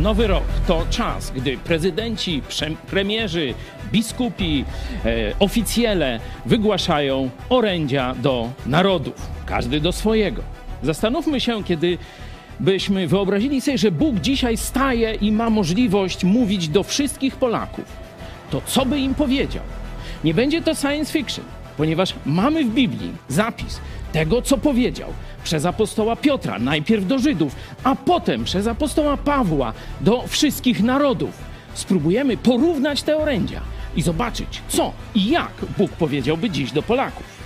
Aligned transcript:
Nowy 0.00 0.26
rok 0.26 0.44
to 0.66 0.86
czas, 0.90 1.30
gdy 1.30 1.58
prezydenci, 1.58 2.42
premierzy, 2.90 3.54
biskupi, 3.92 4.64
e, 5.04 5.32
oficjele 5.38 6.20
wygłaszają 6.46 7.30
orędzia 7.48 8.14
do 8.14 8.50
narodów, 8.66 9.14
każdy 9.46 9.80
do 9.80 9.92
swojego. 9.92 10.42
Zastanówmy 10.82 11.40
się, 11.40 11.64
kiedy 11.64 11.98
byśmy 12.60 13.06
wyobrazili 13.06 13.60
sobie, 13.60 13.78
że 13.78 13.90
Bóg 13.90 14.16
dzisiaj 14.16 14.56
staje 14.56 15.14
i 15.14 15.32
ma 15.32 15.50
możliwość 15.50 16.24
mówić 16.24 16.68
do 16.68 16.82
wszystkich 16.82 17.36
Polaków, 17.36 17.84
to 18.50 18.62
co 18.66 18.86
by 18.86 18.98
im 18.98 19.14
powiedział? 19.14 19.62
Nie 20.24 20.34
będzie 20.34 20.62
to 20.62 20.74
science 20.74 21.12
fiction 21.12 21.44
ponieważ 21.80 22.14
mamy 22.26 22.64
w 22.64 22.74
Biblii 22.74 23.12
zapis 23.28 23.80
tego, 24.12 24.42
co 24.42 24.58
powiedział 24.58 25.08
przez 25.44 25.64
apostoła 25.64 26.16
Piotra, 26.16 26.58
najpierw 26.58 27.06
do 27.06 27.18
Żydów, 27.18 27.56
a 27.84 27.94
potem 27.94 28.44
przez 28.44 28.66
apostoła 28.66 29.16
Pawła 29.16 29.72
do 30.00 30.24
wszystkich 30.26 30.82
narodów. 30.82 31.30
Spróbujemy 31.74 32.36
porównać 32.36 33.02
te 33.02 33.16
orędzia 33.16 33.60
i 33.96 34.02
zobaczyć, 34.02 34.62
co 34.68 34.92
i 35.14 35.30
jak 35.30 35.52
Bóg 35.78 35.90
powiedziałby 35.90 36.50
dziś 36.50 36.72
do 36.72 36.82
Polaków. 36.82 37.39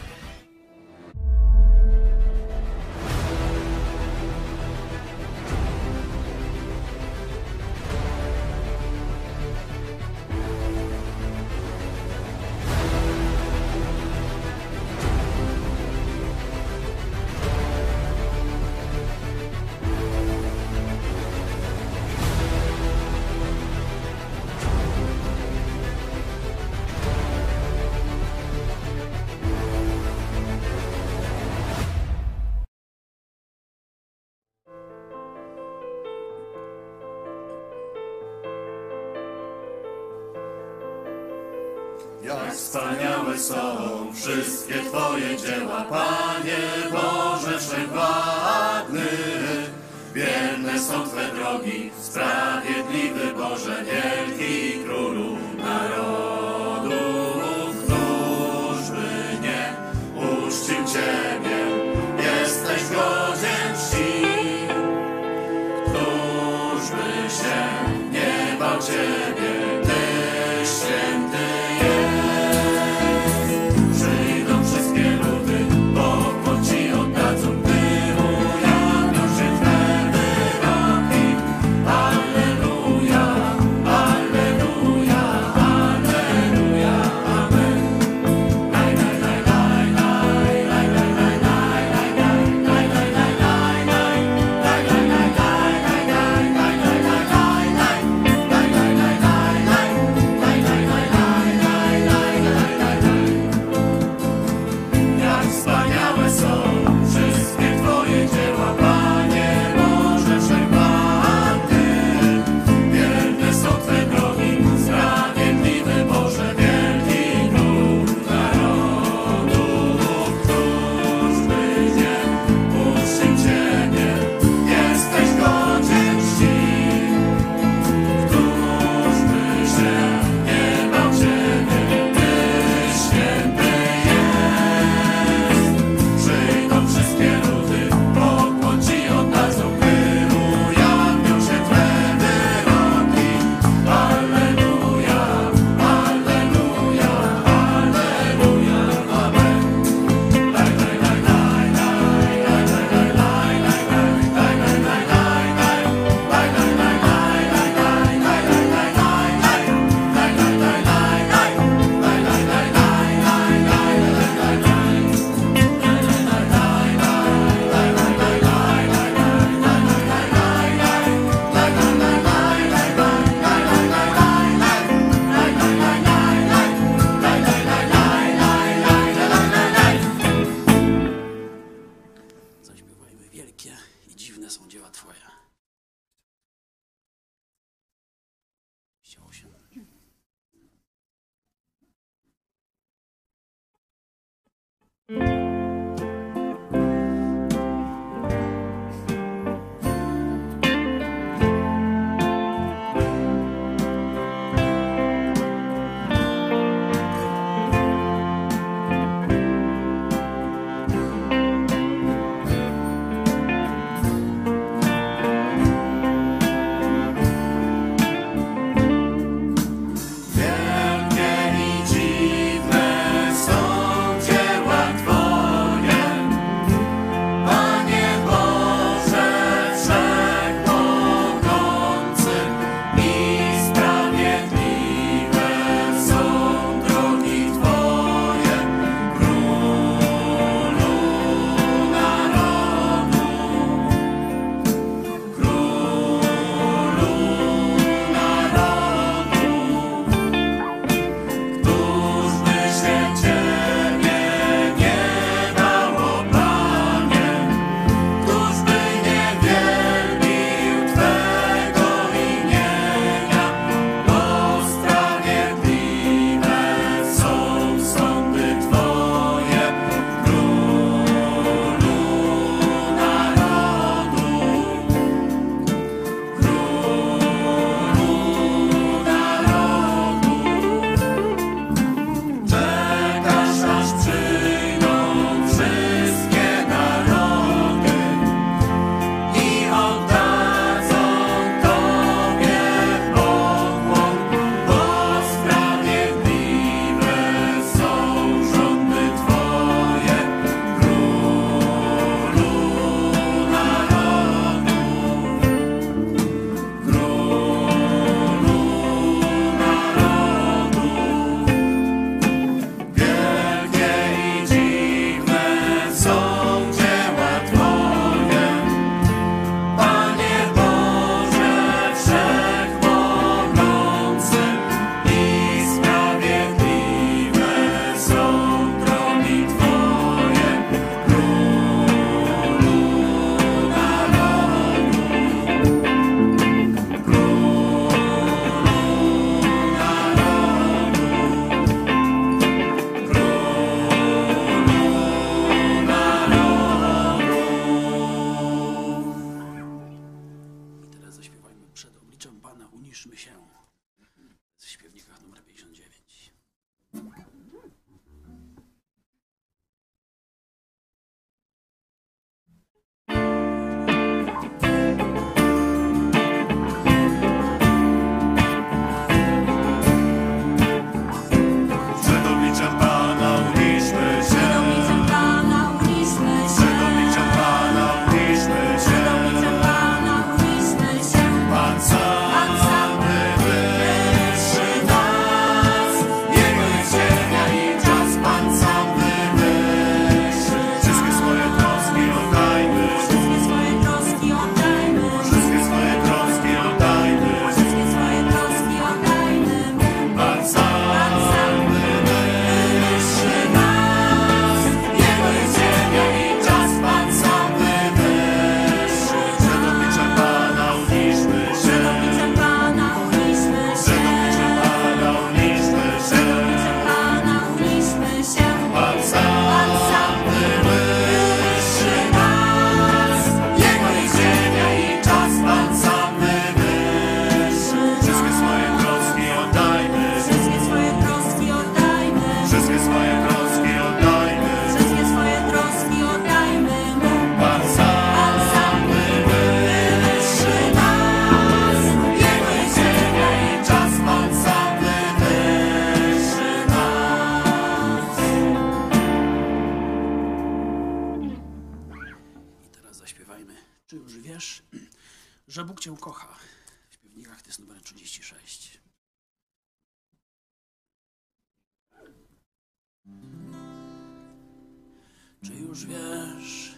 Wiesz, 465.88 466.74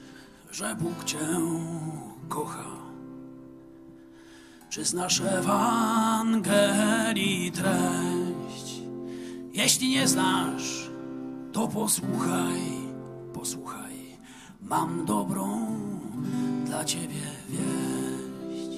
że 0.50 0.76
Bóg 0.76 1.04
Cię 1.04 1.18
kocha? 2.28 2.64
Czy 4.70 4.84
znasz 4.84 5.20
Ewangelii 5.20 6.72
treść? 7.52 8.80
Jeśli 9.52 9.88
nie 9.88 10.08
znasz, 10.08 10.90
to 11.52 11.68
posłuchaj, 11.68 12.60
posłuchaj. 13.34 14.16
Mam 14.60 15.04
dobrą 15.06 15.66
dla 16.64 16.84
ciebie 16.84 17.22
wieść. 17.48 18.70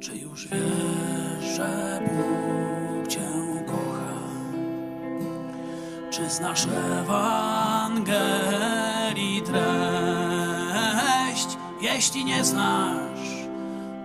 Czy 0.00 0.16
już 0.16 0.48
wiesz, 0.48 1.56
że 1.56 2.00
Bóg 2.06 3.08
cię 3.08 3.30
kocha? 3.66 4.14
Czy 6.10 6.30
znasz 6.30 6.66
Treść? 9.42 9.68
Jeśli 11.80 12.24
nie 12.24 12.44
znasz, 12.44 13.46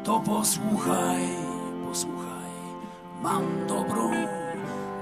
to 0.04 0.20
posłuchaj, 0.20 1.28
posłuchaj. 1.90 2.34
Mam 3.22 3.68
dobrą 3.68 4.12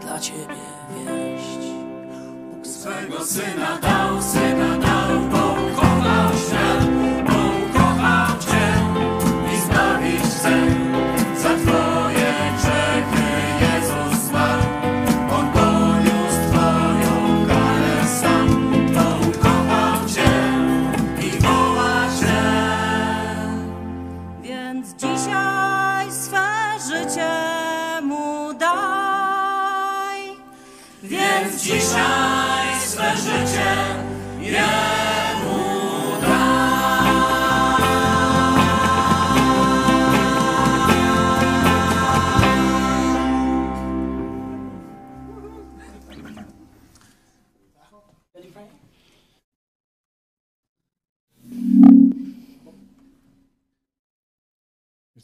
dla 0.02 0.20
ciebie 0.20 0.56
wieść. 0.96 1.74
Bóg 2.52 2.68
swego 2.68 3.26
syna 3.26 3.78
dał, 3.82 4.22
syna 4.22 4.78
dał, 4.78 4.91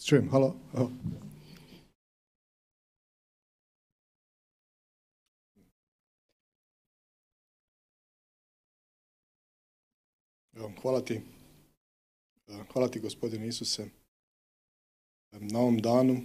Čujem, 0.08 0.30
halo? 0.32 0.56
Hvala 10.82 11.02
ti. 11.02 11.22
Hvala 12.74 12.88
ti, 12.88 13.00
gospodine 13.00 13.48
Isuse, 13.48 13.90
na 15.32 15.60
ovom 15.60 15.78
danu, 15.78 16.22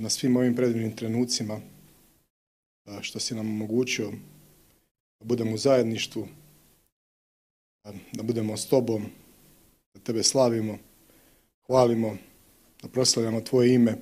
na 0.00 0.10
svim 0.10 0.36
ovim 0.36 0.56
predivnim 0.56 0.96
trenucima, 0.96 1.60
što 3.00 3.20
si 3.20 3.34
nam 3.34 3.46
omogućio 3.46 4.10
da 5.20 5.24
budemo 5.24 5.54
u 5.54 5.58
zajedništvu, 5.58 6.28
da 8.12 8.22
budemo 8.22 8.56
s 8.56 8.68
tobom, 8.68 9.06
da 9.94 10.00
tebe 10.00 10.22
slavimo, 10.22 10.78
hvalimo, 11.66 12.16
da 12.82 12.88
proslavljamo 12.88 13.40
Tvoje 13.40 13.74
ime, 13.74 13.98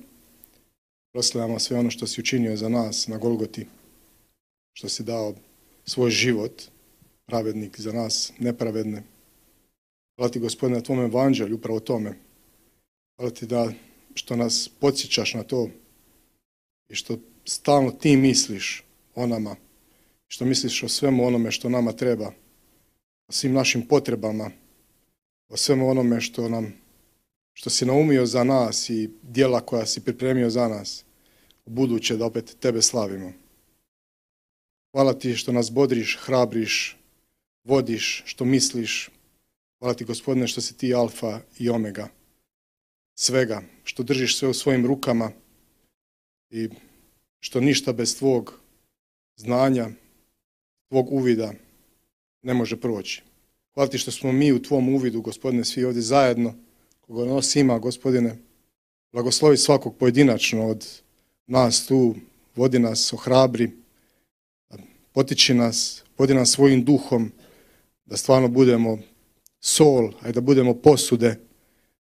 proslavljamo 1.13 1.59
sve 1.59 1.79
ono 1.79 1.89
što 1.91 2.07
si 2.07 2.21
učinio 2.21 2.57
za 2.57 2.69
nas 2.69 3.07
na 3.07 3.17
Golgoti, 3.17 3.67
što 4.73 4.89
si 4.89 5.03
dao 5.03 5.35
svoj 5.85 6.11
život, 6.11 6.61
pravednik 7.25 7.79
za 7.79 7.93
nas, 7.93 8.33
nepravedne. 8.39 9.03
Hvala 10.15 10.31
ti, 10.31 10.39
Gospodine, 10.39 10.77
na 10.77 10.83
Tvom 10.83 10.99
evanđelju, 10.99 11.55
upravo 11.55 11.79
tome. 11.79 12.17
Hvala 13.15 13.31
ti 13.31 13.45
da 13.45 13.71
što 14.13 14.35
nas 14.35 14.69
podsjećaš 14.79 15.33
na 15.33 15.43
to 15.43 15.69
i 16.89 16.95
što 16.95 17.17
stalno 17.45 17.91
ti 17.91 18.17
misliš 18.17 18.83
o 19.15 19.27
nama, 19.27 19.55
što 20.27 20.45
misliš 20.45 20.83
o 20.83 20.89
svemu 20.89 21.27
onome 21.27 21.51
što 21.51 21.69
nama 21.69 21.91
treba, 21.91 22.31
o 23.27 23.31
svim 23.31 23.53
našim 23.53 23.87
potrebama, 23.87 24.51
o 25.49 25.57
svemu 25.57 25.89
onome 25.89 26.21
što 26.21 26.49
nam 26.49 26.80
što 27.61 27.69
si 27.69 27.85
naumio 27.85 28.25
za 28.25 28.43
nas 28.43 28.89
i 28.89 29.09
dijela 29.21 29.61
koja 29.61 29.85
si 29.85 30.01
pripremio 30.01 30.49
za 30.49 30.67
nas, 30.67 31.05
buduće 31.65 32.17
da 32.17 32.25
opet 32.25 32.55
tebe 32.59 32.81
slavimo. 32.81 33.33
Hvala 34.91 35.13
ti 35.13 35.35
što 35.35 35.51
nas 35.51 35.71
bodriš, 35.71 36.17
hrabriš, 36.21 36.97
vodiš, 37.63 38.23
što 38.25 38.45
misliš. 38.45 39.09
Hvala 39.79 39.93
ti 39.93 40.05
gospodine 40.05 40.47
što 40.47 40.61
si 40.61 40.77
ti 40.77 40.93
alfa 40.93 41.39
i 41.59 41.69
omega 41.69 42.09
svega, 43.15 43.61
što 43.83 44.03
držiš 44.03 44.37
sve 44.37 44.47
u 44.47 44.53
svojim 44.53 44.85
rukama 44.85 45.31
i 46.49 46.69
što 47.39 47.59
ništa 47.59 47.93
bez 47.93 48.17
tvog 48.17 48.59
znanja, 49.35 49.89
tvog 50.89 51.11
uvida 51.11 51.53
ne 52.41 52.53
može 52.53 52.79
proći. 52.79 53.21
Hvala 53.73 53.89
ti 53.89 53.97
što 53.97 54.11
smo 54.11 54.31
mi 54.31 54.51
u 54.51 54.61
tvom 54.61 54.89
uvidu, 54.89 55.21
gospodine, 55.21 55.65
svi 55.65 55.85
ovdje 55.85 56.01
zajedno, 56.01 56.55
koga 57.11 57.25
nas 57.25 57.55
ima, 57.55 57.79
gospodine, 57.79 58.37
blagoslovi 59.11 59.57
svakog 59.57 59.97
pojedinačno 59.97 60.67
od 60.67 60.87
nas 61.47 61.85
tu, 61.85 62.15
vodi 62.55 62.79
nas, 62.79 63.13
ohrabri, 63.13 63.71
potiči 65.11 65.53
nas, 65.53 66.03
vodi 66.17 66.33
nas 66.33 66.51
svojim 66.51 66.85
duhom, 66.85 67.31
da 68.05 68.17
stvarno 68.17 68.47
budemo 68.47 68.99
sol, 69.59 70.11
a 70.21 70.29
i 70.29 70.31
da 70.31 70.41
budemo 70.41 70.73
posude, 70.73 71.39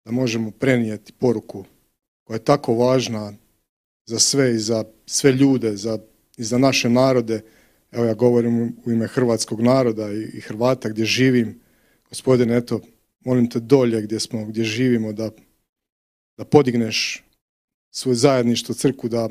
da 0.04 0.10
možemo 0.12 0.50
prenijeti 0.50 1.12
poruku 1.12 1.64
koja 2.24 2.34
je 2.34 2.44
tako 2.44 2.74
važna 2.74 3.32
za 4.06 4.18
sve 4.18 4.54
i 4.54 4.58
za 4.58 4.84
sve 5.06 5.32
ljude, 5.32 5.76
za, 5.76 5.98
i 6.36 6.44
za 6.44 6.58
naše 6.58 6.90
narode. 6.90 7.40
Evo 7.90 8.04
ja 8.04 8.14
govorim 8.14 8.76
u 8.84 8.90
ime 8.90 9.06
hrvatskog 9.06 9.60
naroda 9.60 10.12
i, 10.12 10.22
i 10.34 10.40
Hrvata 10.40 10.88
gdje 10.88 11.04
živim. 11.04 11.60
Gospodine, 12.08 12.56
eto, 12.56 12.80
molim 13.24 13.50
te 13.50 13.60
dolje 13.60 14.02
gdje 14.02 14.20
smo, 14.20 14.44
gdje 14.44 14.64
živimo, 14.64 15.12
da, 15.12 15.30
da 16.36 16.44
podigneš 16.44 17.24
svoje 17.90 18.16
zajedništvo 18.16 18.74
crku, 18.74 19.08
da, 19.08 19.28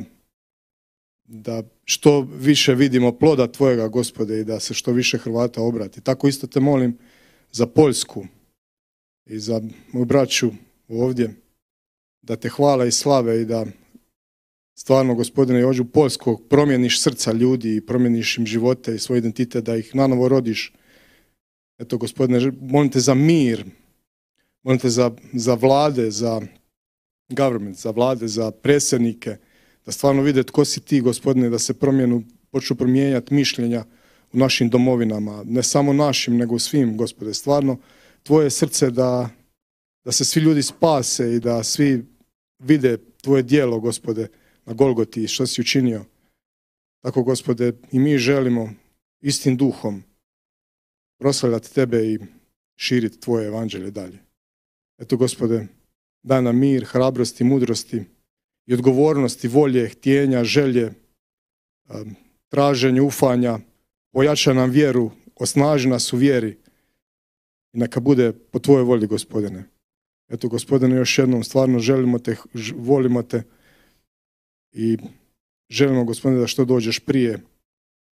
da 1.23 1.63
što 1.85 2.21
više 2.21 2.75
vidimo 2.75 3.11
ploda 3.11 3.47
Tvojega, 3.47 3.87
Gospode, 3.87 4.39
i 4.39 4.43
da 4.43 4.59
se 4.59 4.73
što 4.73 4.91
više 4.91 5.17
Hrvata 5.17 5.61
obrati. 5.61 6.01
Tako 6.01 6.27
isto 6.27 6.47
te 6.47 6.59
molim 6.59 6.97
za 7.51 7.67
Poljsku 7.67 8.25
i 9.25 9.39
za 9.39 9.61
moju 9.91 10.05
braću 10.05 10.51
ovdje, 10.87 11.33
da 12.21 12.35
te 12.35 12.49
hvala 12.49 12.85
i 12.85 12.91
slave 12.91 13.41
i 13.41 13.45
da 13.45 13.65
stvarno, 14.75 15.15
gospodine 15.15 15.59
Jođu 15.59 15.85
Poljskog, 15.85 16.41
promijeniš 16.49 17.01
srca 17.01 17.31
ljudi 17.31 17.75
i 17.75 17.85
promijeniš 17.85 18.37
im 18.37 18.45
živote 18.45 18.95
i 18.95 18.99
svoj 18.99 19.17
identitet, 19.17 19.63
da 19.63 19.75
ih 19.75 19.95
nanovo 19.95 20.27
rodiš. 20.27 20.73
Eto, 21.77 21.97
gospodine, 21.97 22.51
molim 22.61 22.91
te 22.91 22.99
za 22.99 23.13
mir, 23.13 23.65
molim 24.63 24.79
te 24.79 24.89
za, 24.89 25.11
za 25.33 25.53
vlade, 25.53 26.11
za 26.11 26.41
government, 27.29 27.77
za 27.77 27.91
vlade, 27.91 28.27
za 28.27 28.51
predsjednike, 28.51 29.37
da 29.85 29.91
stvarno 29.91 30.21
vide 30.21 30.43
tko 30.43 30.65
si 30.65 30.81
ti, 30.81 31.01
gospodine, 31.01 31.49
da 31.49 31.59
se 31.59 31.73
promijenu, 31.73 32.23
počnu 32.51 32.75
promijenjati 32.75 33.33
mišljenja 33.33 33.85
u 34.33 34.37
našim 34.37 34.69
domovinama, 34.69 35.43
ne 35.45 35.63
samo 35.63 35.93
našim, 35.93 36.37
nego 36.37 36.59
svim, 36.59 36.97
gospode. 36.97 37.33
Stvarno, 37.33 37.77
tvoje 38.23 38.49
srce 38.49 38.91
da, 38.91 39.29
da 40.05 40.11
se 40.11 40.25
svi 40.25 40.41
ljudi 40.41 40.63
spase 40.63 41.35
i 41.35 41.39
da 41.39 41.63
svi 41.63 42.05
vide 42.59 42.97
tvoje 43.21 43.43
dijelo, 43.43 43.79
gospode, 43.79 44.27
na 44.65 44.73
Golgoti 44.73 45.27
što 45.27 45.47
si 45.47 45.61
učinio. 45.61 46.05
Tako, 47.03 47.23
gospode, 47.23 47.73
i 47.91 47.99
mi 47.99 48.17
želimo 48.17 48.73
istim 49.21 49.57
duhom 49.57 50.03
proslavljati 51.19 51.73
tebe 51.73 52.05
i 52.05 52.19
širiti 52.75 53.19
tvoje 53.19 53.47
evanđelje 53.47 53.91
dalje. 53.91 54.19
Eto, 55.03 55.17
gospode, 55.17 55.65
daj 56.23 56.41
nam 56.41 56.55
mir, 56.59 56.85
hrabrosti, 56.87 57.43
mudrosti 57.43 58.03
i 58.65 58.73
odgovornosti, 58.73 59.47
volje, 59.47 59.89
htjenja, 59.89 60.43
želje, 60.43 60.93
traženje, 62.49 63.01
ufanja, 63.01 63.59
ojača 64.13 64.53
nam 64.53 64.69
vjeru, 64.69 65.11
osnaži 65.35 65.89
nas 65.89 66.13
u 66.13 66.17
vjeri 66.17 66.57
i 67.73 67.77
neka 67.77 67.99
bude 67.99 68.31
po 68.31 68.59
tvojoj 68.59 68.83
volji, 68.83 69.07
gospodine. 69.07 69.63
Eto, 70.29 70.47
gospodine, 70.47 70.95
još 70.95 71.17
jednom 71.17 71.43
stvarno 71.43 71.79
želimo 71.79 72.19
te, 72.19 72.35
volimo 72.75 73.23
te 73.23 73.43
i 74.71 74.97
želimo, 75.69 76.05
gospodine, 76.05 76.41
da 76.41 76.47
što 76.47 76.65
dođeš 76.65 76.99
prije, 76.99 77.39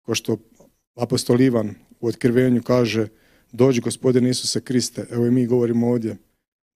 ko 0.06 0.16
što 0.16 0.38
apostol 0.96 1.42
Ivan 1.42 1.76
u 2.00 2.08
otkrivenju 2.08 2.64
kaže, 2.64 3.08
dođi, 3.52 3.82
gospodine 3.82 4.30
Isuse 4.30 4.62
Kriste, 4.62 5.06
evo 5.12 5.26
i 5.26 5.32
mi 5.32 5.46
govorimo 5.46 5.90
ovdje, 5.90 6.18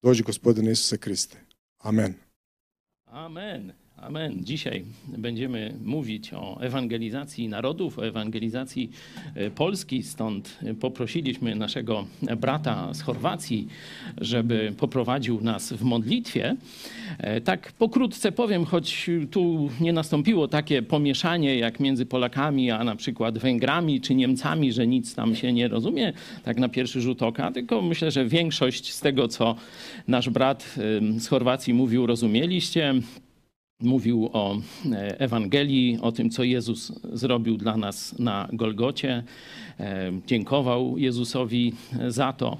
dođi, 0.03 0.24
gospodine 0.24 0.72
Isuse 0.72 0.98
Kriste. 0.98 1.38
Amen. 1.79 2.13
Amen. 3.05 3.72
Amen. 4.07 4.45
Dzisiaj 4.45 4.83
będziemy 5.17 5.74
mówić 5.83 6.33
o 6.33 6.62
ewangelizacji 6.62 7.48
narodów, 7.48 8.00
o 8.00 8.07
ewangelizacji 8.07 8.91
e, 9.36 9.50
Polski. 9.50 10.03
Stąd 10.03 10.60
poprosiliśmy 10.79 11.55
naszego 11.55 12.05
brata 12.38 12.93
z 12.93 13.01
Chorwacji, 13.01 13.67
żeby 14.17 14.74
poprowadził 14.77 15.41
nas 15.41 15.74
w 15.74 15.81
modlitwie. 15.83 16.55
E, 17.17 17.41
Tak 17.41 17.72
pokrótce 17.72 18.31
powiem, 18.31 18.65
choć 18.65 19.10
tu 19.31 19.69
nie 19.81 19.93
nastąpiło 19.93 20.48
takie 20.48 20.81
pomieszanie 20.81 21.55
jak 21.57 21.79
między 21.79 22.05
Polakami, 22.05 22.72
a 22.72 22.83
na 22.83 22.95
przykład 22.95 23.38
Węgrami 23.38 24.01
czy 24.01 24.15
Niemcami, 24.15 24.74
że 24.74 24.88
nic 24.88 25.15
tam 25.15 25.36
się 25.36 25.53
nie 25.53 25.67
rozumie, 25.67 26.13
tak 26.43 26.57
na 26.57 26.69
pierwszy 26.69 27.01
rzut 27.01 27.24
oka, 27.24 27.51
tylko 27.51 27.81
myślę, 27.81 28.12
że 28.12 28.25
większość 28.25 28.93
z 28.93 29.00
tego, 29.00 29.27
co 29.27 29.55
nasz 30.07 30.29
brat 30.29 30.75
z 31.17 31.27
Chorwacji 31.27 31.74
mówił, 31.74 32.05
rozumieliście 32.05 32.93
mówił 33.84 34.30
o 34.34 34.58
e, 34.92 35.20
Ewangelii, 35.20 36.00
o 36.01 36.12
tym, 36.12 36.30
co 36.30 36.44
Jezus 36.44 36.92
zrobił 37.13 37.58
dla 37.58 37.77
nas 37.77 38.20
na 38.20 38.50
Golgocie. 38.53 39.24
E, 39.80 40.12
Dziękował 40.27 40.98
Jezusowi 40.98 41.74
za 42.08 42.34
to. 42.34 42.58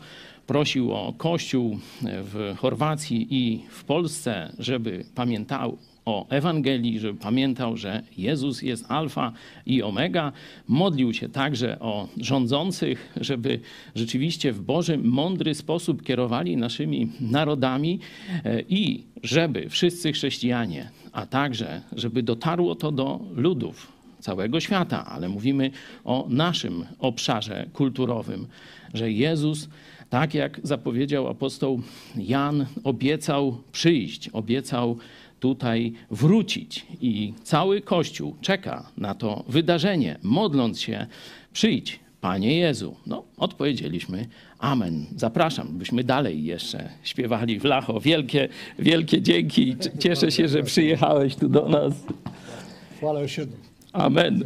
Prosił 0.48 0.92
o 0.92 1.14
Kościół 1.18 1.80
w 2.02 2.56
Chorwacji 2.58 3.28
i 3.30 3.64
w 3.70 3.84
Polsce, 3.84 4.54
żeby 4.60 5.06
pamiętał 5.16 5.78
o 6.06 6.30
Ewangelii, 6.30 7.00
żeby 7.00 7.20
pamiętał, 7.20 7.78
że 7.78 8.04
Jezus 8.18 8.62
jest 8.62 8.86
Alfa 8.88 9.34
i 9.66 9.84
Omega. 9.84 10.32
Modlił 10.68 11.14
się 11.14 11.30
także 11.30 11.80
o 11.80 12.08
rządzących, 12.18 13.14
żeby 13.22 13.60
rzeczywiście 13.96 14.54
w 14.54 14.62
Boży, 14.62 14.98
mądry 14.98 15.56
sposób 15.56 16.04
kierowali 16.04 16.58
naszymi 16.58 17.12
narodami 17.20 18.00
e, 18.46 18.62
i 18.62 19.04
żeby 19.24 19.70
wszyscy 19.70 20.12
chrześcijanie, 20.12 20.90
a 21.14 21.26
także 21.26 21.82
żeby 21.96 22.24
dotarło 22.24 22.76
to 22.76 22.92
do 22.92 23.20
ludów 23.36 23.92
całego 24.20 24.60
świata, 24.60 25.06
ale 25.06 25.30
mówimy 25.30 25.72
o 26.04 26.26
naszym 26.30 26.86
obszarze 27.00 27.66
kulturowym, 27.74 28.48
że 28.94 29.12
Jezus, 29.12 29.70
tak 30.10 30.34
jak 30.34 30.60
zapowiedział 30.64 31.28
apostoł 31.28 31.82
Jan, 32.16 32.66
obiecał 32.84 33.58
przyjść, 33.72 34.30
obiecał 34.30 34.98
tutaj 35.40 35.94
wrócić. 36.12 36.86
I 37.02 37.34
cały 37.44 37.82
Kościół 37.82 38.36
czeka 38.42 38.92
na 38.98 39.16
to 39.16 39.44
wydarzenie, 39.48 40.18
modląc 40.24 40.82
się, 40.82 41.08
przyjdź, 41.54 42.00
Panie 42.24 42.58
Jezu. 42.58 42.96
No, 43.08 43.24
odpowiedzieliśmy 43.38 44.28
Amen. 44.60 45.06
Zapraszam, 45.16 45.68
byśmy 45.78 46.04
dalej 46.04 46.44
jeszcze 46.44 46.90
śpiewali 47.04 47.60
w 47.60 47.64
Lacho. 47.64 48.00
Wielkie, 48.00 48.50
wielkie 48.80 49.22
dzięki. 49.22 49.76
Cieszę 50.00 50.32
się, 50.32 50.48
że 50.48 50.64
przyjechałeś 50.64 51.36
tu 51.36 51.50
do 51.50 51.70
nas. 51.70 51.94
Još 53.02 53.38
jednom. 53.38 53.60
Amen. 53.94 54.44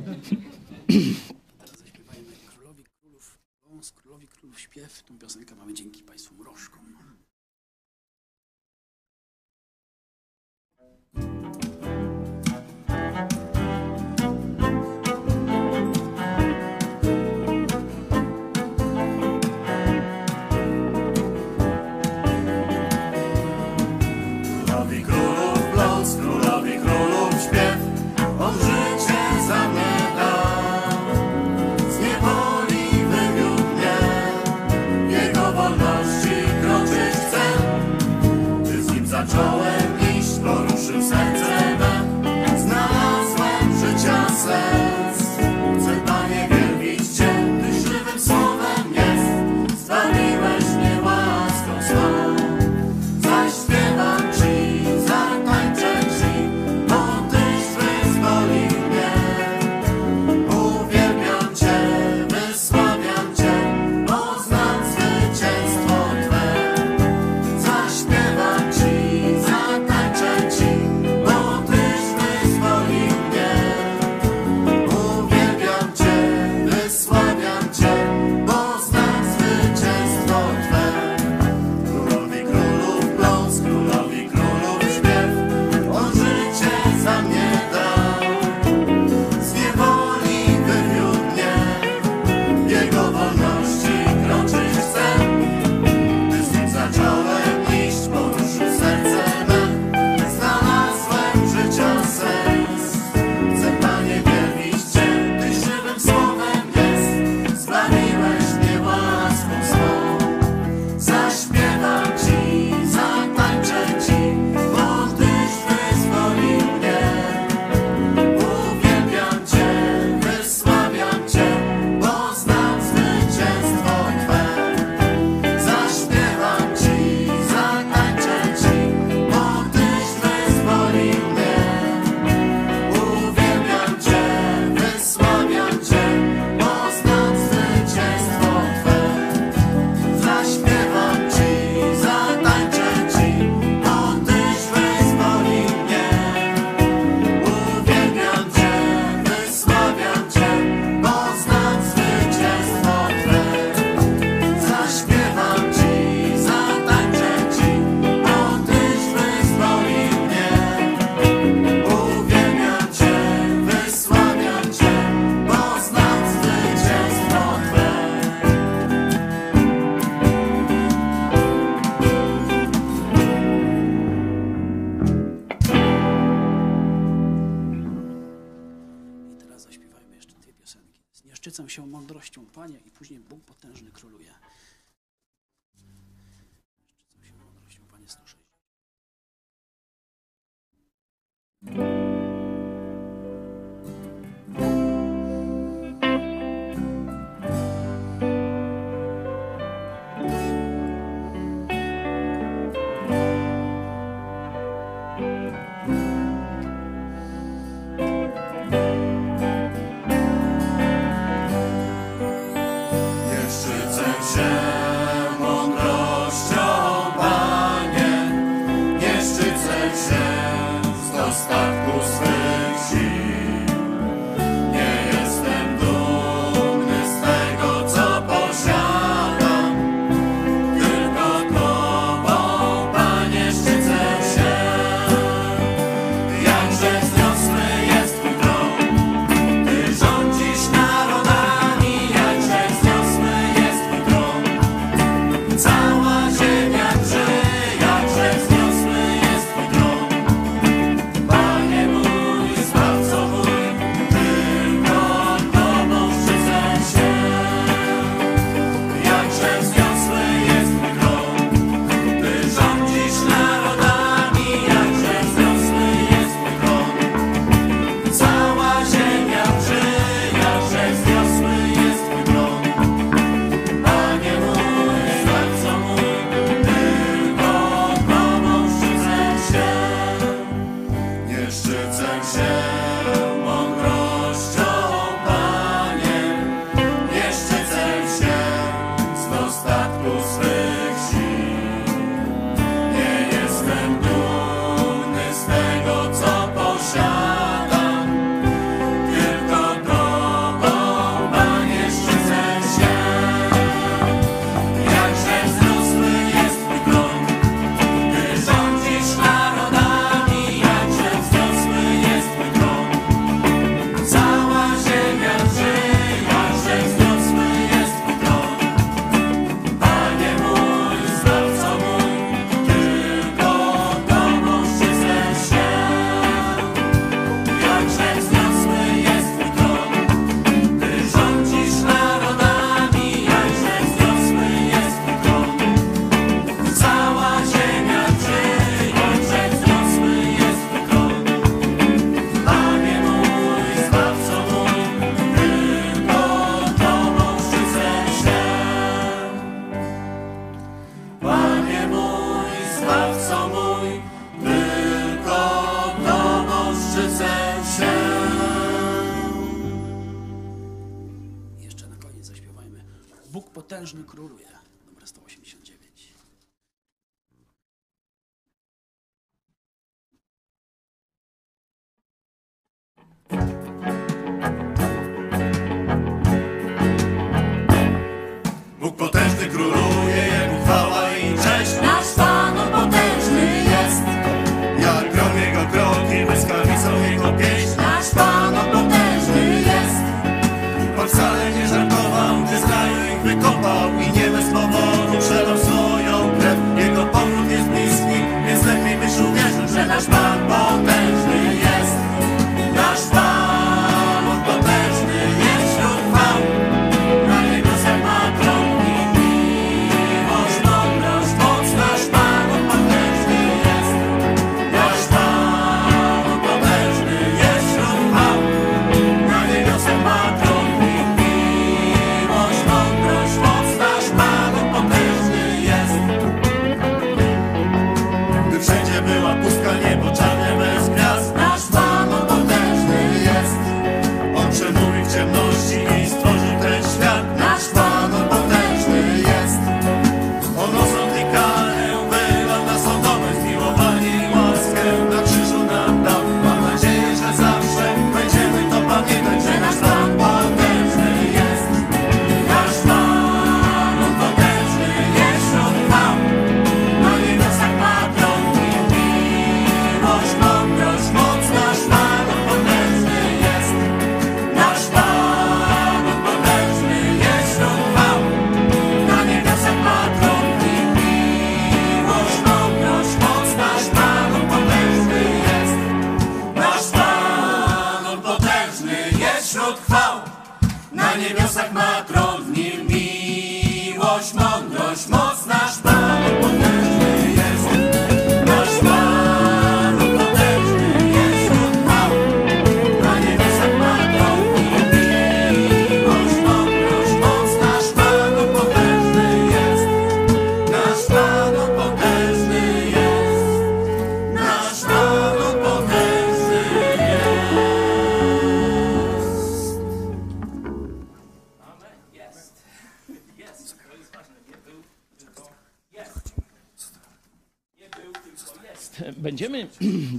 Mądrością 182.17 182.45
Panie 182.45 182.79
i 182.85 182.91
później 182.91 183.19
Bóg 183.19 183.43
potężny 183.43 183.91
króluje. 183.91 184.26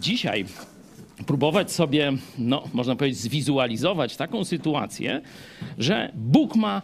Dzisiaj 0.01 0.45
próbować 1.27 1.73
sobie, 1.73 2.13
no, 2.39 2.65
można 2.73 2.97
powiedzieć, 2.97 3.21
zwizualizować 3.21 4.17
taką 4.17 4.45
sytuację, 4.45 5.21
że 5.79 6.13
Bóg 6.15 6.57
ma 6.57 6.83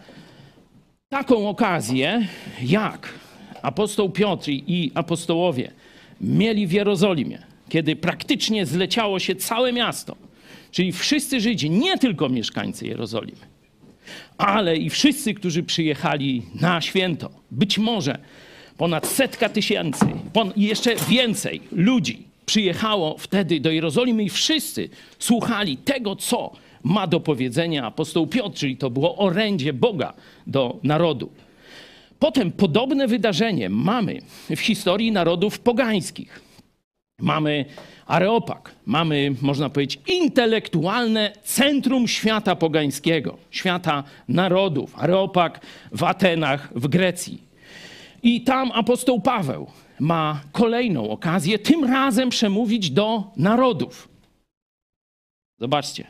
taką 1.09 1.49
okazję, 1.49 2.29
jak 2.63 3.15
apostoł 3.63 4.11
Piotr 4.11 4.49
i 4.51 4.91
apostołowie 4.95 5.71
mieli 6.21 6.67
w 6.67 6.73
Jerozolimie, 6.73 7.39
kiedy 7.69 7.97
praktycznie 7.97 8.67
zleciało 8.67 9.19
się 9.19 9.37
całe 9.37 9.73
miasto, 9.73 10.17
czyli 10.71 10.93
wszyscy 10.93 11.41
Żydzi, 11.41 11.71
nie 11.71 11.99
tylko 11.99 12.29
mieszkańcy 12.29 12.87
Jerozolimy, 12.87 13.47
ale 14.39 14.77
i 14.77 14.91
wszyscy, 14.91 15.35
którzy 15.35 15.63
przyjechali 15.63 16.43
na 16.61 16.81
święto. 16.81 17.31
Być 17.51 17.79
może 17.79 18.19
ponad 18.77 19.07
setka 19.07 19.49
tysięcy 19.49 20.07
pon- 20.33 20.53
jeszcze 20.57 20.97
więcej 21.09 21.61
ludzi 21.73 22.24
przyjechało 22.47 23.19
wtedy 23.19 23.61
do 23.61 23.71
Jerozolimy 23.71 24.23
i 24.23 24.31
wszyscy 24.31 24.89
słuchali 25.19 25.77
tego, 25.77 26.17
co 26.17 26.53
ma 26.83 27.07
do 27.07 27.21
powiedzenia 27.21 27.87
apostoł 27.87 28.27
Piotr, 28.27 28.57
czyli 28.57 28.77
to 28.77 28.91
było 28.91 29.17
orędzie 29.17 29.73
Boga 29.73 30.13
do 30.47 30.79
narodu. 30.83 31.31
Potem 32.19 32.53
podobne 32.53 33.07
wydarzenie 33.07 33.69
mamy 33.71 34.21
w 34.57 34.61
historii 34.61 35.13
narodów 35.13 35.59
pogańskich. 35.59 36.41
Mamy 37.21 37.65
Areopag, 38.07 38.75
mamy, 38.87 39.35
można 39.43 39.71
powiedzieć, 39.71 40.01
intelektualne 40.07 41.33
centrum 41.45 42.09
świata 42.09 42.57
pogańskiego, 42.57 43.37
świata 43.51 44.05
narodów. 44.29 44.95
Areopag 44.99 45.61
w 45.93 46.05
Atenach, 46.05 46.69
w 46.75 46.89
Grecji. 46.89 47.43
I 48.23 48.41
tam 48.41 48.73
apostoł 48.73 49.21
Paweł 49.21 49.67
ma 50.01 50.41
kolejną 50.53 51.11
okazję, 51.11 51.59
tym 51.59 51.85
razem 51.85 52.31
przemówić 52.31 52.91
do 52.91 53.33
narodów. 53.37 54.09
Zobaczcie, 55.59 56.07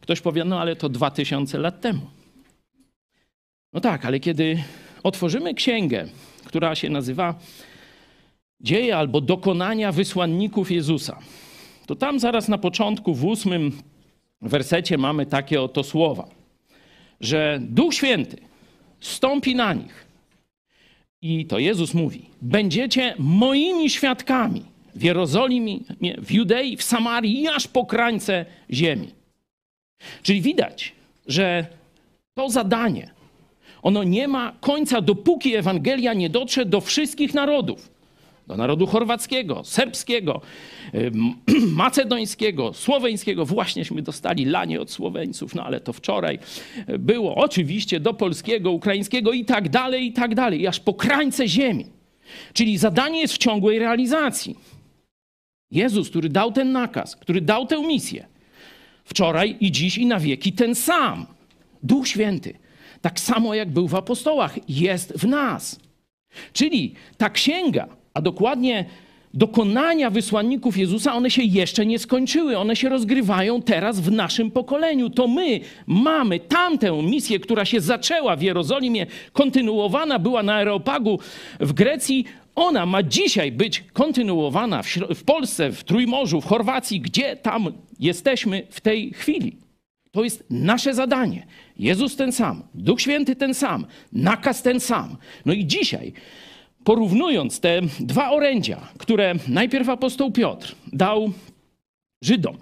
ktoś 0.00 0.20
powie, 0.20 0.44
no 0.44 0.60
ale 0.60 0.76
to 0.76 0.88
dwa 0.88 1.10
tysiące 1.10 1.58
lat 1.58 1.80
temu. 1.80 2.00
No 3.72 3.80
tak, 3.80 4.04
ale 4.04 4.20
kiedy 4.20 4.62
otworzymy 5.02 5.54
księgę, 5.54 6.08
która 6.44 6.74
się 6.74 6.90
nazywa 6.90 7.34
Dzieje 8.60 8.96
albo 8.96 9.20
dokonania 9.20 9.92
wysłanników 9.92 10.70
Jezusa, 10.70 11.18
to 11.86 11.96
tam 11.96 12.20
zaraz 12.20 12.48
na 12.48 12.58
początku, 12.58 13.14
w 13.14 13.24
ósmym 13.24 13.72
wersecie 14.42 14.98
mamy 14.98 15.26
takie 15.26 15.62
oto 15.62 15.82
słowa, 15.82 16.28
że 17.20 17.58
Duch 17.62 17.94
Święty 17.94 18.36
stąpi 19.00 19.54
na 19.54 19.74
nich. 19.74 20.05
I 21.22 21.46
to 21.46 21.58
Jezus 21.58 21.94
mówi: 21.94 22.26
Będziecie 22.42 23.14
moimi 23.18 23.90
świadkami 23.90 24.62
w 24.94 25.02
Jerozolimie, 25.02 25.78
w 26.18 26.32
Judei, 26.32 26.76
w 26.76 26.82
Samarii 26.82 27.42
i 27.42 27.48
aż 27.48 27.68
po 27.68 27.86
krańce 27.86 28.44
ziemi. 28.70 29.08
Czyli 30.22 30.40
widać, 30.40 30.92
że 31.26 31.66
to 32.34 32.50
zadanie, 32.50 33.10
ono 33.82 34.04
nie 34.04 34.28
ma 34.28 34.52
końca, 34.60 35.00
dopóki 35.00 35.54
Ewangelia 35.54 36.14
nie 36.14 36.30
dotrze 36.30 36.66
do 36.66 36.80
wszystkich 36.80 37.34
narodów. 37.34 37.95
Do 38.46 38.56
narodu 38.56 38.86
chorwackiego, 38.86 39.64
serbskiego, 39.64 40.40
macedońskiego, 41.82 42.72
słoweńskiego. 42.72 43.46
Właśnieśmy 43.46 44.02
dostali 44.02 44.44
lanie 44.44 44.80
od 44.80 44.90
Słoweńców, 44.90 45.54
no 45.54 45.64
ale 45.64 45.80
to 45.80 45.92
wczoraj 45.92 46.38
było. 46.98 47.34
Oczywiście 47.34 48.00
do 48.00 48.14
polskiego, 48.14 48.70
ukraińskiego 48.70 49.32
i 49.32 49.44
tak 49.44 49.68
dalej, 49.68 50.06
i 50.06 50.12
tak 50.12 50.34
dalej. 50.34 50.66
Aż 50.66 50.80
po 50.80 50.94
krańce 50.94 51.48
ziemi. 51.48 51.86
Czyli 52.52 52.78
zadanie 52.78 53.20
jest 53.20 53.34
w 53.34 53.38
ciągłej 53.38 53.78
realizacji. 53.78 54.56
Jezus, 55.70 56.10
który 56.10 56.28
dał 56.28 56.52
ten 56.52 56.72
nakaz, 56.72 57.16
który 57.16 57.40
dał 57.40 57.66
tę 57.66 57.86
misję, 57.86 58.26
wczoraj 59.04 59.56
i 59.60 59.72
dziś 59.72 59.98
i 59.98 60.06
na 60.06 60.20
wieki 60.20 60.52
ten 60.52 60.74
sam. 60.74 61.26
Duch 61.82 62.08
Święty, 62.08 62.54
tak 63.00 63.20
samo 63.20 63.54
jak 63.54 63.70
był 63.70 63.88
w 63.88 63.94
apostołach, 63.94 64.58
jest 64.68 65.12
w 65.12 65.26
nas. 65.26 65.80
Czyli 66.52 66.94
ta 67.16 67.30
księga, 67.30 67.88
a 68.16 68.20
dokładnie 68.20 68.84
dokonania 69.34 70.10
wysłanników 70.10 70.78
Jezusa, 70.78 71.14
one 71.14 71.30
się 71.30 71.42
jeszcze 71.42 71.86
nie 71.86 71.98
skończyły. 71.98 72.58
One 72.58 72.76
się 72.76 72.88
rozgrywają 72.88 73.62
teraz 73.62 74.00
w 74.00 74.12
naszym 74.12 74.50
pokoleniu. 74.50 75.10
To 75.10 75.28
my 75.28 75.60
mamy 75.86 76.40
tamtę 76.40 77.02
misję, 77.02 77.40
która 77.40 77.64
się 77.64 77.80
zaczęła 77.80 78.36
w 78.36 78.42
Jerozolimie, 78.42 79.06
kontynuowana 79.32 80.18
była 80.18 80.42
na 80.42 80.54
Areopagu 80.54 81.18
w 81.60 81.72
Grecji. 81.72 82.24
Ona 82.54 82.86
ma 82.86 83.02
dzisiaj 83.02 83.52
być 83.52 83.84
kontynuowana 83.92 84.82
w, 84.82 84.88
w 85.14 85.24
Polsce, 85.24 85.72
w 85.72 85.84
Trójmorzu, 85.84 86.40
w 86.40 86.46
Chorwacji, 86.46 87.00
gdzie 87.00 87.36
tam 87.36 87.72
jesteśmy 88.00 88.62
w 88.70 88.80
tej 88.80 89.12
chwili. 89.12 89.56
To 90.12 90.24
jest 90.24 90.44
nasze 90.50 90.94
zadanie. 90.94 91.46
Jezus 91.78 92.16
ten 92.16 92.32
sam, 92.32 92.62
Duch 92.74 93.00
Święty 93.00 93.36
ten 93.36 93.54
sam, 93.54 93.86
nakaz 94.12 94.62
ten 94.62 94.80
sam. 94.80 95.16
No 95.46 95.52
i 95.52 95.66
dzisiaj, 95.66 96.12
porównując 96.86 97.60
te 97.60 97.80
dwa 98.00 98.30
orędzia, 98.30 98.88
które 98.98 99.34
najpierw 99.48 99.88
apostoł 99.88 100.32
Piotr 100.32 100.74
dał 100.92 101.32
Żydom, 102.24 102.56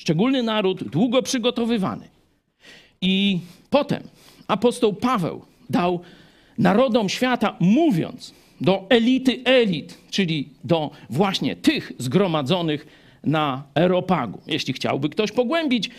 szczególny 0.00 0.42
naród, 0.42 0.84
długo 0.84 1.22
przygotowywany, 1.22 2.08
i 3.02 3.38
potem 3.70 4.02
apostoł 4.48 4.92
Paweł 4.92 5.42
dał 5.70 6.00
narodom 6.58 7.08
świata, 7.08 7.56
mówiąc 7.60 8.34
do 8.60 8.86
elity 8.88 9.40
elit, 9.44 9.98
czyli 10.10 10.48
do 10.64 10.90
właśnie 11.10 11.56
tych 11.56 11.92
zgromadzonych 11.98 12.86
na 13.24 13.62
Aeropagu. 13.74 14.40
Jeśli 14.46 14.72
chciałby 14.74 15.08
ktoś 15.08 15.32
pogłębić, 15.32 15.90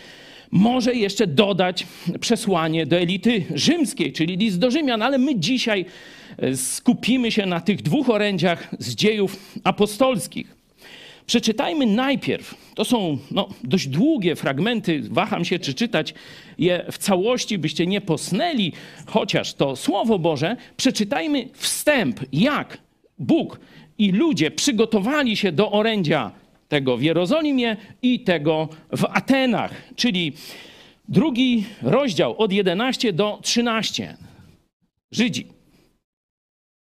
może 0.50 0.94
jeszcze 0.94 1.26
dodać 1.26 1.86
przesłanie 2.20 2.86
do 2.86 2.96
elity 2.96 3.44
rzymskiej, 3.54 4.12
czyli 4.12 4.36
list 4.36 4.58
do 4.58 4.70
Rzymian, 4.70 5.02
ale 5.02 5.18
my 5.18 5.38
dzisiaj 5.38 5.84
e, 6.38 6.56
skupimy 6.56 7.32
się 7.32 7.46
na 7.46 7.60
tych 7.60 7.82
dwóch 7.82 8.10
orędziach 8.10 8.68
z 8.78 8.94
dziejów 8.94 9.36
apostolskich. 9.64 10.60
Przeczytajmy 11.26 11.86
najpierw, 11.86 12.54
to 12.74 12.84
są 12.84 13.18
no, 13.30 13.48
dość 13.64 13.86
długie 13.86 14.36
fragmenty, 14.36 15.02
waham 15.10 15.44
się, 15.44 15.58
czy 15.58 15.74
czytać 15.74 16.14
je 16.58 16.84
w 16.92 16.98
całości, 16.98 17.58
byście 17.58 17.86
nie 17.86 18.00
posnęli, 18.00 18.72
chociaż 19.06 19.54
to 19.54 19.76
Słowo 19.76 20.18
Boże. 20.18 20.56
Przeczytajmy 20.76 21.48
wstęp, 21.52 22.20
jak 22.32 22.78
Bóg 23.18 23.60
i 23.98 24.12
ludzie 24.12 24.50
przygotowali 24.50 25.36
się 25.36 25.52
do 25.52 25.70
orędzia 25.70 26.30
tego 26.70 26.96
w 26.96 27.02
Jerozolimie 27.02 27.76
i 28.02 28.20
tego 28.20 28.68
w 28.96 29.04
Atenach, 29.04 29.72
czyli 29.96 30.32
drugi 31.08 31.64
rozdział 31.82 32.38
od 32.38 32.52
11 32.52 33.12
do 33.12 33.38
13. 33.42 34.16
Żydzi. 35.10 35.46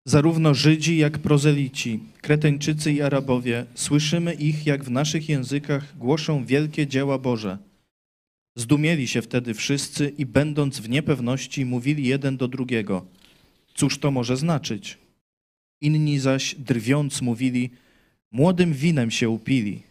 Zarówno 0.04 0.54
Żydzi, 0.54 0.96
jak 0.96 1.18
prozelici, 1.18 2.00
Kreteńczycy 2.20 2.92
i 2.92 3.02
Arabowie, 3.02 3.66
słyszymy 3.74 4.34
ich, 4.34 4.66
jak 4.66 4.84
w 4.84 4.90
naszych 4.90 5.28
językach 5.28 5.98
głoszą 5.98 6.44
wielkie 6.44 6.86
dzieła 6.86 7.18
Boże. 7.18 7.58
Zdumieli 8.56 9.08
się 9.08 9.22
wtedy 9.22 9.54
wszyscy 9.54 10.12
i 10.18 10.26
będąc 10.26 10.80
w 10.80 10.88
niepewności, 10.88 11.64
mówili 11.64 12.04
jeden 12.06 12.36
do 12.36 12.48
drugiego: 12.48 13.06
Cóż 13.74 13.98
to 13.98 14.10
może 14.10 14.36
znaczyć? 14.36 14.98
Inni 15.80 16.18
zaś, 16.18 16.54
drwiąc, 16.54 17.22
mówili: 17.22 17.70
Młodym 18.32 18.72
winem 18.72 19.10
się 19.10 19.28
upili. 19.28 19.82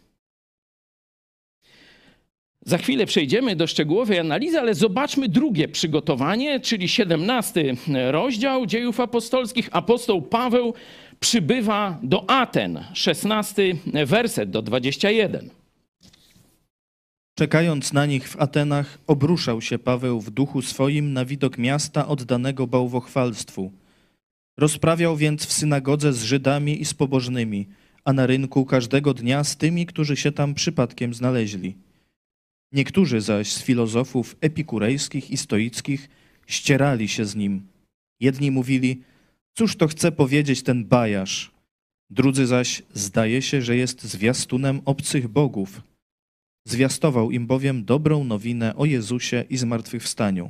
Za 2.68 2.78
chwilę 2.78 3.06
przejdziemy 3.06 3.56
do 3.56 3.68
szczegółowej 3.68 4.20
analizy, 4.20 4.60
ale 4.60 4.76
zobaczmy 4.76 5.30
drugie 5.30 5.68
przygotowanie, 5.68 6.60
czyli 6.60 6.90
17 6.90 7.76
rozdział 8.12 8.66
dziejów 8.66 9.00
apostolskich. 9.00 9.70
Apostoł 9.72 10.22
Paweł 10.22 10.74
przybywa 11.20 12.00
do 12.04 12.30
Aten, 12.30 12.84
16 12.94 13.76
werset 14.06 14.50
do 14.50 14.62
21. 14.62 15.50
Czekając 17.38 17.94
na 17.94 18.06
nich 18.06 18.30
w 18.30 18.42
Atenach, 18.42 18.98
obruszał 19.08 19.62
się 19.62 19.80
Paweł 19.80 20.22
w 20.22 20.32
duchu 20.32 20.62
swoim 20.62 21.14
na 21.14 21.26
widok 21.26 21.58
miasta 21.58 22.08
oddanego 22.08 22.68
bałwochwalstwu. 22.68 23.72
Rozprawiał 24.58 25.18
więc 25.18 25.46
w 25.46 25.54
synagodze 25.54 26.14
z 26.14 26.24
Żydami 26.24 26.82
i 26.82 26.86
z 26.86 26.94
pobożnymi, 26.94 27.68
a 28.06 28.14
na 28.14 28.26
rynku 28.26 28.66
każdego 28.66 29.14
dnia 29.14 29.44
z 29.44 29.58
tymi, 29.58 29.86
którzy 29.86 30.16
się 30.18 30.32
tam 30.32 30.54
przypadkiem 30.54 31.14
znaleźli. 31.14 31.76
Niektórzy 32.72 33.22
zaś 33.22 33.52
z 33.52 33.64
filozofów 33.64 34.36
epikurejskich 34.42 35.32
i 35.32 35.38
stoickich 35.38 36.10
ścierali 36.48 37.08
się 37.08 37.26
z 37.26 37.36
nim. 37.36 37.68
Jedni 38.20 38.52
mówili, 38.52 39.02
cóż 39.54 39.76
to 39.76 39.88
chce 39.88 40.12
powiedzieć 40.12 40.64
ten 40.64 40.86
bajarz? 40.86 41.52
Drudzy 42.10 42.48
zaś 42.48 42.84
zdaje 42.94 43.42
się, 43.42 43.62
że 43.62 43.76
jest 43.76 44.04
zwiastunem 44.04 44.82
obcych 44.86 45.28
bogów. 45.28 45.82
Zwiastował 46.68 47.32
im 47.32 47.48
bowiem 47.48 47.86
dobrą 47.86 48.24
nowinę 48.24 48.76
o 48.76 48.86
Jezusie 48.86 49.44
i 49.50 49.58
zmartwychwstaniu. 49.58 50.50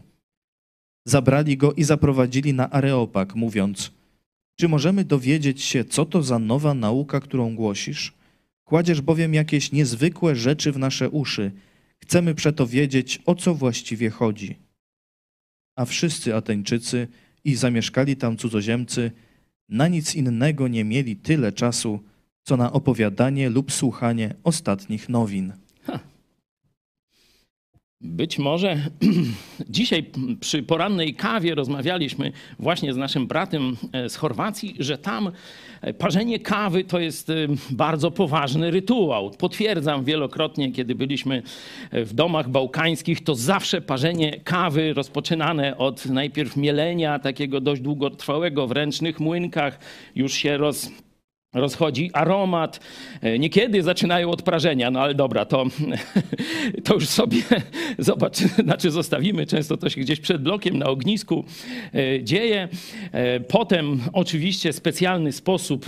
Zabrali 1.08 1.58
go 1.58 1.74
i 1.74 1.84
zaprowadzili 1.84 2.54
na 2.54 2.70
Areopag, 2.70 3.36
mówiąc: 3.36 3.92
Czy 4.56 4.68
możemy 4.68 5.06
dowiedzieć 5.06 5.62
się, 5.62 5.86
co 5.86 6.06
to 6.06 6.24
za 6.24 6.40
nowa 6.40 6.74
nauka, 6.74 7.20
którą 7.20 7.56
głosisz? 7.56 8.14
Kładziesz 8.64 9.02
bowiem 9.02 9.34
jakieś 9.34 9.72
niezwykłe 9.72 10.36
rzeczy 10.36 10.72
w 10.72 10.78
nasze 10.78 11.10
uszy. 11.10 11.52
Chcemy 11.98 12.36
przeto 12.36 12.68
wiedzieć, 12.68 13.22
o 13.26 13.36
co 13.36 13.56
właściwie 13.56 14.10
chodzi. 14.10 14.56
A 15.76 15.86
wszyscy 15.86 16.36
Ateńczycy 16.36 17.08
i 17.44 17.56
zamieszkali 17.56 18.16
tam 18.16 18.38
cudzoziemcy 18.38 19.12
na 19.70 19.88
nic 19.88 20.16
innego 20.16 20.68
nie 20.68 20.84
mieli 20.84 21.16
tyle 21.16 21.52
czasu, 21.52 22.00
co 22.44 22.58
na 22.58 22.72
opowiadanie 22.72 23.50
lub 23.50 23.72
słuchanie 23.72 24.36
ostatnich 24.44 25.10
nowin. 25.10 25.54
Być 28.02 28.40
może 28.40 28.78
dzisiaj 29.70 30.06
przy 30.40 30.64
porannej 30.64 31.14
kawie 31.14 31.56
rozmawialiśmy 31.56 32.32
właśnie 32.60 32.94
z 32.94 32.98
naszym 32.98 33.28
bratem 33.28 33.78
e, 33.92 34.10
z 34.10 34.16
Chorwacji, 34.16 34.76
że 34.80 34.98
tam 34.98 35.32
e, 35.82 35.94
parzenie 35.94 36.40
kawy 36.40 36.84
to 36.84 37.00
jest 37.00 37.30
e, 37.30 37.34
bardzo 37.70 38.12
poważny 38.12 38.72
rytuał. 38.72 39.32
Potwierdzam 39.32 40.04
wielokrotnie, 40.04 40.72
kiedy 40.72 40.96
byliśmy 40.96 41.44
w 41.92 42.14
domach 42.14 42.50
bałkańskich, 42.50 43.24
to 43.24 43.36
zawsze 43.36 43.82
parzenie 43.82 44.40
kawy 44.44 44.94
rozpoczynane 44.94 45.78
od 45.78 46.06
najpierw 46.06 46.58
mielenia, 46.58 47.20
takiego 47.20 47.62
dość 47.62 47.82
długotrwałego 47.82 48.68
w 48.68 48.72
ręcznych 48.72 49.20
młynkach, 49.20 49.80
już 50.16 50.34
się 50.34 50.58
roz 50.58 50.92
rozchodzi 51.56 52.10
aromat. 52.14 52.80
E, 53.22 53.40
niekiedy 53.40 53.84
zaczynają 53.84 54.30
od 54.32 54.42
prażenia, 54.42 54.92
no 54.92 55.02
ale 55.02 55.14
dobra, 55.16 55.46
to, 55.46 55.66
to 56.86 56.94
już 56.94 57.08
sobie 57.08 57.38
zobacz, 57.98 58.38
znaczy 58.38 58.92
zostawimy. 58.92 59.46
Często 59.46 59.78
to 59.78 59.90
się 59.90 60.02
gdzieś 60.02 60.20
przed 60.20 60.42
blokiem 60.42 60.78
na 60.78 60.86
ognisku 60.86 61.46
e, 61.94 62.24
dzieje. 62.24 62.68
E, 63.12 63.40
potem 63.40 64.02
oczywiście 64.14 64.74
specjalny 64.74 65.32
sposób 65.32 65.86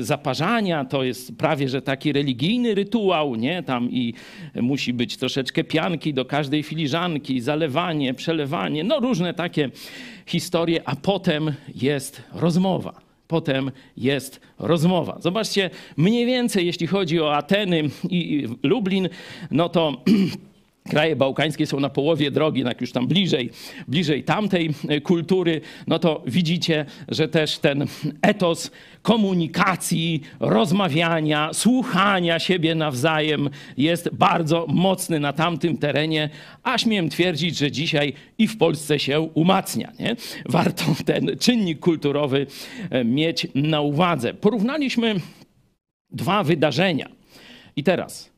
zaparzania, 0.00 0.84
to 0.84 1.02
jest 1.04 1.36
prawie, 1.38 1.68
że 1.68 1.82
taki 1.82 2.12
religijny 2.12 2.74
rytuał, 2.74 3.34
nie? 3.34 3.62
Tam 3.62 3.90
i 3.90 4.14
musi 4.54 4.92
być 4.92 5.16
troszeczkę 5.16 5.64
pianki 5.64 6.14
do 6.14 6.24
każdej 6.24 6.62
filiżanki, 6.62 7.40
zalewanie, 7.40 8.14
przelewanie, 8.14 8.84
no 8.84 9.00
różne 9.00 9.34
takie 9.34 9.70
historie, 10.26 10.80
a 10.84 10.96
potem 10.96 11.52
jest 11.74 12.22
rozmowa 12.32 13.05
potem 13.28 13.70
jest 13.96 14.40
rozmowa. 14.58 15.18
Zobaczcie, 15.20 15.70
mniej 15.96 16.26
więcej 16.26 16.66
jeśli 16.66 16.86
chodzi 16.86 17.20
o 17.20 17.34
Ateny 17.34 17.82
i 18.10 18.48
Lublin, 18.62 19.08
no 19.50 19.68
to 19.68 19.92
kraje 20.88 21.16
bałkańskie 21.16 21.66
są 21.66 21.80
na 21.80 21.90
połowie 21.90 22.30
drogi, 22.30 22.60
jak 22.60 22.80
już 22.80 22.92
tam 22.92 23.06
bliżej, 23.06 23.50
bliżej 23.88 24.24
tamtej 24.24 24.70
kultury, 25.02 25.60
no 25.86 25.98
to 25.98 26.22
widzicie, 26.26 26.86
że 27.08 27.28
też 27.28 27.58
ten 27.58 27.86
etos 28.22 28.70
komunikacji, 29.02 30.22
rozmawiania, 30.40 31.50
słuchania 31.52 32.38
siebie 32.38 32.74
nawzajem 32.74 33.50
jest 33.76 34.08
bardzo 34.12 34.66
mocny 34.68 35.20
na 35.20 35.32
tamtym 35.32 35.78
terenie, 35.78 36.30
a 36.62 36.78
śmiem 36.78 37.08
twierdzić, 37.08 37.58
że 37.58 37.70
dzisiaj 37.70 38.12
i 38.38 38.48
w 38.48 38.58
Polsce 38.58 38.98
się 38.98 39.20
umacnia. 39.20 39.92
Nie? 40.00 40.16
Warto 40.48 40.84
ten 41.04 41.38
czynnik 41.38 41.80
kulturowy 41.80 42.46
e, 42.90 43.04
mieć 43.04 43.46
na 43.54 43.80
uwadze. 43.80 44.34
Porównaliśmy 44.34 45.14
dwa 46.10 46.42
wydarzenia. 46.42 47.08
I 47.76 47.82
teraz 47.82 48.35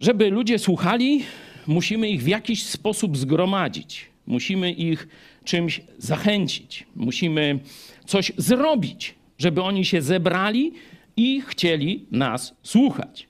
żeby 0.00 0.30
ludzie 0.30 0.58
słuchali, 0.58 1.24
musimy 1.66 2.08
ich 2.08 2.22
w 2.22 2.28
jakiś 2.28 2.62
sposób 2.62 3.16
zgromadzić. 3.16 4.06
Musimy 4.26 4.72
ich 4.72 5.08
czymś 5.44 5.80
zachęcić. 5.98 6.86
Musimy 6.96 7.58
coś 8.06 8.32
zrobić, 8.36 9.14
żeby 9.38 9.62
oni 9.62 9.84
się 9.84 10.02
zebrali 10.02 10.72
i 11.16 11.40
chcieli 11.46 12.06
nas 12.10 12.54
słuchać. 12.62 13.28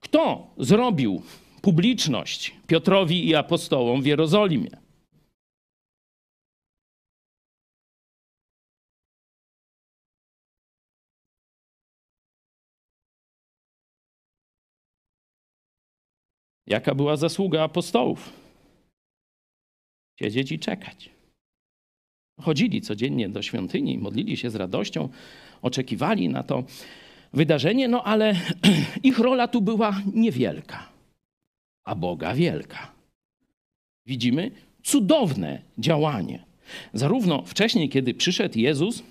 Kto 0.00 0.54
zrobił 0.58 1.22
publiczność 1.62 2.54
Piotrowi 2.66 3.28
i 3.28 3.34
apostołom 3.34 4.02
w 4.02 4.06
Jerozolimie? 4.06 4.79
Jaka 16.70 16.94
była 16.94 17.16
zasługa 17.16 17.62
apostołów? 17.62 18.32
Siedzieć 20.18 20.52
i 20.52 20.58
czekać. 20.58 21.10
Chodzili 22.40 22.80
codziennie 22.80 23.28
do 23.28 23.42
świątyni, 23.42 23.98
modlili 23.98 24.36
się 24.36 24.50
z 24.50 24.54
radością, 24.54 25.08
oczekiwali 25.62 26.28
na 26.28 26.42
to 26.42 26.64
wydarzenie, 27.32 27.88
no 27.88 28.04
ale 28.04 28.34
ich 29.02 29.18
rola 29.18 29.48
tu 29.48 29.60
była 29.60 30.02
niewielka, 30.14 30.88
a 31.84 31.94
Boga 31.94 32.34
wielka. 32.34 32.92
Widzimy 34.06 34.50
cudowne 34.82 35.62
działanie. 35.78 36.44
Zarówno 36.92 37.42
wcześniej, 37.42 37.88
kiedy 37.88 38.14
przyszedł 38.14 38.58
Jezus, 38.58 39.02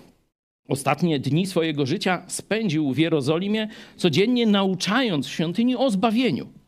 ostatnie 0.68 1.18
dni 1.18 1.46
swojego 1.46 1.86
życia 1.86 2.24
spędził 2.26 2.92
w 2.92 2.98
Jerozolimie, 2.98 3.68
codziennie 3.96 4.46
nauczając 4.46 5.26
w 5.26 5.30
świątyni 5.30 5.76
o 5.76 5.90
zbawieniu 5.90 6.59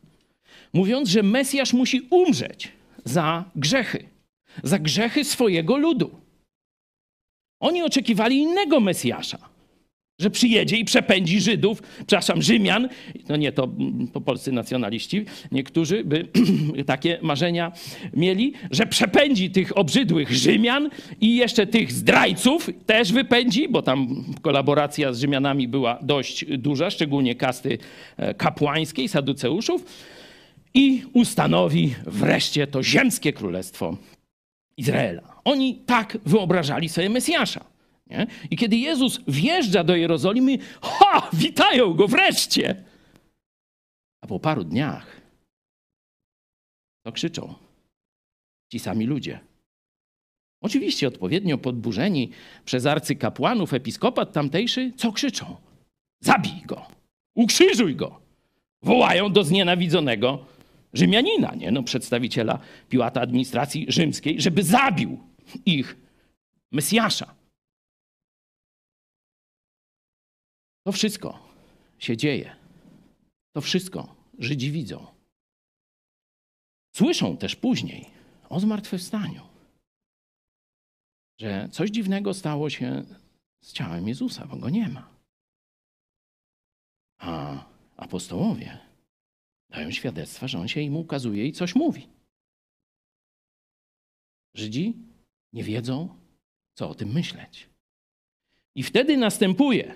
mówiąc, 0.73 1.09
że 1.09 1.23
Mesjasz 1.23 1.73
musi 1.73 2.01
umrzeć 2.09 2.71
za 3.05 3.45
grzechy, 3.55 4.03
za 4.63 4.79
grzechy 4.79 5.23
swojego 5.23 5.77
ludu. 5.77 6.23
Oni 7.59 7.83
oczekiwali 7.83 8.37
innego 8.37 8.79
Mesjasza, 8.79 9.53
że 10.19 10.29
przyjedzie 10.29 10.77
i 10.77 10.85
przepędzi 10.85 11.41
Żydów, 11.41 11.81
przepraszam, 11.97 12.41
Rzymian, 12.41 12.89
no 13.29 13.35
nie, 13.35 13.51
to, 13.51 13.69
to 14.13 14.21
polscy 14.21 14.51
nacjonaliści, 14.51 15.25
niektórzy 15.51 16.03
by 16.03 16.27
takie 16.85 17.19
marzenia 17.21 17.71
mieli, 18.13 18.53
że 18.71 18.85
przepędzi 18.85 19.51
tych 19.51 19.77
obrzydłych 19.77 20.31
Rzymian 20.31 20.89
i 21.21 21.35
jeszcze 21.35 21.67
tych 21.67 21.91
zdrajców 21.91 22.69
też 22.85 23.13
wypędzi, 23.13 23.69
bo 23.69 23.81
tam 23.81 24.23
kolaboracja 24.41 25.13
z 25.13 25.19
Rzymianami 25.19 25.67
była 25.67 25.99
dość 26.01 26.45
duża, 26.57 26.89
szczególnie 26.89 27.35
kasty 27.35 27.77
e, 28.17 28.33
kapłańskiej, 28.33 29.07
saduceuszów 29.07 29.85
i 30.73 31.03
ustanowi 31.13 31.95
wreszcie 32.05 32.67
to 32.67 32.83
ziemskie 32.83 33.33
królestwo 33.33 33.97
Izraela. 34.77 35.41
Oni 35.43 35.75
tak 35.75 36.17
wyobrażali 36.25 36.89
sobie 36.89 37.09
Mesjasza. 37.09 37.65
Nie? 38.07 38.27
I 38.51 38.57
kiedy 38.57 38.75
Jezus 38.75 39.19
wjeżdża 39.27 39.83
do 39.83 39.95
Jerozolimy, 39.95 40.57
ha, 40.81 41.29
witają 41.33 41.93
go 41.93 42.07
wreszcie. 42.07 42.83
A 44.21 44.27
po 44.27 44.39
paru 44.39 44.63
dniach 44.63 45.21
to 47.05 47.11
krzyczą 47.11 47.53
ci 48.71 48.79
sami 48.79 49.05
ludzie. 49.05 49.39
Oczywiście 50.61 51.07
odpowiednio 51.07 51.57
podburzeni 51.57 52.29
przez 52.65 52.85
arcykapłanów, 52.85 53.73
episkopat 53.73 54.31
tamtejszy, 54.31 54.91
co 54.97 55.11
krzyczą? 55.11 55.55
Zabij 56.19 56.61
go, 56.65 56.85
ukrzyżuj 57.35 57.95
go. 57.95 58.21
Wołają 58.81 59.31
do 59.33 59.43
znienawidzonego 59.43 60.45
Rzymianina, 60.93 61.55
nie? 61.55 61.71
No, 61.71 61.83
przedstawiciela 61.83 62.59
Piłata 62.89 63.21
administracji 63.21 63.85
rzymskiej, 63.89 64.41
żeby 64.41 64.63
zabił 64.63 65.19
ich 65.65 65.97
Mesjasza. 66.71 67.35
To 70.85 70.91
wszystko 70.91 71.49
się 71.99 72.17
dzieje. 72.17 72.55
To 73.55 73.61
wszystko 73.61 74.15
Żydzi 74.39 74.71
widzą. 74.71 75.07
Słyszą 76.95 77.37
też 77.37 77.55
później 77.55 78.09
o 78.49 78.59
zmartwychwstaniu, 78.59 79.41
że 81.39 81.69
coś 81.71 81.89
dziwnego 81.89 82.33
stało 82.33 82.69
się 82.69 83.03
z 83.61 83.73
ciałem 83.73 84.07
Jezusa, 84.07 84.47
bo 84.47 84.55
go 84.57 84.69
nie 84.69 84.89
ma. 84.89 85.09
A 87.19 87.63
apostołowie 87.97 88.92
Dają 89.73 89.91
świadectwa, 89.91 90.47
że 90.47 90.59
on 90.59 90.67
się 90.67 90.81
im 90.81 90.97
ukazuje 90.97 91.47
i 91.47 91.51
coś 91.51 91.75
mówi. 91.75 92.07
Żydzi 94.55 94.93
nie 95.53 95.63
wiedzą, 95.63 96.09
co 96.77 96.89
o 96.89 96.95
tym 96.95 97.11
myśleć. 97.13 97.69
I 98.75 98.83
wtedy 98.83 99.17
następuje 99.17 99.95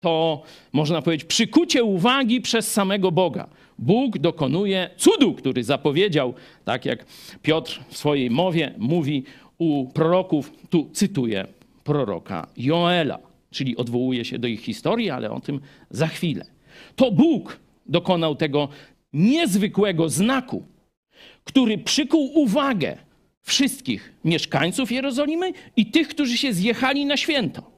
to, 0.00 0.42
można 0.72 1.02
powiedzieć, 1.02 1.28
przykucie 1.28 1.84
uwagi 1.84 2.40
przez 2.40 2.72
samego 2.72 3.12
Boga. 3.12 3.48
Bóg 3.78 4.18
dokonuje 4.18 4.90
cudu, 4.96 5.34
który 5.34 5.64
zapowiedział, 5.64 6.34
tak 6.64 6.84
jak 6.84 7.04
Piotr 7.42 7.80
w 7.88 7.96
swojej 7.96 8.30
mowie 8.30 8.74
mówi 8.78 9.24
u 9.58 9.88
proroków, 9.88 10.52
tu 10.70 10.90
cytuję 10.92 11.46
proroka 11.84 12.46
Joela, 12.56 13.18
czyli 13.50 13.76
odwołuje 13.76 14.24
się 14.24 14.38
do 14.38 14.48
ich 14.48 14.60
historii, 14.60 15.10
ale 15.10 15.30
o 15.30 15.40
tym 15.40 15.60
za 15.90 16.06
chwilę. 16.06 16.46
To 16.96 17.10
Bóg 17.10 17.63
dokonał 17.86 18.36
tego 18.36 18.68
niezwykłego 19.12 20.08
znaku, 20.08 20.64
który 21.44 21.78
przykuł 21.78 22.30
uwagę 22.34 22.96
wszystkich 23.42 24.12
mieszkańców 24.24 24.92
Jerozolimy 24.92 25.52
i 25.76 25.86
tych, 25.86 26.08
którzy 26.08 26.38
się 26.38 26.52
zjechali 26.52 27.06
na 27.06 27.16
święto. 27.16 27.70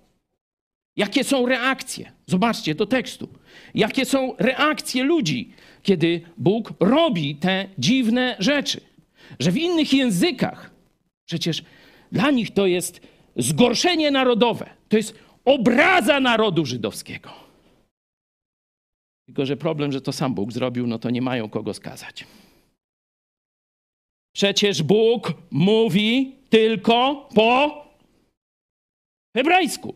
Jakie 0.96 1.24
są 1.24 1.46
reakcje? 1.46 2.12
Zobaczcie 2.26 2.74
do 2.74 2.86
tekstu. 2.86 3.28
Jakie 3.74 4.04
są 4.04 4.34
reakcje 4.38 5.04
ludzi, 5.04 5.52
kiedy 5.82 6.20
Bóg 6.36 6.72
robi 6.80 7.34
te 7.34 7.68
dziwne 7.78 8.36
rzeczy? 8.38 8.80
Że 9.38 9.52
w 9.52 9.58
innych 9.58 9.92
językach, 9.92 10.70
przecież 11.24 11.62
dla 12.12 12.30
nich 12.30 12.50
to 12.50 12.66
jest 12.66 13.00
zgorszenie 13.36 14.10
narodowe, 14.10 14.70
to 14.88 14.96
jest 14.96 15.14
obraza 15.44 16.20
narodu 16.20 16.66
żydowskiego. 16.66 17.45
Tylko, 19.26 19.46
że 19.46 19.56
problem, 19.56 19.92
że 19.92 20.00
to 20.00 20.12
sam 20.12 20.34
Bóg 20.34 20.52
zrobił, 20.52 20.86
no 20.86 20.98
to 20.98 21.10
nie 21.10 21.22
mają 21.22 21.50
kogo 21.50 21.74
skazać. 21.74 22.24
Przecież 24.34 24.82
Bóg 24.82 25.32
mówi 25.50 26.36
tylko 26.50 27.28
po 27.34 27.84
hebrajsku. 29.36 29.94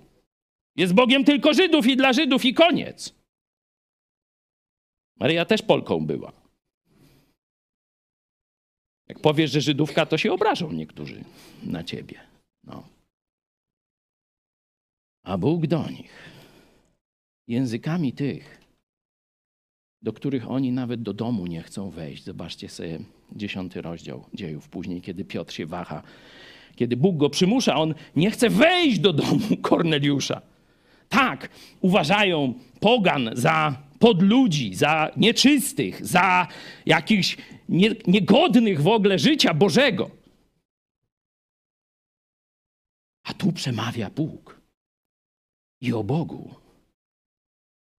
Jest 0.76 0.94
Bogiem 0.94 1.24
tylko 1.24 1.54
Żydów 1.54 1.86
i 1.86 1.96
dla 1.96 2.12
Żydów 2.12 2.44
i 2.44 2.54
koniec. 2.54 3.14
Maryja 5.18 5.44
też 5.44 5.62
Polką 5.62 6.06
była. 6.06 6.32
Jak 9.08 9.20
powiesz, 9.20 9.50
że 9.50 9.60
Żydówka, 9.60 10.06
to 10.06 10.18
się 10.18 10.32
obrażą 10.32 10.72
niektórzy 10.72 11.24
na 11.62 11.84
ciebie. 11.84 12.20
No. 12.64 12.88
A 15.24 15.38
Bóg 15.38 15.66
do 15.66 15.90
nich 15.90 16.30
językami 17.48 18.12
tych, 18.12 18.59
do 20.02 20.12
których 20.12 20.50
oni 20.50 20.72
nawet 20.72 21.02
do 21.02 21.12
domu 21.12 21.46
nie 21.46 21.62
chcą 21.62 21.90
wejść. 21.90 22.24
Zobaczcie 22.24 22.68
sobie 22.68 22.98
dziesiąty 23.32 23.82
rozdział 23.82 24.24
dziejów 24.34 24.68
później, 24.68 25.02
kiedy 25.02 25.24
Piotr 25.24 25.52
się 25.52 25.66
waha, 25.66 26.02
kiedy 26.76 26.96
Bóg 26.96 27.16
go 27.16 27.30
przymusza, 27.30 27.76
on 27.76 27.94
nie 28.16 28.30
chce 28.30 28.50
wejść 28.50 28.98
do 28.98 29.12
domu 29.12 29.56
Korneliusza. 29.62 30.42
Tak, 31.08 31.48
uważają 31.80 32.54
pogan 32.80 33.30
za 33.32 33.82
podludzi, 33.98 34.74
za 34.74 35.10
nieczystych, 35.16 36.06
za 36.06 36.48
jakichś 36.86 37.36
nie, 37.68 37.90
niegodnych 38.06 38.82
w 38.82 38.88
ogóle 38.88 39.18
życia 39.18 39.54
Bożego. 39.54 40.10
A 43.24 43.34
tu 43.34 43.52
przemawia 43.52 44.10
Bóg. 44.10 44.60
I 45.80 45.92
o 45.92 46.04
Bogu. 46.04 46.54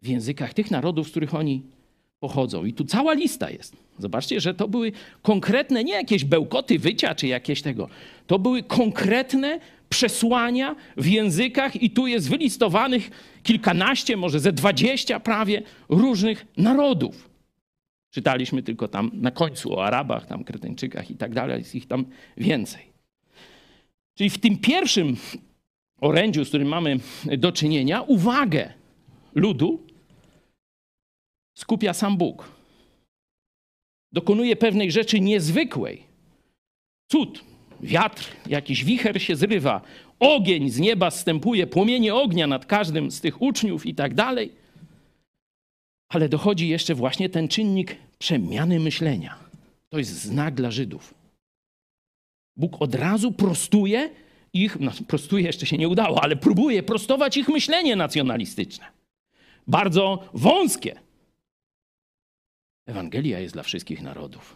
W 0.02 0.08
językach 0.08 0.54
tych 0.54 0.72
narodów, 0.72 1.08
z 1.08 1.12
których 1.12 1.36
oni 1.36 1.64
pochodzą. 2.22 2.66
I 2.66 2.74
tu 2.74 2.86
cała 2.86 3.14
lista 3.14 3.50
jest. 3.50 3.76
Zobaczcie, 4.00 4.42
że 4.42 4.54
to 4.54 4.68
były 4.68 4.92
konkretne, 5.22 5.84
nie 5.84 5.94
jakieś 5.94 6.26
bełkoty 6.26 6.80
wycia 6.80 7.16
czy 7.16 7.28
jakieś 7.28 7.62
tego. 7.62 7.90
To 8.28 8.40
były 8.40 8.64
konkretne 8.64 9.60
przesłania 9.90 10.76
w 10.98 11.08
językach, 11.08 11.84
i 11.84 11.90
tu 11.90 12.08
jest 12.08 12.30
wylistowanych 12.30 13.12
kilkanaście, 13.44 14.18
może 14.18 14.40
ze 14.40 14.52
dwadzieścia 14.52 15.20
prawie 15.20 15.62
różnych 15.90 16.46
narodów. 16.58 17.30
Czytaliśmy 18.12 18.64
tylko 18.64 18.88
tam 18.88 19.12
na 19.14 19.32
końcu 19.32 19.74
o 19.74 19.86
Arabach, 19.86 20.26
tam 20.26 20.44
Kretyńczykach 20.44 21.12
i 21.12 21.16
tak 21.16 21.34
dalej, 21.34 21.60
jest 21.60 21.76
ich 21.76 21.88
tam 21.88 22.06
więcej. 22.38 22.82
Czyli 24.18 24.30
w 24.30 24.38
tym 24.38 24.58
pierwszym 24.58 25.18
orędziu, 26.02 26.46
z 26.46 26.48
którym 26.48 26.68
mamy 26.68 27.00
do 27.38 27.52
czynienia, 27.52 28.02
uwagę 28.02 28.74
ludu 29.36 29.91
skupia 31.62 31.94
sam 31.94 32.18
Bóg. 32.18 32.52
Dokonuje 34.12 34.56
pewnej 34.56 34.92
rzeczy 34.92 35.20
niezwykłej. 35.20 36.04
Cud, 37.12 37.44
wiatr, 37.82 38.24
jakiś 38.48 38.84
wicher 38.84 39.22
się 39.22 39.36
zrywa, 39.36 39.82
ogień 40.20 40.70
z 40.70 40.80
nieba 40.80 41.12
zstępuje, 41.12 41.68
płomienie 41.68 42.16
ognia 42.16 42.48
nad 42.48 42.66
każdym 42.66 43.12
z 43.12 43.22
tych 43.22 43.42
uczniów 43.42 43.86
i 43.86 43.96
tak 43.96 44.14
dalej. 44.14 44.52
Ale 46.10 46.30
dochodzi 46.30 46.68
jeszcze 46.68 46.96
właśnie 46.96 47.30
ten 47.30 47.48
czynnik 47.48 47.96
przemiany 48.20 48.80
myślenia. 48.80 49.36
To 49.90 49.98
jest 49.98 50.12
znak 50.12 50.54
dla 50.54 50.72
Żydów. 50.72 51.14
Bóg 52.58 52.82
od 52.82 52.96
razu 52.96 53.32
prostuje 53.32 54.10
ich, 54.54 54.80
no 54.80 54.92
prostuje 55.08 55.44
jeszcze 55.46 55.66
się 55.66 55.78
nie 55.78 55.88
udało, 55.88 56.24
ale 56.24 56.36
próbuje 56.36 56.84
prostować 56.84 57.38
ich 57.38 57.50
myślenie 57.50 57.96
nacjonalistyczne. 57.96 58.86
Bardzo 59.68 60.30
wąskie. 60.34 61.11
Ewangelia 62.86 63.40
jest 63.40 63.54
dla 63.54 63.64
wszystkich 63.64 64.02
narodów. 64.02 64.56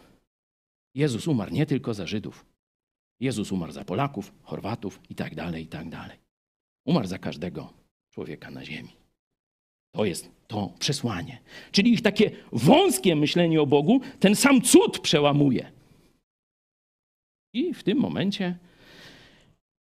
Jezus 0.94 1.28
umarł 1.28 1.52
nie 1.52 1.66
tylko 1.66 1.94
za 1.94 2.06
Żydów. 2.06 2.46
Jezus 3.20 3.52
umarł 3.52 3.72
za 3.72 3.84
Polaków, 3.84 4.32
Chorwatów 4.42 5.00
i 5.10 5.14
tak 5.14 5.34
dalej, 5.34 5.64
i 5.64 5.66
tak 5.66 5.88
dalej. 5.88 6.18
Umarł 6.84 7.06
za 7.06 7.18
każdego 7.18 7.72
człowieka 8.10 8.50
na 8.50 8.64
ziemi. 8.64 8.96
To 9.94 10.04
jest 10.04 10.30
to 10.46 10.72
przesłanie. 10.78 11.38
Czyli 11.72 11.92
ich 11.92 12.02
takie 12.02 12.30
wąskie 12.52 13.16
myślenie 13.16 13.60
o 13.60 13.66
Bogu 13.66 14.00
ten 14.20 14.36
sam 14.36 14.62
cud 14.62 14.98
przełamuje. 14.98 15.72
I 17.52 17.74
w 17.74 17.82
tym 17.82 17.98
momencie, 17.98 18.58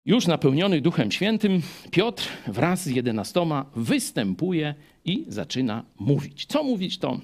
już 0.05 0.27
napełniony 0.27 0.81
Duchem 0.81 1.13
Świętym, 1.13 1.63
Piotr 1.91 2.29
wraz 2.47 2.83
z 2.85 2.91
jedenastoma 2.91 3.71
występuje 3.77 4.75
i 5.05 5.25
zaczyna 5.29 5.85
mówić. 5.99 6.47
Co 6.47 6.65
mówić, 6.65 6.99
to 6.99 7.21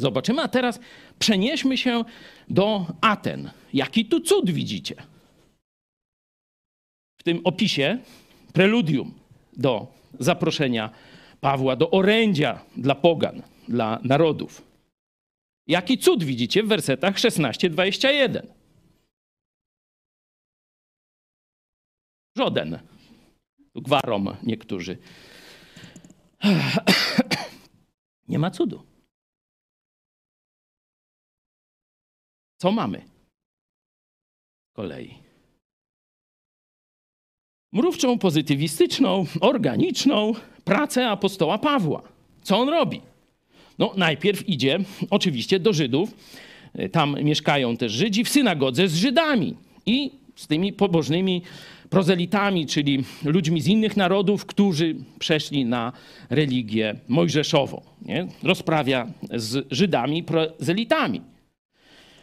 zobaczymy. 0.00 0.42
A 0.42 0.48
teraz 0.48 0.80
przenieśmy 1.18 1.76
się 1.76 2.04
do 2.48 2.86
Aten. 3.00 3.50
Jaki 3.74 4.04
tu 4.04 4.20
cud 4.20 4.50
widzicie? 4.50 4.94
W 7.20 7.22
tym 7.22 7.40
opisie, 7.44 7.98
preludium 8.52 9.14
do 9.52 9.86
zaproszenia 10.18 10.90
Pawła, 11.40 11.76
do 11.76 11.90
orędzia 11.90 12.64
dla 12.76 12.94
pogan, 12.94 13.42
dla 13.68 14.00
narodów. 14.02 14.62
Jaki 15.66 15.98
cud 15.98 16.24
widzicie 16.24 16.62
w 16.62 16.68
wersetach 16.68 17.16
16-21? 17.16 18.42
Żaden. 22.36 22.78
Gwarom 23.74 24.36
niektórzy. 24.42 24.98
Nie 28.28 28.38
ma 28.38 28.50
cudu. 28.50 28.87
Co 32.58 32.72
mamy? 32.72 33.02
Kolei. 34.72 35.14
Mrówczą, 37.72 38.18
pozytywistyczną, 38.18 39.26
organiczną 39.40 40.32
pracę 40.64 41.08
apostoła 41.08 41.58
Pawła. 41.58 42.02
Co 42.42 42.58
on 42.58 42.68
robi? 42.68 43.00
No, 43.78 43.92
najpierw 43.96 44.48
idzie 44.48 44.78
oczywiście 45.10 45.60
do 45.60 45.72
Żydów. 45.72 46.14
Tam 46.92 47.16
mieszkają 47.22 47.76
też 47.76 47.92
Żydzi 47.92 48.24
w 48.24 48.28
synagodze 48.28 48.88
z 48.88 48.94
Żydami 48.94 49.54
i 49.86 50.10
z 50.36 50.46
tymi 50.46 50.72
pobożnymi 50.72 51.42
prozelitami, 51.90 52.66
czyli 52.66 53.04
ludźmi 53.24 53.60
z 53.60 53.66
innych 53.66 53.96
narodów, 53.96 54.46
którzy 54.46 54.96
przeszli 55.18 55.64
na 55.64 55.92
religię 56.30 56.94
mojżeszową. 57.08 57.82
Nie? 58.02 58.26
Rozprawia 58.42 59.12
z 59.34 59.66
Żydami 59.70 60.22
prozelitami. 60.22 61.20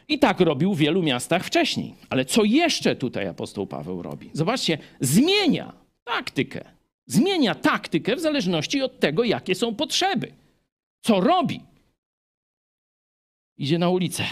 I 0.07 0.19
tak 0.19 0.39
robił 0.39 0.73
w 0.73 0.77
wielu 0.77 1.03
miastach 1.03 1.43
wcześniej. 1.43 1.95
Ale 2.09 2.25
co 2.25 2.43
jeszcze 2.43 2.95
tutaj 2.95 3.27
apostoł 3.27 3.67
Paweł 3.67 4.01
robi? 4.01 4.29
Zobaczcie, 4.33 4.77
zmienia 4.99 5.73
taktykę. 6.03 6.65
Zmienia 7.05 7.55
taktykę 7.55 8.15
w 8.15 8.19
zależności 8.19 8.81
od 8.81 8.99
tego, 8.99 9.23
jakie 9.23 9.55
są 9.55 9.75
potrzeby. 9.75 10.31
Co 11.01 11.21
robi? 11.21 11.61
Idzie 13.57 13.79
na 13.79 13.89
ulicę. 13.89 14.23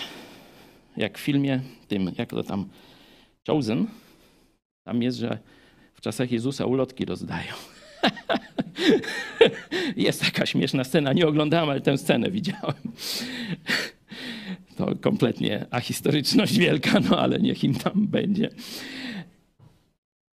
Jak 0.98 1.18
w 1.18 1.22
filmie 1.22 1.62
tym, 1.88 2.12
jak 2.18 2.30
to 2.30 2.44
tam, 2.44 2.70
Chosen. 3.48 3.88
Tam 4.84 5.04
jest, 5.04 5.18
że 5.18 5.38
w 5.94 6.02
czasach 6.02 6.32
Jezusa 6.32 6.66
ulotki 6.66 7.06
rozdają. 7.06 7.54
jest 9.96 10.22
taka 10.22 10.46
śmieszna 10.46 10.84
scena, 10.84 11.14
nie 11.14 11.28
oglądałem, 11.28 11.70
ale 11.70 11.82
tę 11.82 11.98
scenę 11.98 12.32
widziałem. 12.32 12.74
To 14.78 14.96
kompletnie 15.02 15.66
ahistoryczność 15.72 16.58
wielka, 16.58 17.00
no 17.00 17.20
ale 17.20 17.40
niech 17.40 17.64
im 17.64 17.76
tam 17.76 18.08
będzie. 18.08 18.50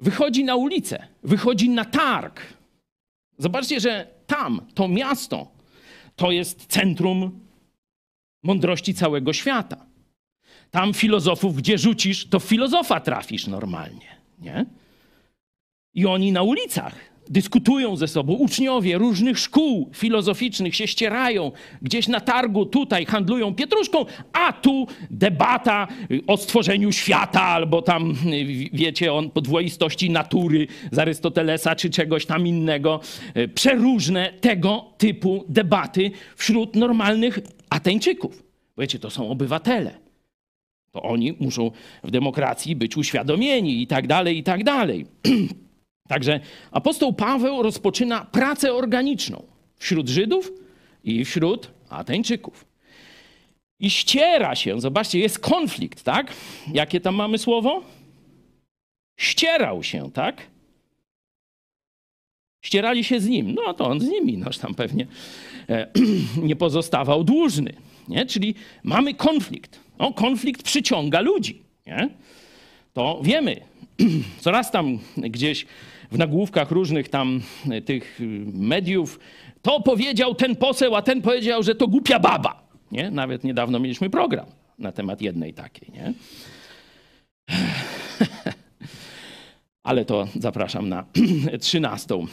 Wychodzi 0.00 0.44
na 0.44 0.56
ulicę, 0.56 1.06
wychodzi 1.22 1.70
na 1.70 1.84
targ. 1.84 2.40
Zobaczcie, 3.38 3.80
że 3.80 4.06
tam, 4.26 4.60
to 4.74 4.88
miasto, 4.88 5.52
to 6.16 6.30
jest 6.30 6.66
centrum 6.66 7.40
mądrości 8.42 8.94
całego 8.94 9.32
świata. 9.32 9.86
Tam 10.70 10.94
filozofów, 10.94 11.56
gdzie 11.56 11.78
rzucisz, 11.78 12.26
to 12.26 12.40
filozofa 12.40 13.00
trafisz 13.00 13.46
normalnie, 13.46 14.16
nie? 14.38 14.66
I 15.94 16.06
oni 16.06 16.32
na 16.32 16.42
ulicach 16.42 17.13
dyskutują 17.30 17.96
ze 17.96 18.08
sobą. 18.08 18.32
Uczniowie 18.32 18.98
różnych 18.98 19.38
szkół 19.38 19.90
filozoficznych 19.94 20.76
się 20.76 20.86
ścierają. 20.86 21.52
Gdzieś 21.82 22.08
na 22.08 22.20
targu 22.20 22.66
tutaj 22.66 23.06
handlują 23.06 23.54
pietruszką, 23.54 24.04
a 24.32 24.52
tu 24.52 24.86
debata 25.10 25.88
o 26.26 26.36
stworzeniu 26.36 26.92
świata 26.92 27.42
albo 27.42 27.82
tam, 27.82 28.14
wiecie, 28.72 29.12
o 29.12 29.22
podwoistości 29.22 30.10
natury 30.10 30.66
z 30.92 30.98
Arystotelesa 30.98 31.76
czy 31.76 31.90
czegoś 31.90 32.26
tam 32.26 32.46
innego. 32.46 33.00
Przeróżne 33.54 34.32
tego 34.40 34.84
typu 34.98 35.44
debaty 35.48 36.10
wśród 36.36 36.76
normalnych 36.76 37.38
Ateńczyków. 37.70 38.42
Wiecie, 38.78 38.98
to 38.98 39.10
są 39.10 39.30
obywatele. 39.30 39.94
To 40.92 41.02
oni 41.02 41.36
muszą 41.40 41.70
w 42.04 42.10
demokracji 42.10 42.76
być 42.76 42.96
uświadomieni 42.96 43.82
i 43.82 43.86
tak 43.86 44.06
dalej, 44.06 44.38
i 44.38 44.42
tak 44.42 44.64
dalej. 44.64 45.06
Także 46.08 46.40
apostoł 46.70 47.12
Paweł 47.12 47.62
rozpoczyna 47.62 48.24
pracę 48.24 48.74
organiczną 48.74 49.42
wśród 49.76 50.08
Żydów 50.08 50.52
i 51.04 51.24
wśród 51.24 51.70
Ateńczyków. 51.88 52.64
I 53.80 53.90
ściera 53.90 54.54
się, 54.54 54.80
zobaczcie, 54.80 55.18
jest 55.18 55.38
konflikt, 55.38 56.02
tak? 56.02 56.32
Jakie 56.72 57.00
tam 57.00 57.14
mamy 57.14 57.38
słowo? 57.38 57.82
Ścierał 59.16 59.82
się, 59.82 60.10
tak? 60.12 60.46
Ścierali 62.64 63.04
się 63.04 63.20
z 63.20 63.26
nim. 63.26 63.54
No 63.54 63.74
to 63.74 63.86
on 63.86 64.00
z 64.00 64.08
nimi, 64.08 64.38
noż 64.38 64.58
tam 64.58 64.74
pewnie 64.74 65.06
e, 65.68 65.90
nie 66.48 66.56
pozostawał 66.56 67.24
dłużny. 67.24 67.74
Nie? 68.08 68.26
Czyli 68.26 68.54
mamy 68.82 69.14
konflikt. 69.14 69.80
No, 69.98 70.12
konflikt 70.12 70.62
przyciąga 70.62 71.20
ludzi. 71.20 71.62
Nie? 71.86 72.08
To 72.92 73.20
wiemy. 73.22 73.60
Coraz 74.40 74.70
tam 74.70 74.98
gdzieś 75.16 75.66
w 76.10 76.18
nagłówkach 76.18 76.70
różnych 76.70 77.08
tam 77.08 77.40
e, 77.70 77.80
tych 77.80 78.20
y, 78.20 78.24
mediów, 78.52 79.18
to 79.62 79.80
powiedział 79.80 80.34
ten 80.34 80.56
poseł, 80.56 80.96
a 80.96 81.02
ten 81.02 81.22
powiedział, 81.22 81.62
że 81.62 81.74
to 81.74 81.88
głupia 81.88 82.18
baba. 82.18 82.64
Nie? 82.92 83.10
Nawet 83.10 83.44
niedawno 83.44 83.78
mieliśmy 83.78 84.10
program 84.10 84.46
na 84.78 84.92
temat 84.92 85.22
jednej 85.22 85.54
takiej. 85.54 85.92
Nie? 85.92 86.12
Ale 89.82 90.04
to 90.04 90.28
zapraszam 90.40 90.88
na 90.88 91.04
trzynastą. 91.60 92.26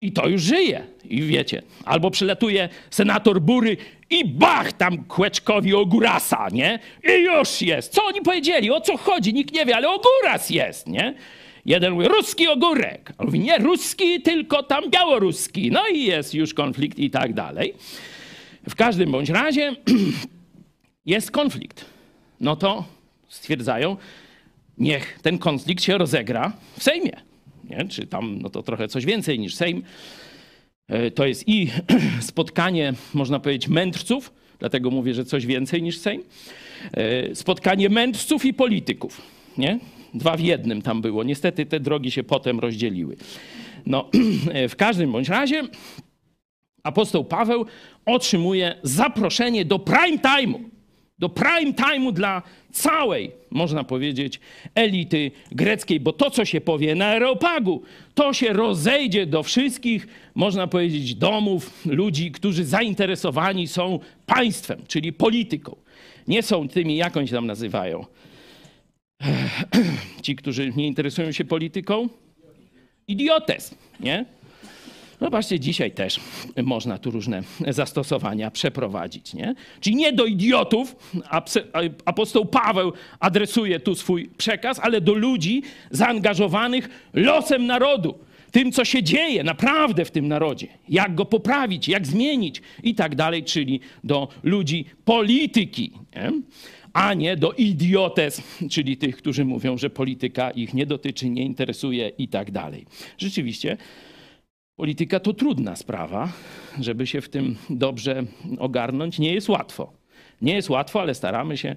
I 0.00 0.12
to 0.12 0.28
już 0.28 0.42
żyje. 0.42 0.86
I 1.04 1.22
wiecie, 1.22 1.62
albo 1.84 2.10
przylatuje 2.10 2.68
senator 2.90 3.40
Bury 3.40 3.76
i 4.10 4.24
bach 4.24 4.72
tam 4.72 5.04
Kłeczkowi 5.04 5.74
Ogurasa, 5.74 6.48
nie? 6.52 6.78
I 7.04 7.22
już 7.22 7.62
jest. 7.62 7.92
Co 7.92 8.04
oni 8.04 8.20
powiedzieli? 8.20 8.70
O 8.70 8.80
co 8.80 8.96
chodzi? 8.96 9.34
Nikt 9.34 9.54
nie 9.54 9.66
wie, 9.66 9.76
ale 9.76 9.88
Oguras 9.90 10.50
jest, 10.50 10.86
nie? 10.86 11.14
Jeden 11.68 11.92
mówi, 11.92 12.08
ruski 12.08 12.48
ogórek. 12.48 13.12
On 13.18 13.26
mówi, 13.26 13.40
nie 13.40 13.58
ruski, 13.58 14.22
tylko 14.22 14.62
tam 14.62 14.90
białoruski. 14.90 15.70
No 15.70 15.88
i 15.88 16.04
jest 16.04 16.34
już 16.34 16.54
konflikt 16.54 16.98
i 16.98 17.10
tak 17.10 17.34
dalej. 17.34 17.74
W 18.68 18.74
każdym 18.74 19.12
bądź 19.12 19.28
razie 19.28 19.76
jest 21.06 21.30
konflikt. 21.30 21.84
No 22.40 22.56
to 22.56 22.84
stwierdzają, 23.28 23.96
niech 24.78 25.18
ten 25.22 25.38
konflikt 25.38 25.84
się 25.84 25.98
rozegra 25.98 26.52
w 26.78 26.82
Sejmie. 26.82 27.12
Nie? 27.64 27.88
Czy 27.88 28.06
tam, 28.06 28.38
no 28.42 28.50
to 28.50 28.62
trochę 28.62 28.88
coś 28.88 29.04
więcej 29.04 29.38
niż 29.38 29.54
Sejm. 29.54 29.82
E, 30.88 31.10
to 31.10 31.26
jest 31.26 31.48
i 31.48 31.70
spotkanie, 32.20 32.92
można 33.14 33.40
powiedzieć, 33.40 33.68
mędrców, 33.68 34.32
dlatego 34.58 34.90
mówię, 34.90 35.14
że 35.14 35.24
coś 35.24 35.46
więcej 35.46 35.82
niż 35.82 35.98
Sejm. 35.98 36.22
E, 36.92 37.34
spotkanie 37.34 37.88
mędrców 37.88 38.44
i 38.44 38.54
polityków. 38.54 39.22
Nie? 39.58 39.78
Dwa 40.14 40.36
w 40.36 40.40
jednym 40.40 40.82
tam 40.82 41.02
było. 41.02 41.24
Niestety 41.24 41.66
te 41.66 41.80
drogi 41.80 42.10
się 42.10 42.22
potem 42.22 42.60
rozdzieliły. 42.60 43.16
No, 43.86 44.10
w 44.68 44.76
każdym 44.76 45.12
bądź 45.12 45.28
razie 45.28 45.62
apostoł 46.82 47.24
Paweł 47.24 47.66
otrzymuje 48.06 48.74
zaproszenie 48.82 49.64
do 49.64 49.78
prime 49.78 50.18
time'u. 50.18 50.58
Do 51.18 51.28
prime 51.28 51.72
time'u 51.72 52.12
dla 52.12 52.42
całej, 52.72 53.30
można 53.50 53.84
powiedzieć, 53.84 54.40
elity 54.74 55.30
greckiej, 55.52 56.00
bo 56.00 56.12
to, 56.12 56.30
co 56.30 56.44
się 56.44 56.60
powie 56.60 56.94
na 56.94 57.06
Areopagu, 57.06 57.82
to 58.14 58.32
się 58.32 58.52
rozejdzie 58.52 59.26
do 59.26 59.42
wszystkich, 59.42 60.06
można 60.34 60.66
powiedzieć, 60.66 61.14
domów 61.14 61.86
ludzi, 61.86 62.30
którzy 62.30 62.64
zainteresowani 62.64 63.68
są 63.68 63.98
państwem, 64.26 64.82
czyli 64.88 65.12
polityką. 65.12 65.76
Nie 66.28 66.42
są 66.42 66.68
tymi, 66.68 66.96
jak 66.96 67.16
oni 67.16 67.28
się 67.28 67.34
tam 67.34 67.46
nazywają, 67.46 68.06
ci, 70.22 70.36
którzy 70.36 70.72
nie 70.76 70.86
interesują 70.86 71.32
się 71.32 71.44
polityką? 71.44 72.08
Idiotes, 73.08 73.74
nie? 74.00 74.24
Zobaczcie, 75.20 75.60
dzisiaj 75.60 75.90
też 75.90 76.20
można 76.62 76.98
tu 76.98 77.10
różne 77.10 77.42
zastosowania 77.68 78.50
przeprowadzić. 78.50 79.34
Nie? 79.34 79.54
Czyli 79.80 79.96
nie 79.96 80.12
do 80.12 80.24
idiotów 80.24 80.96
apostoł 82.04 82.46
Paweł 82.46 82.92
adresuje 83.20 83.80
tu 83.80 83.94
swój 83.94 84.30
przekaz, 84.36 84.78
ale 84.82 85.00
do 85.00 85.14
ludzi 85.14 85.62
zaangażowanych 85.90 86.88
losem 87.14 87.66
narodu, 87.66 88.18
tym, 88.50 88.72
co 88.72 88.84
się 88.84 89.02
dzieje 89.02 89.44
naprawdę 89.44 90.04
w 90.04 90.10
tym 90.10 90.28
narodzie, 90.28 90.66
jak 90.88 91.14
go 91.14 91.24
poprawić, 91.24 91.88
jak 91.88 92.06
zmienić 92.06 92.62
i 92.82 92.94
tak 92.94 93.14
dalej, 93.14 93.44
czyli 93.44 93.80
do 94.04 94.28
ludzi 94.42 94.84
polityki. 95.04 95.92
Nie? 96.16 96.32
A 96.98 97.14
nie 97.14 97.36
do 97.36 97.52
idiotes, 97.52 98.42
czyli 98.74 98.96
tych, 98.96 99.16
którzy 99.16 99.44
mówią, 99.44 99.78
że 99.78 99.90
polityka 99.90 100.50
ich 100.50 100.74
nie 100.74 100.86
dotyczy, 100.86 101.30
nie 101.30 101.42
interesuje 101.42 102.08
i 102.08 102.28
tak 102.28 102.50
dalej. 102.50 102.86
Rzeczywiście, 103.18 103.76
polityka 104.76 105.20
to 105.20 105.32
trudna 105.32 105.76
sprawa, 105.76 106.32
żeby 106.80 107.06
się 107.06 107.20
w 107.20 107.28
tym 107.28 107.56
dobrze 107.70 108.24
ogarnąć. 108.58 109.18
Nie 109.18 109.34
jest 109.34 109.48
łatwo. 109.48 109.92
Nie 110.42 110.54
jest 110.54 110.70
łatwo, 110.70 111.00
ale 111.00 111.14
staramy 111.14 111.56
się 111.56 111.76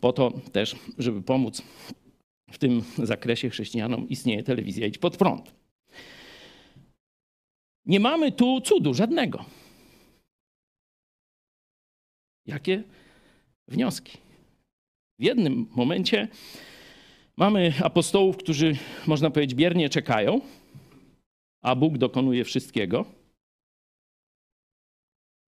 po 0.00 0.12
to 0.12 0.30
też, 0.52 0.76
żeby 0.98 1.22
pomóc 1.22 1.62
w 2.50 2.58
tym 2.58 2.82
zakresie 2.98 3.50
chrześcijanom, 3.50 4.08
istnieje 4.08 4.42
telewizja 4.42 4.86
Idź 4.86 4.98
Pod 4.98 5.16
Prąd. 5.16 5.54
Nie 7.86 8.00
mamy 8.00 8.32
tu 8.32 8.60
cudu 8.60 8.94
żadnego. 8.94 9.44
Jakie 12.46 12.82
wnioski? 13.68 14.31
W 15.22 15.24
jednym 15.24 15.66
momencie 15.70 16.28
mamy 17.36 17.72
apostołów, 17.82 18.36
którzy, 18.36 18.76
można 19.06 19.30
powiedzieć, 19.30 19.54
biernie 19.54 19.88
czekają, 19.88 20.40
a 21.62 21.74
Bóg 21.74 21.98
dokonuje 21.98 22.44
wszystkiego. 22.44 23.04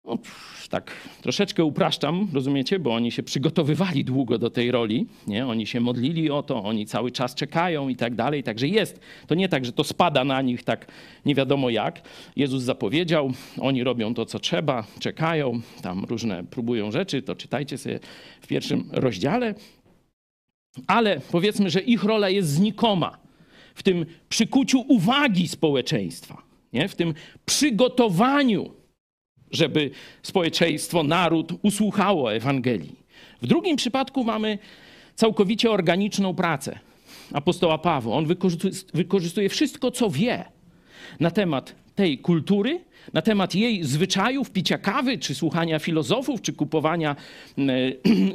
No, 0.04 0.18
tak 0.72 0.92
troszeczkę 1.22 1.64
upraszczam, 1.64 2.28
rozumiecie, 2.32 2.78
bo 2.78 2.94
oni 2.94 3.12
się 3.12 3.22
przygotowywali 3.22 4.04
długo 4.04 4.38
do 4.38 4.50
tej 4.50 4.70
roli, 4.70 5.06
nie? 5.26 5.46
oni 5.46 5.66
się 5.66 5.80
modlili 5.80 6.30
o 6.30 6.42
to, 6.42 6.62
oni 6.62 6.86
cały 6.86 7.10
czas 7.10 7.34
czekają 7.34 7.88
i 7.88 7.96
tak 7.96 8.14
dalej, 8.14 8.42
także 8.42 8.68
jest. 8.68 9.00
To 9.26 9.34
nie 9.34 9.48
tak, 9.48 9.64
że 9.64 9.72
to 9.72 9.84
spada 9.84 10.24
na 10.24 10.42
nich 10.42 10.64
tak 10.64 10.86
nie 11.26 11.34
wiadomo 11.34 11.70
jak. 11.70 12.02
Jezus 12.36 12.62
zapowiedział, 12.62 13.32
oni 13.60 13.84
robią 13.84 14.14
to, 14.14 14.26
co 14.26 14.38
trzeba, 14.38 14.84
czekają, 14.98 15.60
tam 15.82 16.04
różne 16.04 16.44
próbują 16.44 16.90
rzeczy, 16.90 17.22
to 17.22 17.36
czytajcie 17.36 17.78
sobie 17.78 18.00
w 18.40 18.46
pierwszym 18.46 18.88
rozdziale. 18.92 19.54
Ale 20.86 21.20
powiedzmy, 21.32 21.70
że 21.70 21.80
ich 21.80 22.04
rola 22.04 22.28
jest 22.28 22.48
znikoma 22.48 23.18
w 23.74 23.82
tym 23.82 24.06
przykuciu 24.28 24.84
uwagi 24.88 25.48
społeczeństwa, 25.48 26.42
nie? 26.72 26.88
w 26.88 26.96
tym 26.96 27.14
przygotowaniu 27.46 28.81
żeby 29.52 29.90
społeczeństwo, 30.22 31.02
naród 31.02 31.52
usłuchało 31.62 32.34
Ewangelii. 32.34 32.96
W 33.42 33.46
drugim 33.46 33.76
przypadku 33.76 34.24
mamy 34.24 34.58
całkowicie 35.14 35.70
organiczną 35.70 36.34
pracę 36.34 36.78
apostoła 37.32 37.78
Pawła. 37.78 38.16
On 38.16 38.26
wykorzystuje 38.94 39.48
wszystko, 39.48 39.90
co 39.90 40.10
wie 40.10 40.44
na 41.20 41.30
temat 41.30 41.74
tej 41.94 42.18
kultury, 42.18 42.80
na 43.12 43.22
temat 43.22 43.54
jej 43.54 43.84
zwyczajów, 43.84 44.50
picia 44.50 44.78
kawy, 44.78 45.18
czy 45.18 45.34
słuchania 45.34 45.78
filozofów, 45.78 46.42
czy 46.42 46.52
kupowania 46.52 47.16
e, 47.58 47.62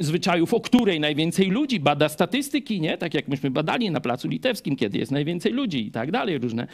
zwyczajów, 0.00 0.54
o 0.54 0.60
której 0.60 1.00
najwięcej 1.00 1.46
ludzi, 1.46 1.80
bada 1.80 2.08
statystyki, 2.08 2.80
nie? 2.80 2.98
Tak 2.98 3.14
jak 3.14 3.28
myśmy 3.28 3.50
badali 3.50 3.90
na 3.90 4.00
Placu 4.00 4.28
Litewskim, 4.28 4.76
kiedy 4.76 4.98
jest 4.98 5.12
najwięcej 5.12 5.52
ludzi 5.52 5.86
i 5.86 5.90
tak 5.90 6.10
dalej, 6.10 6.38
różne 6.38 6.66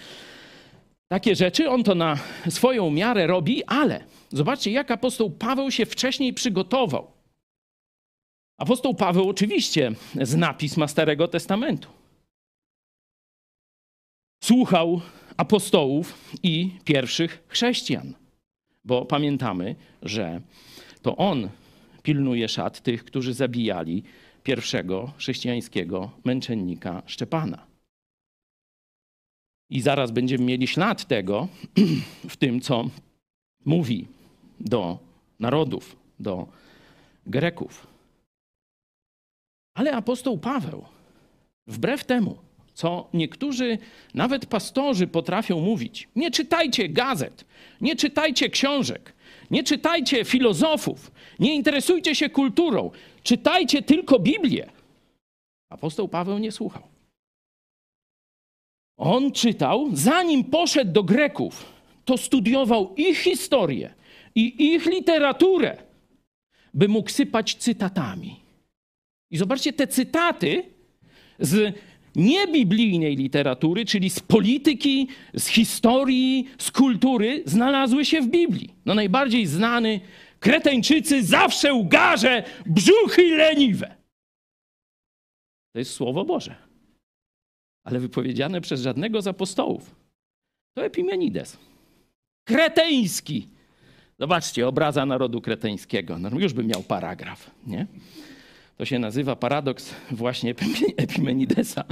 takie 1.14 1.36
rzeczy. 1.36 1.70
On 1.70 1.82
to 1.82 1.94
na 1.94 2.18
swoją 2.48 2.90
miarę 2.90 3.26
robi, 3.26 3.64
ale 3.64 4.04
zobaczcie, 4.32 4.70
jak 4.70 4.90
apostoł 4.90 5.30
Paweł 5.30 5.70
się 5.70 5.86
wcześniej 5.86 6.32
przygotował. 6.32 7.10
Apostoł 8.58 8.94
Paweł 8.94 9.28
oczywiście 9.28 9.92
zna 10.22 10.54
pisma 10.54 10.88
Starego 10.88 11.28
Testamentu. 11.28 11.88
Słuchał 14.44 15.00
apostołów 15.36 16.32
i 16.42 16.70
pierwszych 16.84 17.44
chrześcijan, 17.48 18.14
bo 18.84 19.04
pamiętamy, 19.04 19.74
że 20.02 20.40
to 21.02 21.16
on 21.16 21.48
pilnuje 22.02 22.48
szat 22.48 22.80
tych, 22.80 23.04
którzy 23.04 23.34
zabijali 23.34 24.02
pierwszego 24.42 25.12
chrześcijańskiego 25.16 26.10
męczennika 26.24 27.02
Szczepana. 27.06 27.73
I 29.70 29.80
zaraz 29.80 30.10
będziemy 30.10 30.44
mieli 30.44 30.66
ślad 30.66 31.04
tego 31.04 31.48
w 32.28 32.36
tym, 32.36 32.60
co 32.60 32.90
mówi 33.64 34.06
do 34.60 34.98
narodów, 35.40 35.96
do 36.20 36.46
Greków. 37.26 37.86
Ale 39.74 39.92
apostoł 39.92 40.38
Paweł, 40.38 40.84
wbrew 41.66 42.04
temu, 42.04 42.36
co 42.74 43.08
niektórzy, 43.14 43.78
nawet 44.14 44.46
pastorzy, 44.46 45.06
potrafią 45.06 45.60
mówić, 45.60 46.08
nie 46.16 46.30
czytajcie 46.30 46.88
gazet, 46.88 47.44
nie 47.80 47.96
czytajcie 47.96 48.48
książek, 48.48 49.12
nie 49.50 49.64
czytajcie 49.64 50.24
filozofów, 50.24 51.10
nie 51.38 51.54
interesujcie 51.54 52.14
się 52.14 52.30
kulturą, 52.30 52.90
czytajcie 53.22 53.82
tylko 53.82 54.18
Biblię. 54.18 54.70
Apostoł 55.70 56.08
Paweł 56.08 56.38
nie 56.38 56.52
słuchał. 56.52 56.93
On 58.96 59.32
czytał, 59.32 59.90
zanim 59.92 60.44
poszedł 60.44 60.92
do 60.92 61.02
Greków, 61.02 61.72
to 62.04 62.16
studiował 62.16 62.94
ich 62.96 63.18
historię 63.18 63.94
i 64.34 64.72
ich 64.72 64.86
literaturę, 64.86 65.76
by 66.74 66.88
mógł 66.88 67.10
sypać 67.10 67.54
cytatami. 67.54 68.40
I 69.30 69.36
zobaczcie, 69.36 69.72
te 69.72 69.86
cytaty 69.86 70.62
z 71.38 71.74
niebiblijnej 72.16 73.16
literatury, 73.16 73.84
czyli 73.84 74.10
z 74.10 74.20
polityki, 74.20 75.08
z 75.34 75.46
historii, 75.46 76.48
z 76.58 76.70
kultury, 76.70 77.42
znalazły 77.46 78.04
się 78.04 78.20
w 78.20 78.28
Biblii. 78.28 78.74
No 78.86 78.94
najbardziej 78.94 79.46
znany 79.46 80.00
Kreteńczycy 80.40 81.22
zawsze 81.22 81.74
ugarze 81.74 82.42
brzuchy 82.66 83.36
leniwe. 83.36 83.94
To 85.72 85.78
jest 85.78 85.90
Słowo 85.90 86.24
Boże. 86.24 86.63
Ale 87.84 88.00
wypowiedziane 88.00 88.60
przez 88.60 88.80
żadnego 88.80 89.22
z 89.22 89.26
apostołów. 89.26 89.94
To 90.74 90.84
Epimenides. 90.84 91.58
Kreteński. 92.44 93.48
Zobaczcie, 94.18 94.68
obraza 94.68 95.06
narodu 95.06 95.40
kreteńskiego. 95.40 96.18
No 96.18 96.30
już 96.38 96.52
by 96.52 96.64
miał 96.64 96.82
paragraf, 96.82 97.50
nie? 97.66 97.86
To 98.76 98.84
się 98.84 98.98
nazywa 98.98 99.36
paradoks 99.36 99.94
właśnie 100.10 100.54
Epimenidesa, 100.96 101.84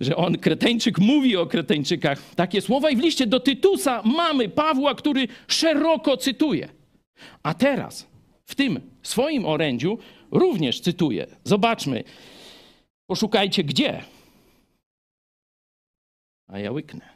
że 0.00 0.16
on, 0.16 0.38
Kreteńczyk, 0.38 0.98
mówi 0.98 1.36
o 1.36 1.46
Kreteńczykach 1.46 2.34
takie 2.34 2.60
słowa 2.60 2.90
i 2.90 2.96
w 2.96 3.00
liście 3.00 3.26
do 3.26 3.40
Tytusa 3.40 4.02
mamy 4.04 4.48
Pawła, 4.48 4.94
który 4.94 5.28
szeroko 5.48 6.16
cytuje. 6.16 6.68
A 7.42 7.54
teraz 7.54 8.06
w 8.44 8.54
tym 8.54 8.80
swoim 9.02 9.46
orędziu 9.46 9.98
również 10.30 10.80
cytuje. 10.80 11.26
Zobaczmy, 11.44 12.04
poszukajcie 13.06 13.64
gdzie. 13.64 14.02
A 16.48 16.58
ja 16.58 16.72
łyknę. 16.72 17.14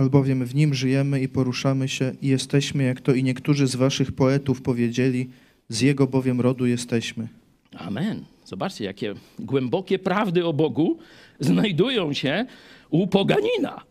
albowiem 0.00 0.44
w 0.44 0.54
nim 0.54 0.74
żyjemy 0.74 1.20
i 1.20 1.28
poruszamy 1.28 1.88
się 1.88 2.12
i 2.22 2.26
jesteśmy, 2.28 2.84
jak 2.84 3.00
to 3.00 3.12
i 3.12 3.24
niektórzy 3.24 3.66
z 3.66 3.76
waszych 3.76 4.12
poetów 4.12 4.62
powiedzieli, 4.62 5.30
z 5.68 5.80
jego 5.80 6.06
bowiem 6.06 6.40
rodu 6.40 6.66
jesteśmy. 6.66 7.28
Amen. 7.76 8.24
Zobaczcie, 8.44 8.84
jakie 8.84 9.14
głębokie 9.38 9.98
prawdy 9.98 10.46
o 10.46 10.52
Bogu 10.52 10.98
znajdują 11.40 12.12
się 12.12 12.46
u 12.90 13.06
poganina. 13.06 13.82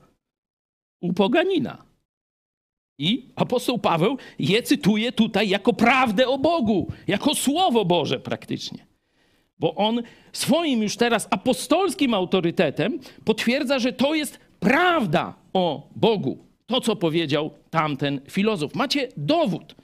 U 1.02 1.14
poganina. 1.14 1.84
I 3.00 3.26
apostoł 3.36 3.80
Paweł 3.80 4.18
je 4.40 4.64
cytuje 4.64 5.12
tutaj 5.12 5.50
jako 5.50 5.74
prawdę 5.74 6.28
o 6.28 6.38
Bogu, 6.38 6.92
jako 7.08 7.36
słowo 7.36 7.86
Boże 7.86 8.20
praktycznie. 8.20 8.89
Bo 9.60 9.76
on 9.76 10.04
swoim 10.34 10.84
już 10.84 10.98
teraz 10.98 11.28
apostolskim 11.32 12.14
autorytetem 12.14 13.00
potwierdza, 13.26 13.80
że 13.80 13.94
to 13.94 14.16
jest 14.16 14.40
prawda 14.60 15.34
o 15.54 15.88
Bogu. 15.96 16.38
To, 16.68 16.82
co 16.82 16.96
powiedział 16.96 17.52
tamten 17.70 18.22
filozof. 18.30 18.76
Macie 18.76 19.08
dowód. 19.18 19.76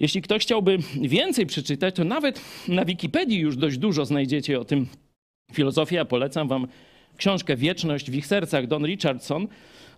Jeśli 0.00 0.22
ktoś 0.22 0.42
chciałby 0.42 0.78
więcej 1.00 1.46
przeczytać, 1.46 1.94
to 1.94 2.04
nawet 2.04 2.40
na 2.68 2.84
Wikipedii 2.84 3.38
już 3.38 3.56
dość 3.56 3.78
dużo 3.78 4.04
znajdziecie 4.04 4.60
o 4.60 4.64
tym 4.64 4.86
filozofii. 5.52 5.94
Ja 5.94 6.04
polecam 6.04 6.48
wam 6.48 6.66
książkę 7.16 7.56
Wieczność 7.56 8.10
w 8.10 8.14
ich 8.14 8.26
sercach, 8.26 8.66
Don 8.66 8.86
Richardson. 8.86 9.48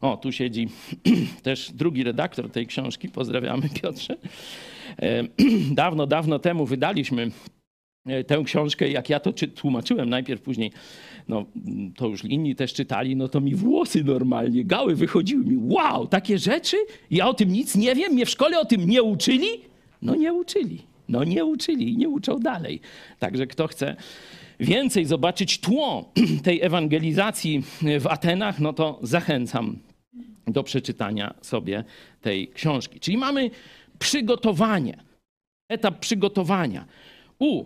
O, 0.01 0.17
tu 0.17 0.33
siedzi 0.33 0.69
też 1.43 1.73
drugi 1.73 2.05
redaktor 2.05 2.51
tej 2.51 2.67
książki. 2.67 3.09
Pozdrawiamy, 3.09 3.69
Piotrze. 3.83 4.17
E, 5.03 5.25
dawno, 5.83 6.07
dawno 6.07 6.39
temu 6.39 6.67
wydaliśmy 6.67 7.31
tę 8.27 8.43
książkę, 8.45 8.89
jak 8.89 9.11
ja 9.11 9.21
to 9.21 9.33
tłumaczyłem 9.55 10.11
najpierw, 10.11 10.41
później 10.43 10.73
no 11.29 11.45
to 11.97 12.07
już 12.07 12.25
inni 12.25 12.55
też 12.55 12.75
czytali, 12.75 13.17
no 13.17 13.29
to 13.29 13.41
mi 13.41 13.55
włosy 13.55 14.05
normalnie, 14.05 14.65
gały 14.65 14.95
wychodziły 14.95 15.45
mi. 15.45 15.57
Wow, 15.57 16.07
takie 16.07 16.39
rzeczy? 16.39 16.77
Ja 17.11 17.29
o 17.29 17.35
tym 17.35 17.53
nic 17.53 17.77
nie 17.77 17.95
wiem? 17.95 18.13
Mnie 18.13 18.27
w 18.27 18.31
szkole 18.31 18.61
o 18.61 18.65
tym 18.65 18.89
nie 18.89 19.03
uczyli? 19.03 19.49
No 20.03 20.15
nie 20.15 20.33
uczyli. 20.33 20.83
No 21.09 21.25
nie 21.25 21.45
uczyli 21.45 21.93
i 21.93 21.97
nie 21.97 22.09
uczą 22.09 22.39
dalej. 22.39 22.81
Także 23.19 23.47
kto 23.47 23.67
chce 23.67 23.97
więcej 24.61 25.05
zobaczyć 25.05 25.59
tło 25.59 26.13
tej 26.45 26.63
ewangelizacji 26.63 27.63
w 28.01 28.07
Atenach, 28.07 28.61
no 28.61 28.73
to 28.73 28.99
zachęcam 29.03 29.79
do 30.47 30.63
przeczytania 30.63 31.35
sobie 31.43 31.85
tej 32.21 32.49
książki. 32.49 33.01
Czyli 33.01 33.17
mamy 33.17 33.51
przygotowanie, 33.99 35.05
etap 35.69 35.99
przygotowania. 35.99 36.85
U 37.39 37.65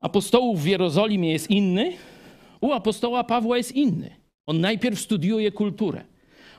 apostołów 0.00 0.62
w 0.62 0.66
Jerozolimie 0.66 1.32
jest 1.32 1.50
inny, 1.50 1.92
u 2.60 2.72
apostoła 2.72 3.24
Pawła 3.24 3.56
jest 3.56 3.72
inny. 3.72 4.10
On 4.46 4.60
najpierw 4.60 5.00
studiuje 5.00 5.52
kulturę. 5.52 6.04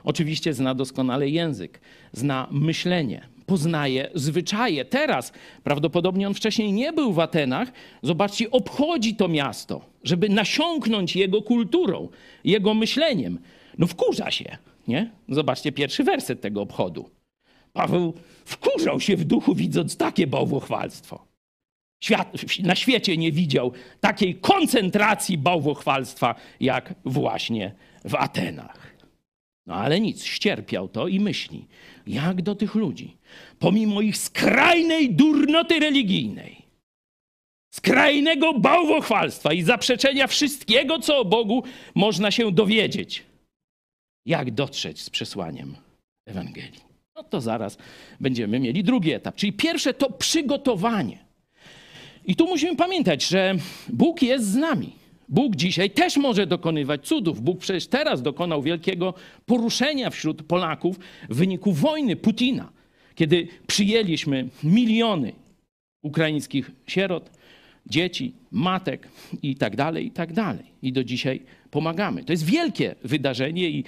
Oczywiście 0.04 0.54
zna 0.54 0.74
doskonale 0.74 1.28
język, 1.28 1.80
zna 2.12 2.48
myślenie, 2.50 3.28
poznaje 3.46 4.10
zwyczaje. 4.14 4.84
Teraz 4.84 5.32
prawdopodobnie 5.64 6.26
on 6.26 6.34
wcześniej 6.34 6.72
nie 6.72 6.92
był 6.92 7.12
w 7.12 7.20
Atenach. 7.20 7.72
Zobaczcie, 8.02 8.50
obchodzi 8.50 9.16
to 9.16 9.28
miasto, 9.28 9.80
żeby 10.04 10.28
nasiąknąć 10.28 11.16
jego 11.16 11.42
kulturą, 11.42 12.08
jego 12.44 12.74
myśleniem. 12.74 13.38
No 13.78 13.86
wkurza 13.86 14.30
się, 14.30 14.58
nie? 14.88 15.10
Zobaczcie 15.28 15.72
pierwszy 15.72 16.04
werset 16.04 16.40
tego 16.40 16.62
obchodu. 16.62 17.10
Paweł 17.72 18.14
wkurzał 18.44 19.00
się 19.00 19.16
w 19.16 19.24
duchu, 19.24 19.54
widząc 19.54 19.96
takie 19.96 20.26
bałwochwalstwo. 20.26 21.31
Świat, 22.02 22.32
na 22.62 22.74
świecie 22.74 23.16
nie 23.16 23.32
widział 23.32 23.72
takiej 24.00 24.34
koncentracji 24.34 25.38
bałwochwalstwa 25.38 26.34
jak 26.60 26.94
właśnie 27.04 27.74
w 28.04 28.14
Atenach. 28.14 28.96
No 29.66 29.74
ale 29.74 30.00
nic, 30.00 30.24
ścierpiał 30.24 30.88
to 30.88 31.08
i 31.08 31.20
myśli, 31.20 31.66
jak 32.06 32.42
do 32.42 32.54
tych 32.54 32.74
ludzi, 32.74 33.16
pomimo 33.58 34.00
ich 34.00 34.16
skrajnej 34.16 35.14
durnoty 35.14 35.78
religijnej, 35.78 36.62
skrajnego 37.74 38.54
bałwochwalstwa 38.54 39.52
i 39.52 39.62
zaprzeczenia 39.62 40.26
wszystkiego, 40.26 40.98
co 40.98 41.18
o 41.18 41.24
Bogu 41.24 41.62
można 41.94 42.30
się 42.30 42.52
dowiedzieć, 42.52 43.24
jak 44.26 44.50
dotrzeć 44.50 45.00
z 45.00 45.10
przesłaniem 45.10 45.76
Ewangelii. 46.26 46.80
No 47.16 47.22
to 47.22 47.40
zaraz 47.40 47.78
będziemy 48.20 48.60
mieli 48.60 48.84
drugi 48.84 49.12
etap, 49.12 49.36
czyli 49.36 49.52
pierwsze 49.52 49.94
to 49.94 50.10
przygotowanie. 50.10 51.31
I 52.26 52.36
tu 52.36 52.46
musimy 52.46 52.76
pamiętać, 52.76 53.28
że 53.28 53.54
Bóg 53.88 54.22
jest 54.22 54.44
z 54.44 54.56
nami. 54.56 54.92
Bóg 55.28 55.56
dzisiaj 55.56 55.90
też 55.90 56.16
może 56.16 56.46
dokonywać 56.46 57.06
cudów. 57.06 57.40
Bóg 57.40 57.58
przecież 57.58 57.86
teraz 57.86 58.22
dokonał 58.22 58.62
wielkiego 58.62 59.14
poruszenia 59.46 60.10
wśród 60.10 60.42
Polaków 60.42 60.98
w 61.28 61.36
wyniku 61.36 61.72
wojny 61.72 62.16
Putina, 62.16 62.72
kiedy 63.14 63.48
przyjęliśmy 63.66 64.48
miliony 64.64 65.32
ukraińskich 66.02 66.70
sierot, 66.86 67.30
dzieci, 67.86 68.32
matek 68.50 69.08
i 69.42 69.56
tak 69.56 69.76
dalej, 69.76 70.06
i 70.06 70.10
tak 70.10 70.32
dalej. 70.32 70.64
I 70.82 70.92
do 70.92 71.04
dzisiaj 71.04 71.40
pomagamy. 71.70 72.24
To 72.24 72.32
jest 72.32 72.44
wielkie 72.44 72.94
wydarzenie 73.04 73.70
i 73.70 73.84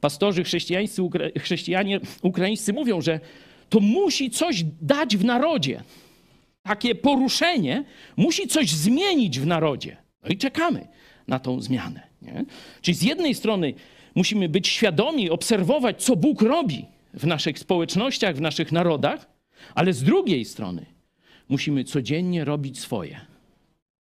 pastorzy 0.00 0.44
chrześcijańscy, 0.44 1.02
chrześcijanie 1.38 2.00
ukraińscy 2.22 2.72
mówią, 2.72 3.00
że 3.00 3.20
to 3.68 3.80
musi 3.80 4.30
coś 4.30 4.64
dać 4.82 5.16
w 5.16 5.24
narodzie 5.24 5.82
takie 6.64 6.94
poruszenie 6.94 7.84
musi 8.16 8.48
coś 8.48 8.70
zmienić 8.70 9.40
w 9.40 9.46
narodzie. 9.46 9.96
No 10.22 10.28
i 10.28 10.36
czekamy 10.36 10.88
na 11.28 11.38
tą 11.38 11.60
zmianę. 11.60 12.02
Nie? 12.22 12.44
Czyli 12.80 12.94
z 12.94 13.02
jednej 13.02 13.34
strony 13.34 13.74
musimy 14.14 14.48
być 14.48 14.68
świadomi, 14.68 15.30
obserwować, 15.30 16.04
co 16.04 16.16
Bóg 16.16 16.42
robi 16.42 16.86
w 17.14 17.26
naszych 17.26 17.58
społecznościach, 17.58 18.36
w 18.36 18.40
naszych 18.40 18.72
narodach, 18.72 19.26
ale 19.74 19.92
z 19.92 20.02
drugiej 20.02 20.44
strony 20.44 20.86
musimy 21.48 21.84
codziennie 21.84 22.44
robić 22.44 22.80
swoje. 22.80 23.20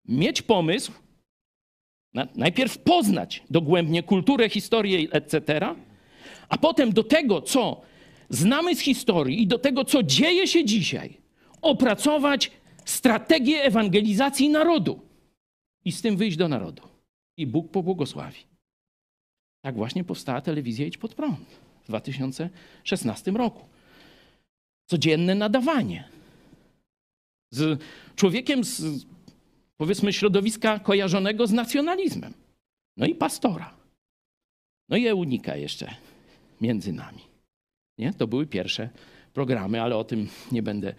Mieć 0.07 0.41
pomysł, 0.41 0.91
na, 2.13 2.27
najpierw 2.35 2.77
poznać 2.77 3.43
dogłębnie 3.49 4.03
kulturę, 4.03 4.49
historię, 4.49 5.07
etc., 5.11 5.59
a 6.49 6.57
potem 6.57 6.93
do 6.93 7.03
tego, 7.03 7.41
co 7.41 7.81
znamy 8.29 8.75
z 8.75 8.79
historii 8.79 9.41
i 9.41 9.47
do 9.47 9.59
tego, 9.59 9.85
co 9.85 10.03
dzieje 10.03 10.47
się 10.47 10.65
dzisiaj, 10.65 11.22
opracować 11.63 12.51
strategię 12.85 13.63
ewangelizacji 13.63 14.49
narodu 14.49 14.99
i 15.85 15.91
z 15.91 16.01
tym 16.01 16.17
wyjść 16.17 16.37
do 16.37 16.47
narodu. 16.47 16.81
I 17.37 17.47
Bóg 17.47 17.71
pobłogosławi. 17.71 18.39
Tak 19.61 19.75
właśnie 19.75 20.03
powstała 20.03 20.41
telewizja 20.41 20.85
Idź 20.85 20.97
Pod 20.97 21.15
Prąd 21.15 21.39
w 21.83 21.87
2016 21.87 23.31
roku. 23.31 23.65
Codzienne 24.85 25.35
nadawanie. 25.35 26.09
Z 27.51 27.81
człowiekiem 28.15 28.63
z, 28.63 29.05
powiedzmy, 29.77 30.13
środowiska 30.13 30.79
kojarzonego 30.79 31.47
z 31.47 31.51
nacjonalizmem. 31.51 32.33
No 32.97 33.05
i 33.05 33.15
pastora. 33.15 33.73
No 34.89 34.97
i 34.97 35.07
Eunika 35.07 35.55
jeszcze 35.55 35.95
między 36.61 36.93
nami. 36.93 37.21
Nie? 37.97 38.13
To 38.13 38.27
były 38.27 38.47
pierwsze 38.47 38.89
programy, 39.33 39.81
ale 39.81 39.95
o 39.97 40.03
tym 40.03 40.27
nie 40.51 40.63
będę 40.63 40.95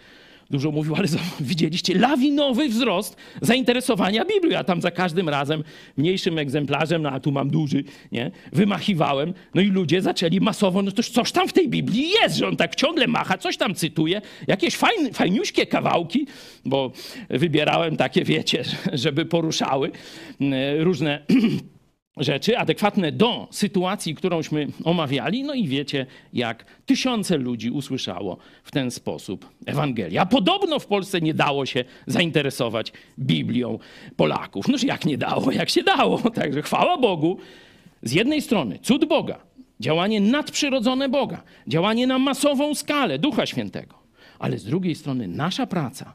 dużo 0.55 0.71
mówił, 0.71 0.95
ale 0.95 1.09
widzieliście 1.41 1.99
lawinowy 1.99 2.69
wzrost 2.69 3.17
zainteresowania 3.43 4.25
Biblią. 4.25 4.51
Ja 4.51 4.65
tam 4.65 4.81
za 4.81 4.91
każdym 4.91 5.29
razem 5.29 5.65
mniejszym 5.97 6.39
egzemplarzem, 6.39 7.03
no 7.03 7.11
a 7.11 7.21
tu 7.21 7.33
mam 7.33 7.51
duży, 7.51 7.85
nie, 8.13 8.31
wymachiwałem. 8.53 9.35
No 9.55 9.61
i 9.61 9.67
ludzie 9.67 10.03
zaczęli 10.03 10.41
masowo, 10.41 10.83
no 10.83 10.93
toż 10.93 11.09
coś 11.09 11.33
tam 11.33 11.49
w 11.49 11.53
tej 11.53 11.69
Biblii 11.69 12.11
jest, 12.23 12.37
że 12.37 12.49
on 12.49 12.57
tak 12.57 12.75
ciągle 12.75 13.07
macha, 13.07 13.39
coś 13.39 13.57
tam 13.57 13.75
cytuje, 13.75 14.21
jakieś 14.47 14.77
fajn, 14.77 15.13
fajniuśkie 15.13 15.67
kawałki, 15.67 16.27
bo 16.65 16.93
wybierałem 17.31 17.97
takie, 17.97 18.25
wiecie, 18.25 18.65
żeby 18.93 19.27
poruszały 19.27 19.91
e, 20.41 20.85
różne 20.85 21.21
rzeczy 22.17 22.59
adekwatne 22.59 23.13
do 23.13 23.49
sytuacji, 23.51 24.15
którąśmy 24.15 24.67
omawiali. 24.85 25.43
No 25.43 25.55
i 25.55 25.69
wiecie, 25.69 26.07
jak 26.33 26.65
tysiące 26.87 27.37
ludzi 27.37 27.71
usłyszało 27.71 28.37
w 28.65 28.71
ten 28.71 28.91
sposób 28.91 29.49
Ewangelię. 29.67 30.21
A 30.21 30.27
podobno 30.27 30.79
w 30.79 30.87
Polsce 30.87 31.21
nie 31.21 31.35
dało 31.35 31.67
się 31.67 31.85
zainteresować 32.07 32.93
Biblią 33.19 33.79
Polaków. 34.17 34.69
Noż 34.69 34.83
jak 34.83 35.05
nie 35.05 35.19
dało, 35.19 35.53
jak 35.53 35.71
się 35.71 35.83
dało. 35.83 36.19
Także 36.41 36.63
chwała 36.63 36.99
Bogu. 36.99 37.39
Z 38.03 38.13
jednej 38.13 38.43
strony 38.43 38.79
cud 38.83 39.05
Boga, 39.05 39.39
działanie 39.81 40.21
nadprzyrodzone 40.21 41.09
Boga, 41.09 41.43
działanie 41.67 42.07
na 42.07 42.19
masową 42.19 42.75
skalę 42.75 43.19
Ducha 43.19 43.47
Świętego. 43.47 43.95
Ale 44.39 44.59
z 44.59 44.65
drugiej 44.65 44.95
strony 44.95 45.29
nasza 45.29 45.67
praca 45.67 46.15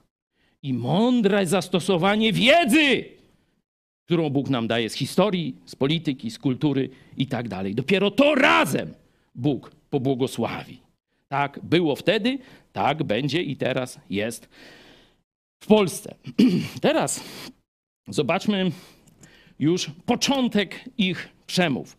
i 0.63 0.73
mądre 0.73 1.45
zastosowanie 1.45 2.33
wiedzy, 2.33 3.05
którą 4.09 4.29
Bóg 4.29 4.49
nam 4.49 4.67
daje 4.67 4.89
z 4.89 4.93
historii, 4.93 5.55
z 5.65 5.75
polityki, 5.75 6.31
z 6.31 6.39
kultury 6.39 6.89
i 7.17 7.27
tak 7.27 7.47
dalej. 7.49 7.75
Dopiero 7.75 8.11
to 8.11 8.35
razem 8.35 8.93
Bóg 9.35 9.71
pobłogosławi. 9.89 10.77
Tak 11.27 11.59
było 11.63 11.95
wtedy, 11.95 12.39
tak 12.73 13.03
będzie 13.03 13.41
i 13.41 13.55
teraz 13.55 13.99
jest 14.09 14.49
w 15.63 15.67
Polsce. 15.67 16.15
Teraz 16.81 17.23
zobaczmy 18.07 18.71
już 19.59 19.91
początek 20.05 20.89
ich 20.97 21.29
przemów. 21.47 21.97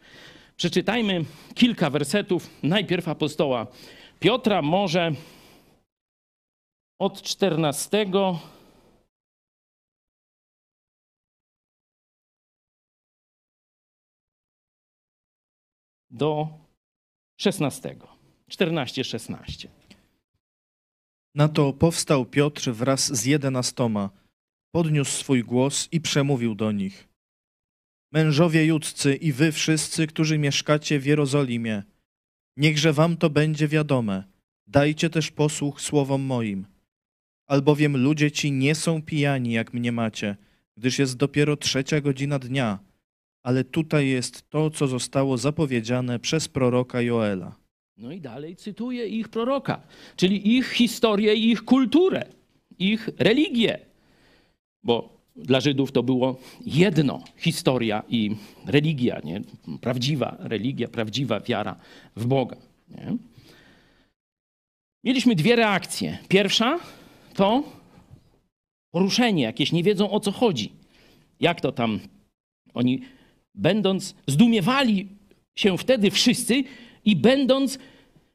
Przeczytajmy 0.56 1.24
kilka 1.54 1.90
wersetów. 1.90 2.50
Najpierw 2.62 3.08
apostoła 3.08 3.66
Piotra, 4.20 4.62
może 4.62 5.12
od 6.98 7.22
14 7.22 8.06
do 16.10 16.48
16. 17.36 17.96
14-16. 18.50 19.68
Na 21.34 21.48
to 21.48 21.72
powstał 21.72 22.26
Piotr 22.26 22.70
wraz 22.70 23.16
z 23.16 23.24
jedenastoma, 23.24 24.10
podniósł 24.74 25.12
swój 25.12 25.44
głos 25.44 25.88
i 25.92 26.00
przemówił 26.00 26.54
do 26.54 26.72
nich. 26.72 27.08
Mężowie 28.12 28.64
judzcy 28.64 29.14
i 29.14 29.32
wy 29.32 29.52
wszyscy, 29.52 30.06
którzy 30.06 30.38
mieszkacie 30.38 30.98
w 30.98 31.06
Jerozolimie, 31.06 31.82
niechże 32.56 32.92
wam 32.92 33.16
to 33.16 33.30
będzie 33.30 33.68
wiadome. 33.68 34.24
Dajcie 34.66 35.10
też 35.10 35.30
posłuch 35.30 35.80
słowom 35.80 36.22
moim. 36.22 36.66
Albowiem 37.46 37.96
ludzie 37.96 38.30
ci 38.30 38.52
nie 38.52 38.74
są 38.74 39.02
pijani, 39.02 39.52
jak 39.52 39.74
mnie 39.74 39.92
macie, 39.92 40.36
gdyż 40.76 40.98
jest 40.98 41.16
dopiero 41.16 41.56
trzecia 41.56 42.00
godzina 42.00 42.38
dnia– 42.38 42.78
ale 43.42 43.64
tutaj 43.64 44.08
jest 44.08 44.50
to, 44.50 44.70
co 44.70 44.86
zostało 44.86 45.38
zapowiedziane 45.38 46.18
przez 46.18 46.48
proroka 46.48 47.02
Joela. 47.02 47.56
No 47.96 48.12
i 48.12 48.20
dalej 48.20 48.56
cytuję 48.56 49.06
ich 49.06 49.28
proroka, 49.28 49.82
czyli 50.16 50.56
ich 50.56 50.70
historię 50.72 51.34
ich 51.34 51.64
kulturę, 51.64 52.24
ich 52.78 53.08
religię. 53.18 53.78
Bo 54.82 55.20
dla 55.36 55.60
Żydów 55.60 55.92
to 55.92 56.02
było 56.02 56.40
jedno 56.66 57.24
historia 57.36 58.02
i 58.08 58.36
religia, 58.66 59.20
nie? 59.24 59.40
prawdziwa 59.80 60.36
religia, 60.38 60.88
prawdziwa 60.88 61.40
wiara 61.40 61.76
w 62.16 62.26
Boga. 62.26 62.56
Nie? 62.88 63.16
Mieliśmy 65.04 65.34
dwie 65.34 65.56
reakcje. 65.56 66.18
Pierwsza 66.28 66.78
to 67.34 67.62
poruszenie, 68.90 69.42
jakieś 69.42 69.72
nie 69.72 69.82
wiedzą 69.82 70.10
o 70.10 70.20
co 70.20 70.32
chodzi. 70.32 70.72
Jak 71.40 71.60
to 71.60 71.72
tam 71.72 72.00
oni 72.74 73.02
będąc, 73.54 74.14
zdumiewali 74.26 75.08
się 75.54 75.78
wtedy 75.78 76.10
wszyscy 76.10 76.64
i 77.04 77.16
będąc 77.16 77.78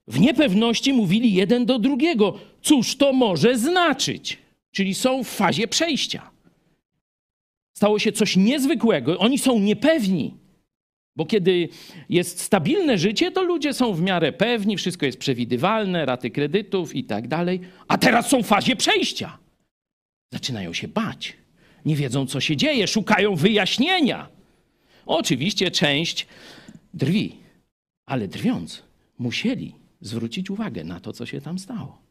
w 0.08 0.20
niepewności 0.20 0.94
mówili 0.94 1.34
jeden 1.34 1.66
do 1.66 1.80
drugiego, 1.80 2.40
cóż 2.62 2.96
to 2.96 3.14
może 3.14 3.58
znaczyć? 3.58 4.38
Czyli 4.72 4.94
są 4.94 5.24
w 5.24 5.28
fazie 5.28 5.68
przejścia. 5.68 6.32
Stało 7.78 8.00
się 8.00 8.12
coś 8.12 8.36
niezwykłego, 8.36 9.18
oni 9.20 9.38
są 9.38 9.60
niepewni. 9.60 10.34
Bo 11.16 11.26
kiedy 11.26 11.70
jest 12.10 12.40
stabilne 12.40 12.98
życie, 12.98 13.32
to 13.32 13.44
ludzie 13.44 13.74
są 13.74 13.94
w 13.94 14.02
miarę 14.02 14.34
pewni, 14.34 14.78
wszystko 14.78 15.06
jest 15.06 15.18
przewidywalne, 15.18 16.06
raty 16.06 16.30
kredytów 16.30 16.96
i 16.96 17.04
tak 17.04 17.28
dalej. 17.28 17.60
A 17.88 17.98
teraz 17.98 18.30
są 18.30 18.44
w 18.44 18.48
fazie 18.48 18.76
przejścia. 18.76 19.38
Zaczynają 20.34 20.74
się 20.74 20.88
bać. 20.88 21.34
Nie 21.86 21.96
wiedzą, 21.96 22.26
co 22.26 22.40
się 22.40 22.58
dzieje, 22.58 22.88
szukają 22.88 23.36
wyjaśnienia. 23.36 24.35
Oczywiście 25.06 25.72
część 25.72 26.28
drwi, 26.94 27.36
ale 28.06 28.28
drwiąc, 28.28 28.84
musieli 29.18 29.76
zwrócić 30.02 30.50
uwagę 30.50 30.84
na 30.84 31.00
to, 31.00 31.14
co 31.14 31.26
się 31.26 31.42
tam 31.42 31.60
stało. 31.60 32.02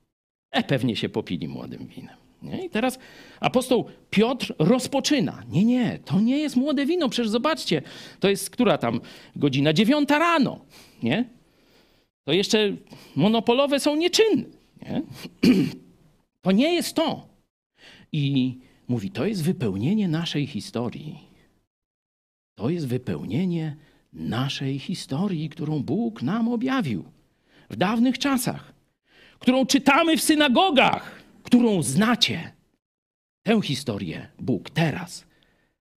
E, 0.51 0.63
pewnie 0.63 0.97
się 0.97 1.09
popili 1.09 1.49
młodym 1.49 1.87
winem. 1.87 2.17
Nie? 2.43 2.65
I 2.65 2.71
teraz 2.71 2.99
apostoł 3.41 3.85
Piotr 4.11 4.55
rozpoczyna. 4.59 5.43
Nie, 5.49 5.65
nie, 5.65 5.99
to 6.05 6.21
nie 6.21 6.39
jest 6.39 6.57
młode 6.57 6.87
wino, 6.87 7.09
przecież 7.09 7.31
zobaczcie, 7.31 7.83
to 8.21 8.29
jest 8.29 8.51
która 8.51 8.79
tam 8.79 9.01
godzina? 9.37 9.73
Dziewiąta 9.73 10.19
rano. 10.19 10.61
Nie? 11.03 11.25
To 12.25 12.33
jeszcze 12.33 12.77
monopolowe 13.17 13.81
są 13.81 13.97
nieczynne. 13.97 14.45
Nie? 14.83 15.03
To 16.43 16.53
nie 16.53 16.75
jest 16.75 16.95
to. 16.95 17.29
I 18.13 18.55
mówi, 18.89 19.11
to 19.11 19.27
jest 19.27 19.45
wypełnienie 19.45 20.09
naszej 20.09 20.47
historii. 20.47 21.19
To 22.55 22.71
jest 22.71 22.87
wypełnienie 22.87 23.77
naszej 24.13 24.79
historii, 24.79 25.49
którą 25.49 25.83
Bóg 25.83 26.23
nam 26.23 26.49
objawił 26.49 27.05
w 27.71 27.77
dawnych 27.77 28.19
czasach, 28.19 28.73
którą 29.39 29.67
czytamy 29.67 30.17
w 30.17 30.23
synagogach, 30.23 31.23
którą 31.43 31.83
znacie. 31.83 32.53
Tę 33.43 33.63
historię 33.63 34.29
Bóg 34.39 34.71
teraz 34.71 35.25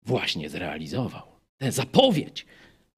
właśnie 0.05 0.49
zrealizował. 0.49 1.23
Tę 1.57 1.71
zapowiedź 1.71 2.45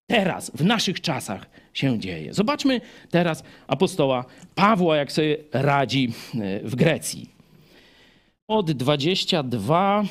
teraz, 0.08 0.52
w 0.56 0.66
naszych 0.66 1.02
czasach 1.02 1.50
się 1.74 2.00
dzieje. 2.00 2.34
Zobaczmy 2.34 2.82
teraz 3.10 3.44
apostoła 3.68 4.26
Pawła, 4.56 4.98
jak 4.98 5.12
sobie 5.12 5.38
radzi 5.54 6.14
e, 6.36 6.60
w 6.60 6.76
Grecji. 6.76 7.30
Od 8.48 8.72
22 8.72 10.04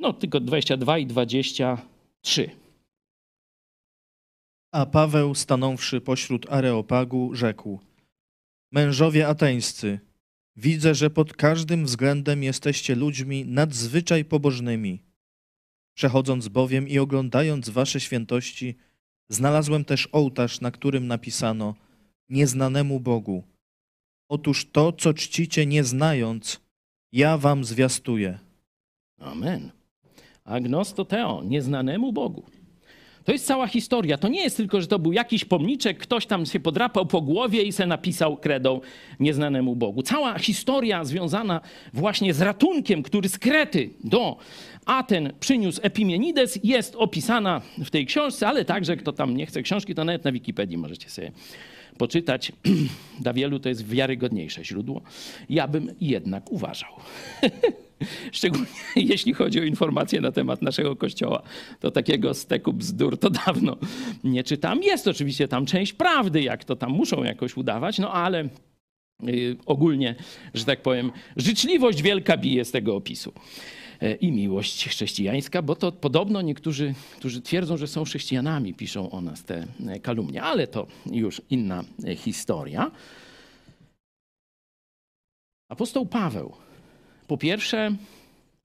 No, 0.00 0.12
tylko 0.12 0.40
22 0.40 0.98
i 0.98 1.06
23. 1.06 2.50
A 4.72 4.86
Paweł, 4.86 5.34
stanąwszy 5.34 6.00
pośród 6.00 6.52
Areopagu, 6.52 7.34
rzekł: 7.34 7.80
Mężowie 8.72 9.28
ateńscy, 9.28 10.00
widzę, 10.56 10.94
że 10.94 11.10
pod 11.10 11.32
każdym 11.32 11.84
względem 11.84 12.42
jesteście 12.42 12.94
ludźmi 12.94 13.44
nadzwyczaj 13.46 14.24
pobożnymi. 14.24 15.02
Przechodząc 15.96 16.48
bowiem 16.48 16.88
i 16.88 16.98
oglądając 16.98 17.68
wasze 17.68 18.00
świętości, 18.00 18.76
Znalazłem 19.30 19.84
też 19.84 20.08
ołtarz, 20.12 20.60
na 20.60 20.70
którym 20.70 21.06
napisano 21.06 21.74
nieznanemu 22.28 23.00
Bogu. 23.00 23.44
Otóż 24.28 24.70
to, 24.72 24.92
co 24.92 25.14
czcicie 25.14 25.66
nie 25.66 25.84
znając, 25.84 26.60
ja 27.12 27.38
wam 27.38 27.64
zwiastuję. 27.64 28.38
Amen. 29.18 29.70
Agnosto 30.44 31.04
Teo, 31.04 31.42
nieznanemu 31.44 32.12
Bogu. 32.12 32.42
To 33.24 33.32
jest 33.32 33.46
cała 33.46 33.66
historia. 33.66 34.18
To 34.18 34.28
nie 34.28 34.42
jest 34.42 34.56
tylko, 34.56 34.80
że 34.80 34.86
to 34.86 34.98
był 34.98 35.12
jakiś 35.12 35.44
pomniczek, 35.44 35.98
ktoś 35.98 36.26
tam 36.26 36.46
się 36.46 36.60
podrapał 36.60 37.06
po 37.06 37.20
głowie 37.20 37.62
i 37.62 37.72
se 37.72 37.86
napisał 37.86 38.36
kredą 38.36 38.80
nieznanemu 39.20 39.76
Bogu. 39.76 40.02
Cała 40.02 40.38
historia 40.38 41.04
związana 41.04 41.60
właśnie 41.92 42.34
z 42.34 42.40
ratunkiem, 42.40 43.02
który 43.02 43.28
z 43.28 43.38
Krety 43.38 43.90
do 44.04 44.36
Aten 44.86 45.32
przyniósł 45.40 45.80
Epimenides, 45.82 46.58
jest 46.64 46.96
opisana 46.96 47.60
w 47.78 47.90
tej 47.90 48.06
książce, 48.06 48.48
ale 48.48 48.64
także 48.64 48.96
kto 48.96 49.12
tam 49.12 49.36
nie 49.36 49.46
chce 49.46 49.62
książki, 49.62 49.94
to 49.94 50.04
nawet 50.04 50.24
na 50.24 50.32
Wikipedii 50.32 50.76
możecie 50.76 51.10
sobie 51.10 51.32
poczytać. 52.00 52.52
Dla 53.24 53.32
wielu 53.32 53.58
to 53.58 53.68
jest 53.68 53.86
wiarygodniejsze 53.88 54.64
źródło. 54.64 55.02
Ja 55.50 55.68
bym 55.68 55.94
jednak 56.00 56.52
uważał. 56.52 56.90
Szczególnie 58.32 58.66
jeśli 58.96 59.34
chodzi 59.34 59.60
o 59.60 59.62
informacje 59.62 60.20
na 60.20 60.32
temat 60.32 60.62
naszego 60.62 60.96
kościoła, 60.96 61.42
to 61.80 61.90
takiego 61.90 62.34
steku 62.34 62.72
bzdur 62.72 63.18
to 63.18 63.30
dawno 63.30 63.76
nie 64.24 64.44
czytam. 64.44 64.82
Jest 64.82 65.08
oczywiście 65.08 65.48
tam 65.48 65.66
część 65.66 65.92
prawdy, 65.92 66.42
jak 66.42 66.64
to 66.64 66.76
tam 66.76 66.90
muszą 66.90 67.24
jakoś 67.24 67.56
udawać, 67.56 67.98
no 67.98 68.12
ale 68.12 68.48
y, 69.28 69.56
ogólnie, 69.66 70.14
że 70.54 70.64
tak 70.64 70.82
powiem, 70.82 71.12
życzliwość 71.36 72.02
wielka 72.02 72.36
bije 72.36 72.64
z 72.64 72.70
tego 72.70 72.96
opisu. 72.96 73.32
E, 74.00 74.14
I 74.14 74.32
miłość 74.32 74.88
chrześcijańska, 74.88 75.62
bo 75.62 75.76
to 75.76 75.92
podobno 75.92 76.42
niektórzy, 76.42 76.94
którzy 77.16 77.42
twierdzą, 77.42 77.76
że 77.76 77.86
są 77.86 78.04
chrześcijanami, 78.04 78.74
piszą 78.74 79.10
o 79.10 79.20
nas 79.20 79.44
te 79.44 79.66
e, 79.86 80.00
kalumnie, 80.00 80.42
ale 80.42 80.66
to 80.66 80.86
już 81.06 81.42
inna 81.50 81.84
e, 82.04 82.16
historia. 82.16 82.90
Apostoł 85.68 86.06
Paweł 86.06 86.52
po 87.26 87.38
pierwsze 87.38 87.96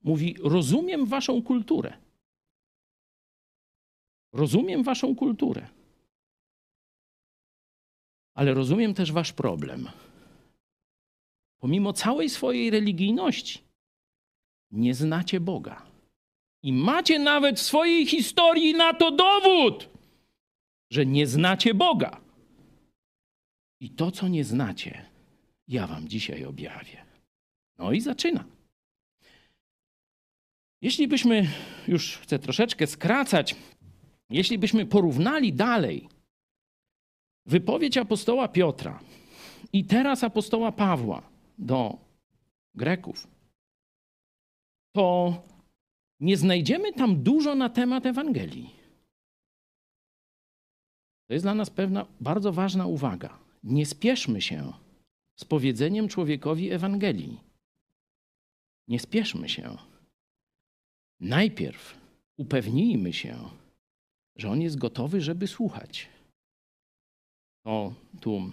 mówi: 0.03 0.35
Rozumiem 0.43 1.05
waszą 1.05 1.43
kulturę. 1.43 1.93
Rozumiem 4.33 4.83
waszą 4.83 5.15
kulturę. 5.15 5.67
Ale 8.33 8.53
rozumiem 8.53 8.93
też 8.93 9.11
wasz 9.11 9.33
problem. 9.33 9.89
Pomimo 11.59 11.93
całej 11.93 12.29
swojej 12.29 12.69
religijności, 12.69 13.64
nie 14.71 14.93
znacie 14.93 15.39
Boga. 15.39 15.85
I 16.63 16.73
macie 16.73 17.19
nawet 17.19 17.59
w 17.59 17.63
swojej 17.63 18.05
historii 18.05 18.73
na 18.73 18.93
to 18.93 19.11
dowód, 19.11 19.89
że 20.91 21.05
nie 21.05 21.27
znacie 21.27 21.73
Boga. 21.73 22.21
I 23.79 23.89
to, 23.89 24.11
co 24.11 24.27
nie 24.27 24.43
znacie, 24.43 25.05
ja 25.67 25.87
wam 25.87 26.07
dzisiaj 26.07 26.45
objawię. 26.45 27.05
No 27.77 27.91
i 27.91 28.01
zaczyna. 28.01 28.43
Jeśli 30.81 31.07
byśmy, 31.07 31.47
już 31.87 32.17
chcę 32.17 32.39
troszeczkę 32.39 32.87
skracać, 32.87 33.55
jeśli 34.29 34.57
byśmy 34.57 34.85
porównali 34.85 35.53
dalej 35.53 36.09
wypowiedź 37.45 37.97
apostoła 37.97 38.47
Piotra 38.47 38.99
i 39.73 39.85
teraz 39.85 40.23
apostoła 40.23 40.71
Pawła 40.71 41.21
do 41.57 41.97
Greków, 42.75 43.27
to 44.95 45.33
nie 46.19 46.37
znajdziemy 46.37 46.93
tam 46.93 47.23
dużo 47.23 47.55
na 47.55 47.69
temat 47.69 48.05
Ewangelii. 48.05 48.69
To 51.27 51.33
jest 51.33 51.45
dla 51.45 51.55
nas 51.55 51.69
pewna 51.69 52.05
bardzo 52.19 52.53
ważna 52.53 52.85
uwaga. 52.85 53.39
Nie 53.63 53.85
spieszmy 53.85 54.41
się 54.41 54.73
z 55.35 55.45
powiedzeniem 55.45 56.07
człowiekowi 56.07 56.71
Ewangelii. 56.71 57.39
Nie 58.87 58.99
spieszmy 58.99 59.49
się. 59.49 59.77
Najpierw 61.19 61.97
upewnijmy 62.37 63.13
się, 63.13 63.35
że 64.35 64.49
on 64.49 64.61
jest 64.61 64.77
gotowy, 64.77 65.21
żeby 65.21 65.47
słuchać. 65.47 66.09
O, 67.63 67.93
tu 68.21 68.51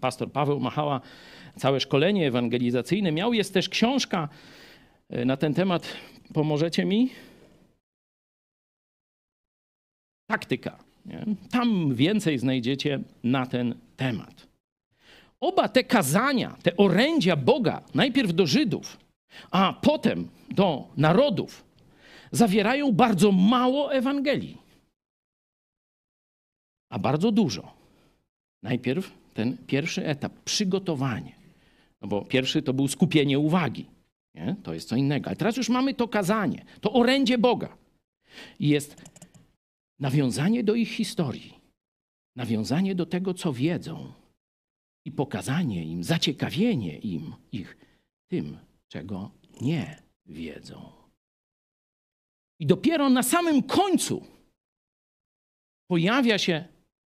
pastor 0.00 0.32
Paweł 0.32 0.60
Machała 0.60 1.00
całe 1.56 1.80
szkolenie 1.80 2.26
ewangelizacyjne 2.26 3.12
miał. 3.12 3.32
Jest 3.32 3.54
też 3.54 3.68
książka 3.68 4.28
na 5.10 5.36
ten 5.36 5.54
temat. 5.54 5.96
Pomożecie 6.34 6.84
mi? 6.84 7.10
Taktyka. 10.26 10.78
Nie? 11.06 11.24
Tam 11.50 11.94
więcej 11.94 12.38
znajdziecie 12.38 13.00
na 13.24 13.46
ten 13.46 13.74
temat. 13.96 14.48
Oba 15.40 15.68
te 15.68 15.84
kazania, 15.84 16.56
te 16.62 16.76
orędzia 16.76 17.36
Boga, 17.36 17.82
najpierw 17.94 18.34
do 18.34 18.46
Żydów, 18.46 18.98
a 19.50 19.72
potem 19.72 20.28
do 20.50 20.88
narodów, 20.96 21.64
zawierają 22.32 22.92
bardzo 22.92 23.32
mało 23.32 23.94
Ewangelii, 23.94 24.58
a 26.90 26.98
bardzo 26.98 27.32
dużo. 27.32 27.72
Najpierw 28.62 29.12
ten 29.34 29.56
pierwszy 29.66 30.06
etap, 30.06 30.32
przygotowanie. 30.44 31.32
No 32.00 32.08
bo 32.08 32.24
pierwszy 32.24 32.62
to 32.62 32.72
był 32.72 32.88
skupienie 32.88 33.38
uwagi. 33.38 33.86
Nie? 34.38 34.56
To 34.62 34.74
jest 34.74 34.88
co 34.88 34.96
innego. 34.96 35.26
Ale 35.26 35.36
teraz 35.36 35.56
już 35.56 35.68
mamy 35.68 35.94
to 35.94 36.08
kazanie, 36.08 36.64
to 36.80 36.92
orędzie 36.92 37.38
Boga. 37.38 37.76
I 38.58 38.68
jest 38.68 39.02
nawiązanie 40.00 40.64
do 40.64 40.74
ich 40.74 40.88
historii, 40.88 41.54
nawiązanie 42.36 42.94
do 42.94 43.06
tego, 43.06 43.34
co 43.34 43.52
wiedzą 43.52 44.12
i 45.04 45.12
pokazanie 45.12 45.84
im, 45.84 46.04
zaciekawienie 46.04 46.98
im 46.98 47.34
ich 47.52 47.76
tym, 48.30 48.58
czego 48.88 49.30
nie 49.60 50.02
wiedzą. 50.26 50.92
I 52.60 52.66
dopiero 52.66 53.10
na 53.10 53.22
samym 53.22 53.62
końcu 53.62 54.26
pojawia 55.90 56.38
się 56.38 56.64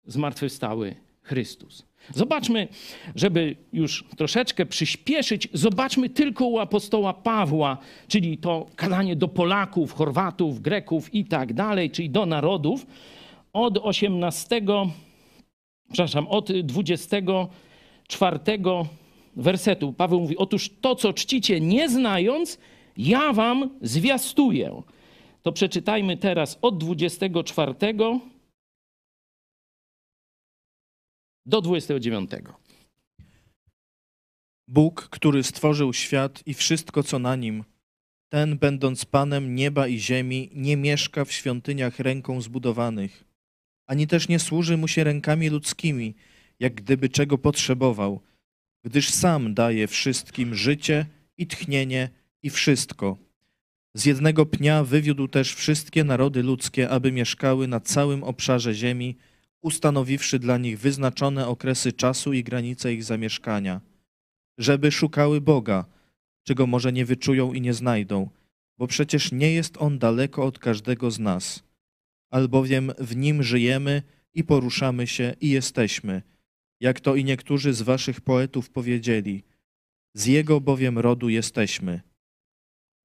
zmartwychwstały 0.05 0.97
Chrystus. 1.23 1.87
Zobaczmy, 2.15 2.69
żeby 3.15 3.57
już 3.73 4.05
troszeczkę 4.17 4.67
przyspieszyć, 4.67 5.49
zobaczmy 5.53 6.09
tylko 6.09 6.47
u 6.47 6.59
apostoła 6.59 7.15
Pawła, 7.15 7.79
czyli 8.09 8.39
to 8.39 8.67
kazanie 8.77 9.17
do 9.17 9.29
Polaków, 9.29 9.93
Chorwatów, 9.93 10.61
Greków 10.61 11.15
i 11.15 11.25
tak 11.25 11.53
dalej, 11.53 11.91
czyli 11.91 12.11
do 12.11 12.27
narodów, 12.27 12.87
od 13.53 13.79
18, 13.79 14.63
przepraszam, 15.89 16.29
od 16.29 16.53
24 16.53 18.39
wersetu. 19.37 19.93
Paweł 19.93 20.21
mówi: 20.21 20.37
Otóż 20.37 20.71
to, 20.81 20.95
co 20.95 21.13
czcicie 21.13 21.61
nie 21.61 21.89
znając, 21.89 22.59
ja 22.97 23.33
wam 23.33 23.71
zwiastuję. 23.83 24.83
To 25.43 25.53
przeczytajmy 25.53 26.17
teraz 26.17 26.59
od 26.63 26.79
24 26.79 27.75
do 31.47 31.61
29. 31.61 32.31
Bóg, 34.69 35.09
który 35.11 35.43
stworzył 35.43 35.93
świat 35.93 36.43
i 36.47 36.55
wszystko, 36.55 37.03
co 37.03 37.19
na 37.19 37.37
nim, 37.37 37.65
ten, 38.29 38.59
będąc 38.59 39.05
Panem 39.05 39.55
nieba 39.55 39.89
i 39.89 39.99
ziemi, 39.99 40.51
nie 40.55 40.77
mieszka 40.77 41.25
w 41.25 41.33
świątyniach 41.33 41.99
ręką 41.99 42.41
zbudowanych, 42.41 43.25
ani 43.87 44.07
też 44.07 44.29
nie 44.29 44.39
służy 44.39 44.77
mu 44.77 44.89
się 44.89 45.05
rękami 45.05 45.49
ludzkimi, 45.49 46.15
jak 46.61 46.75
gdyby 46.75 47.09
czego 47.09 47.39
potrzebował, 47.39 48.21
gdyż 48.85 49.11
sam 49.11 49.55
daje 49.55 49.87
wszystkim 49.87 50.55
życie 50.55 51.07
i 51.39 51.47
tchnienie 51.47 52.09
i 52.43 52.51
wszystko. 52.51 53.17
Z 53.95 54.05
jednego 54.05 54.47
pnia 54.47 54.85
wywiódł 54.85 55.29
też 55.29 55.55
wszystkie 55.55 56.05
narody 56.05 56.43
ludzkie, 56.43 56.89
aby 56.89 57.13
mieszkały 57.13 57.69
na 57.69 57.81
całym 57.81 58.23
obszarze 58.23 58.75
ziemi, 58.75 59.17
ustanowiwszy 59.67 60.39
dla 60.39 60.59
nich 60.59 60.79
wyznaczone 60.79 61.49
okresy 61.49 61.93
czasu 61.93 62.33
i 62.33 62.45
granice 62.45 62.95
ich 62.95 63.05
zamieszkania, 63.05 63.81
żeby 64.59 64.93
szukały 64.93 65.41
Boga, 65.41 65.85
czego 66.47 66.67
może 66.67 66.93
nie 66.93 67.05
wyczują 67.05 67.53
i 67.53 67.61
nie 67.61 67.75
znajdą, 67.75 68.31
bo 68.79 68.87
przecież 68.87 69.33
nie 69.33 69.53
jest 69.53 69.77
On 69.79 69.99
daleko 69.99 70.45
od 70.45 70.59
każdego 70.59 71.11
z 71.11 71.19
nas, 71.19 71.63
albowiem 72.31 72.93
w 72.99 73.17
Nim 73.17 73.43
żyjemy 73.43 74.03
i 74.35 74.45
poruszamy 74.45 75.07
się 75.07 75.35
i 75.41 75.51
jesteśmy, 75.51 76.23
jak 76.81 77.01
to 77.01 77.15
i 77.15 77.25
niektórzy 77.25 77.73
z 77.73 77.83
waszych 77.83 78.21
poetów 78.21 78.71
powiedzieli, 78.71 79.45
z 80.15 80.27
Jego 80.27 80.61
bowiem 80.61 80.99
rodu 80.99 81.29
jesteśmy. 81.29 82.01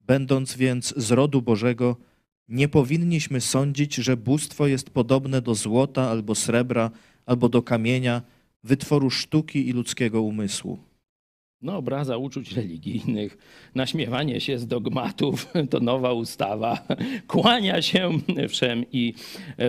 Będąc 0.00 0.56
więc 0.56 0.94
z 0.96 1.10
rodu 1.10 1.42
Bożego, 1.42 1.96
nie 2.48 2.68
powinniśmy 2.68 3.40
sądzić, 3.40 3.94
że 3.94 4.16
bóstwo 4.16 4.66
jest 4.66 4.90
podobne 4.90 5.42
do 5.42 5.54
złota 5.54 6.10
albo 6.10 6.34
srebra, 6.34 6.90
albo 7.26 7.48
do 7.48 7.62
kamienia, 7.62 8.22
wytworu 8.64 9.10
sztuki 9.10 9.68
i 9.68 9.72
ludzkiego 9.72 10.22
umysłu. 10.22 10.91
No, 11.62 11.76
obraza 11.76 12.16
uczuć 12.16 12.52
religijnych, 12.52 13.38
naśmiewanie 13.74 14.40
się 14.40 14.58
z 14.58 14.66
dogmatów, 14.66 15.46
to 15.70 15.80
nowa 15.80 16.12
ustawa, 16.12 16.78
kłania 17.26 17.82
się 17.82 18.10
wszem 18.48 18.84
i 18.92 19.14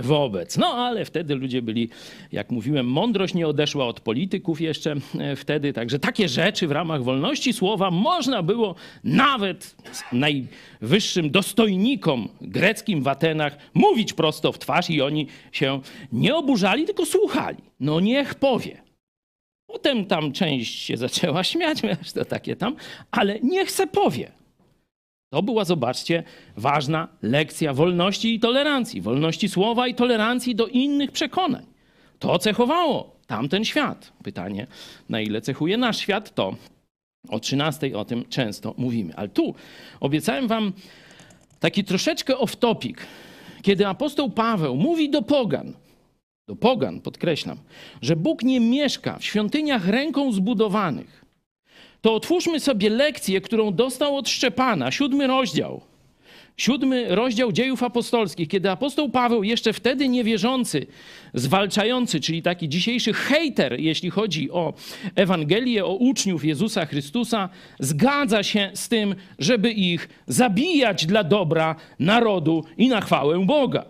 wobec. 0.01 0.57
No, 0.57 0.67
ale 0.67 1.05
wtedy 1.05 1.35
ludzie 1.35 1.61
byli, 1.61 1.89
jak 2.31 2.51
mówiłem, 2.51 2.87
mądrość 2.87 3.33
nie 3.33 3.47
odeszła 3.47 3.87
od 3.87 3.99
polityków 3.99 4.61
jeszcze 4.61 4.95
e, 5.19 5.35
wtedy, 5.35 5.73
także 5.73 5.99
takie 5.99 6.29
rzeczy 6.29 6.67
w 6.67 6.71
ramach 6.71 7.03
wolności 7.03 7.53
słowa 7.53 7.91
można 7.91 8.43
było 8.43 8.75
nawet 9.03 9.75
najwyższym 10.11 11.31
dostojnikom 11.31 12.29
greckim 12.41 13.03
w 13.03 13.07
Atenach 13.07 13.57
mówić 13.73 14.13
prosto 14.13 14.51
w 14.51 14.59
twarz 14.59 14.89
i 14.89 15.01
oni 15.01 15.27
się 15.51 15.81
nie 16.11 16.35
oburzali, 16.35 16.85
tylko 16.85 17.05
słuchali. 17.05 17.57
No 17.79 17.99
niech 17.99 18.35
powie. 18.35 18.82
Potem 19.73 20.05
tam 20.05 20.31
część 20.31 20.79
się 20.79 20.97
zaczęła 20.97 21.43
śmiać, 21.51 21.81
wiesz, 21.81 22.11
to 22.11 22.25
takie 22.25 22.55
tam, 22.55 22.75
ale 23.11 23.39
niech 23.39 23.71
se 23.71 23.87
powie. 23.87 24.31
To 25.29 25.43
była, 25.43 25.65
zobaczcie, 25.65 26.23
ważna 26.57 27.07
lekcja 27.21 27.73
wolności 27.73 28.35
i 28.35 28.39
tolerancji, 28.39 29.01
wolności 29.01 29.49
słowa 29.49 29.87
i 29.87 29.95
tolerancji 29.95 30.55
do 30.55 30.67
innych 30.67 31.11
przekonań. 31.11 31.65
To 32.19 32.39
cechowało 32.39 33.15
tamten 33.27 33.65
świat. 33.65 34.13
Pytanie, 34.23 34.67
na 35.09 35.21
ile 35.21 35.41
cechuje 35.41 35.77
nasz 35.77 35.97
świat, 35.97 36.35
to 36.35 36.55
o 37.29 37.39
13 37.39 37.97
o 37.97 38.05
tym 38.05 38.25
często 38.29 38.73
mówimy. 38.77 39.15
Ale 39.15 39.29
tu 39.29 39.55
obiecałem 39.99 40.47
wam 40.47 40.73
taki 41.59 41.83
troszeczkę 41.83 42.33
off-topic, 42.33 42.97
kiedy 43.61 43.87
apostoł 43.87 44.29
Paweł 44.29 44.75
mówi 44.75 45.09
do 45.09 45.21
pogan, 45.21 45.73
do 46.47 46.55
pogan, 46.55 47.01
podkreślam, 47.01 47.57
że 48.01 48.15
Bóg 48.15 48.43
nie 48.43 48.59
mieszka 48.59 49.17
w 49.17 49.25
świątyniach 49.25 49.87
ręką 49.87 50.31
zbudowanych, 50.31 51.25
to 52.01 52.15
otwórzmy 52.15 52.59
sobie 52.59 52.89
lekcję, 52.89 53.41
którą 53.41 53.73
dostał 53.73 54.17
od 54.17 54.29
Szczepana, 54.29 54.91
siódmy 54.91 55.27
rozdział. 55.27 55.81
Siódmy 56.57 57.15
rozdział 57.15 57.51
dziejów 57.51 57.83
apostolskich, 57.83 58.47
kiedy 58.47 58.69
apostoł 58.69 59.09
Paweł, 59.09 59.43
jeszcze 59.43 59.73
wtedy 59.73 60.09
niewierzący, 60.09 60.87
zwalczający, 61.33 62.19
czyli 62.19 62.41
taki 62.41 62.69
dzisiejszy 62.69 63.13
hejter, 63.13 63.79
jeśli 63.79 64.09
chodzi 64.09 64.51
o 64.51 64.73
Ewangelię, 65.15 65.85
o 65.85 65.95
uczniów 65.95 66.45
Jezusa 66.45 66.85
Chrystusa, 66.85 67.49
zgadza 67.79 68.43
się 68.43 68.71
z 68.73 68.89
tym, 68.89 69.15
żeby 69.39 69.71
ich 69.71 70.09
zabijać 70.27 71.05
dla 71.05 71.23
dobra 71.23 71.75
narodu 71.99 72.63
i 72.77 72.87
na 72.87 73.01
chwałę 73.01 73.45
Boga. 73.45 73.85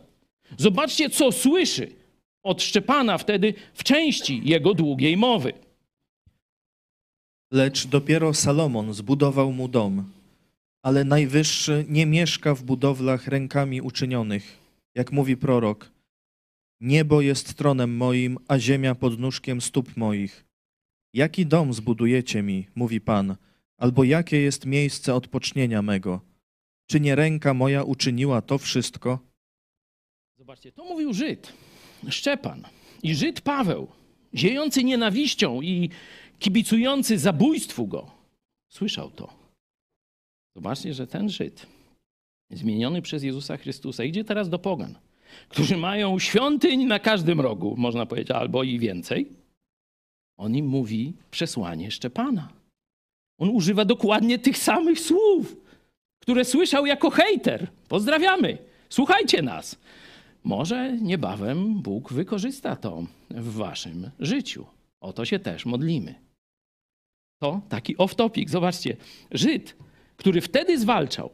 Zobaczcie, 0.58 1.10
co 1.10 1.32
słyszy 1.32 2.03
od 2.44 2.62
Szczepana 2.62 3.18
wtedy 3.18 3.54
w 3.74 3.84
części 3.84 4.42
jego 4.44 4.74
długiej 4.74 5.18
mowy. 5.18 5.54
Lecz 7.52 7.88
dopiero 7.88 8.34
Salomon 8.34 8.94
zbudował 8.94 9.52
mu 9.52 9.68
dom, 9.68 10.12
ale 10.84 11.04
Najwyższy 11.04 11.86
nie 11.90 12.06
mieszka 12.06 12.56
w 12.56 12.64
budowlach 12.64 13.28
rękami 13.28 13.82
uczynionych. 13.82 14.58
Jak 14.96 15.12
mówi 15.12 15.38
prorok, 15.38 15.92
niebo 16.82 17.22
jest 17.22 17.54
tronem 17.54 17.98
moim, 17.98 18.38
a 18.48 18.60
ziemia 18.60 18.96
pod 18.96 19.20
nóżkiem 19.20 19.62
stóp 19.62 19.98
moich. 19.98 20.46
Jaki 21.14 21.46
dom 21.46 21.74
zbudujecie 21.74 22.44
mi, 22.44 22.68
mówi 22.76 23.02
Pan, 23.02 23.36
albo 23.78 24.04
jakie 24.04 24.42
jest 24.42 24.66
miejsce 24.66 25.16
odpocznienia 25.16 25.82
mego? 25.82 26.22
Czy 26.88 27.00
nie 27.00 27.16
ręka 27.16 27.54
moja 27.54 27.84
uczyniła 27.84 28.42
to 28.42 28.58
wszystko? 28.58 29.20
Zobaczcie, 30.38 30.72
to 30.72 30.84
mówił 30.84 31.14
Żyd, 31.14 31.54
Szczepan 32.10 32.64
i 33.04 33.16
Żyd 33.16 33.42
Paweł, 33.42 33.88
ziejący 34.36 34.84
nienawiścią 34.84 35.62
i 35.62 35.90
kibicujący 36.40 37.18
zabójstwu 37.18 37.88
go. 37.88 38.12
Słyszał 38.70 39.12
to. 39.12 39.34
Zobaczcie, 40.56 40.94
że 40.94 41.08
ten 41.08 41.30
Żyd, 41.30 41.68
zmieniony 42.52 43.02
przez 43.02 43.24
Jezusa 43.24 43.58
Chrystusa, 43.58 44.04
idzie 44.04 44.24
teraz 44.24 44.50
do 44.50 44.60
pogan, 44.60 44.96
którzy 45.50 45.78
mają 45.78 46.20
świątyń 46.20 46.86
na 46.86 47.00
każdym 47.00 47.42
rogu, 47.42 47.76
można 47.78 48.06
powiedzieć, 48.06 48.32
albo 48.32 48.64
i 48.64 48.80
więcej. 48.80 49.30
On 50.38 50.56
im 50.56 50.66
mówi 50.68 51.14
przesłanie 51.32 51.92
Szczepana. 51.92 52.50
On 53.40 53.50
używa 53.50 53.86
dokładnie 53.86 54.40
tych 54.40 54.58
samych 54.58 55.00
słów, 55.00 55.56
które 56.20 56.46
słyszał 56.46 56.86
jako 56.86 57.10
hejter. 57.10 57.68
Pozdrawiamy. 57.88 58.58
Słuchajcie 58.90 59.42
nas. 59.42 59.80
Może 60.44 60.98
niebawem 61.02 61.82
Bóg 61.82 62.14
wykorzysta 62.14 62.76
to 62.76 63.04
w 63.30 63.54
waszym 63.54 64.10
życiu. 64.20 64.66
O 65.02 65.14
to 65.14 65.26
się 65.26 65.40
też 65.40 65.66
modlimy. 65.66 66.16
To 67.42 67.62
taki 67.70 67.98
off-topic. 67.98 68.50
Zobaczcie, 68.50 68.98
Żyd, 69.32 69.76
który 70.18 70.42
wtedy 70.42 70.80
zwalczał 70.80 71.30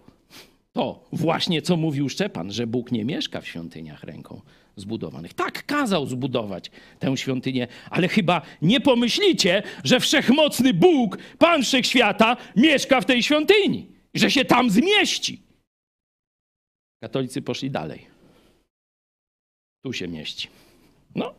to 0.73 1.07
właśnie, 1.11 1.61
co 1.61 1.77
mówił 1.77 2.09
Szczepan, 2.09 2.51
że 2.51 2.67
Bóg 2.67 2.91
nie 2.91 3.05
mieszka 3.05 3.41
w 3.41 3.47
świątyniach 3.47 4.03
ręką 4.03 4.41
zbudowanych. 4.75 5.33
Tak, 5.33 5.65
kazał 5.65 6.05
zbudować 6.05 6.71
tę 6.99 7.17
świątynię, 7.17 7.67
ale 7.89 8.07
chyba 8.07 8.41
nie 8.61 8.81
pomyślicie, 8.81 9.63
że 9.83 9.99
wszechmocny 9.99 10.73
Bóg, 10.73 11.17
Pan 11.37 11.63
Wszechświata, 11.63 12.37
mieszka 12.55 13.01
w 13.01 13.05
tej 13.05 13.23
świątyni, 13.23 13.87
że 14.13 14.31
się 14.31 14.45
tam 14.45 14.69
zmieści. 14.69 15.41
Katolicy 17.03 17.41
poszli 17.41 17.71
dalej. 17.71 18.18
Tu 19.81 19.93
się 19.93 20.07
mieści. 20.07 20.49
No, 21.15 21.35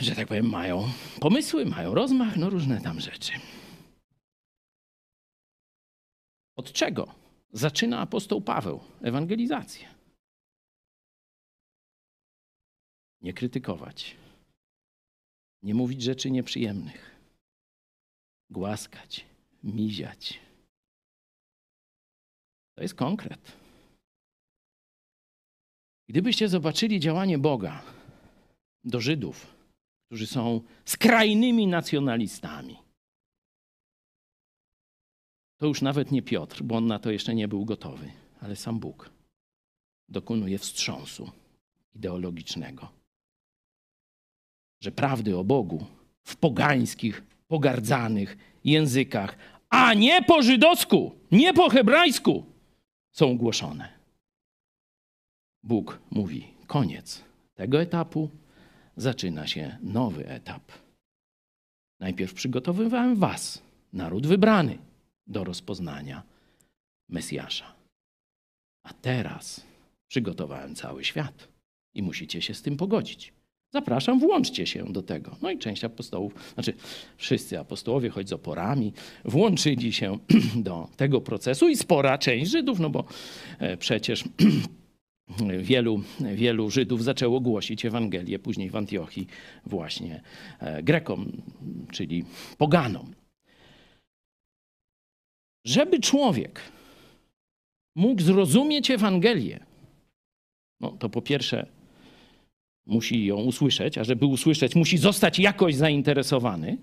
że 0.00 0.14
tak 0.14 0.28
powiem, 0.28 0.50
mają 0.50 0.88
pomysły, 1.20 1.66
mają 1.66 1.94
rozmach, 1.94 2.36
no 2.36 2.50
różne 2.50 2.80
tam 2.80 3.00
rzeczy. 3.00 3.32
Od 6.56 6.72
czego 6.72 7.14
zaczyna 7.52 8.00
apostoł 8.00 8.40
Paweł 8.40 8.80
ewangelizację? 9.02 9.94
Nie 13.20 13.32
krytykować, 13.32 14.16
nie 15.62 15.74
mówić 15.74 16.02
rzeczy 16.02 16.30
nieprzyjemnych, 16.30 17.20
głaskać, 18.50 19.26
miziać. 19.62 20.40
To 22.74 22.82
jest 22.82 22.94
konkret. 22.94 23.63
Gdybyście 26.08 26.48
zobaczyli 26.48 27.00
działanie 27.00 27.38
Boga 27.38 27.82
do 28.84 29.00
Żydów, 29.00 29.54
którzy 30.06 30.26
są 30.26 30.60
skrajnymi 30.84 31.66
nacjonalistami, 31.66 32.76
to 35.56 35.66
już 35.66 35.82
nawet 35.82 36.12
nie 36.12 36.22
Piotr, 36.22 36.62
bo 36.62 36.76
on 36.76 36.86
na 36.86 36.98
to 36.98 37.10
jeszcze 37.10 37.34
nie 37.34 37.48
był 37.48 37.64
gotowy, 37.64 38.12
ale 38.40 38.56
sam 38.56 38.78
Bóg 38.78 39.10
dokonuje 40.08 40.58
wstrząsu 40.58 41.30
ideologicznego. 41.94 42.88
Że 44.80 44.92
prawdy 44.92 45.38
o 45.38 45.44
Bogu 45.44 45.86
w 46.24 46.36
pogańskich, 46.36 47.22
pogardzanych 47.48 48.36
językach, 48.64 49.36
a 49.68 49.94
nie 49.94 50.22
po 50.22 50.42
żydowsku, 50.42 51.12
nie 51.32 51.54
po 51.54 51.70
hebrajsku, 51.70 52.44
są 53.10 53.38
głoszone. 53.38 53.93
Bóg 55.64 55.98
mówi: 56.10 56.46
koniec 56.66 57.24
tego 57.54 57.80
etapu, 57.80 58.30
zaczyna 58.96 59.46
się 59.46 59.78
nowy 59.82 60.28
etap. 60.28 60.72
Najpierw 62.00 62.34
przygotowywałem 62.34 63.16
Was, 63.16 63.62
naród 63.92 64.26
wybrany, 64.26 64.78
do 65.26 65.44
rozpoznania 65.44 66.22
Mesjasza. 67.08 67.74
A 68.82 68.92
teraz 68.92 69.64
przygotowałem 70.08 70.74
cały 70.74 71.04
świat 71.04 71.48
i 71.94 72.02
musicie 72.02 72.42
się 72.42 72.54
z 72.54 72.62
tym 72.62 72.76
pogodzić. 72.76 73.32
Zapraszam, 73.72 74.20
włączcie 74.20 74.66
się 74.66 74.92
do 74.92 75.02
tego. 75.02 75.36
No 75.42 75.50
i 75.50 75.58
część 75.58 75.84
apostołów, 75.84 76.34
znaczy 76.54 76.74
wszyscy 77.16 77.58
apostołowie, 77.58 78.10
choć 78.10 78.28
z 78.28 78.32
oporami, 78.32 78.92
włączyli 79.24 79.92
się 79.92 80.18
do 80.56 80.88
tego 80.96 81.20
procesu 81.20 81.68
i 81.68 81.76
spora 81.76 82.18
część 82.18 82.50
Żydów, 82.50 82.80
no 82.80 82.90
bo 82.90 83.04
e, 83.58 83.76
przecież 83.76 84.24
wielu, 85.58 86.02
wielu 86.20 86.70
Żydów 86.70 87.04
zaczęło 87.04 87.40
głosić 87.40 87.84
Ewangelię 87.84 88.38
później 88.38 88.70
w 88.70 88.76
Antiochii 88.76 89.26
właśnie 89.66 90.22
e, 90.60 90.82
Grekom, 90.82 91.32
czyli 91.92 92.24
poganom. 92.58 93.14
Żeby 95.64 96.00
człowiek 96.00 96.60
mógł 97.96 98.22
zrozumieć 98.22 98.90
Ewangelię, 98.90 99.60
no 100.80 100.90
to 100.90 101.08
po 101.08 101.22
pierwsze 101.22 101.66
musi 102.86 103.26
ją 103.26 103.36
usłyszeć, 103.36 103.98
a 103.98 104.04
żeby 104.04 104.26
usłyszeć, 104.26 104.74
musi 104.74 104.98
zostać 104.98 105.38
jakoś 105.38 105.74
zainteresowany. 105.74 106.78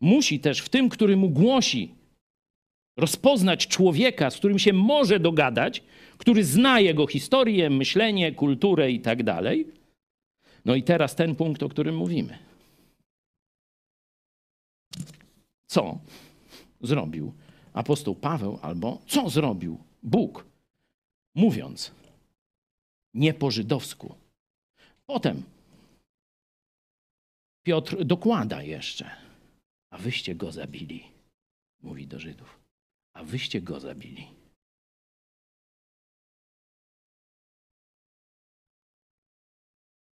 Musi 0.00 0.40
też 0.40 0.60
w 0.60 0.68
tym, 0.68 0.88
który 0.88 1.16
mu 1.16 1.30
głosi, 1.30 1.94
rozpoznać 2.96 3.66
człowieka, 3.66 4.30
z 4.30 4.36
którym 4.36 4.58
się 4.58 4.72
może 4.72 5.20
dogadać, 5.20 5.82
który 6.18 6.44
zna 6.44 6.80
jego 6.80 7.06
historię, 7.06 7.70
myślenie, 7.70 8.32
kulturę 8.32 8.90
i 8.90 9.00
tak 9.00 9.22
dalej. 9.22 9.66
No 10.64 10.74
i 10.74 10.82
teraz 10.82 11.14
ten 11.14 11.34
punkt, 11.34 11.62
o 11.62 11.68
którym 11.68 11.96
mówimy. 11.96 12.38
co 15.72 15.98
zrobił 16.80 17.32
apostoł 17.72 18.14
Paweł 18.14 18.58
albo 18.62 19.02
co 19.06 19.30
zrobił 19.30 19.78
Bóg, 20.02 20.46
mówiąc 21.34 21.92
nie 23.14 23.34
po 23.34 23.50
żydowsku. 23.50 24.14
Potem 25.06 25.42
Piotr 27.62 28.04
dokłada 28.04 28.62
jeszcze, 28.62 29.10
a 29.90 29.98
wyście 29.98 30.34
go 30.34 30.52
zabili, 30.52 31.04
mówi 31.82 32.06
do 32.06 32.18
Żydów, 32.18 32.61
a 33.14 33.24
wyście 33.24 33.60
go 33.60 33.80
zabili. 33.80 34.28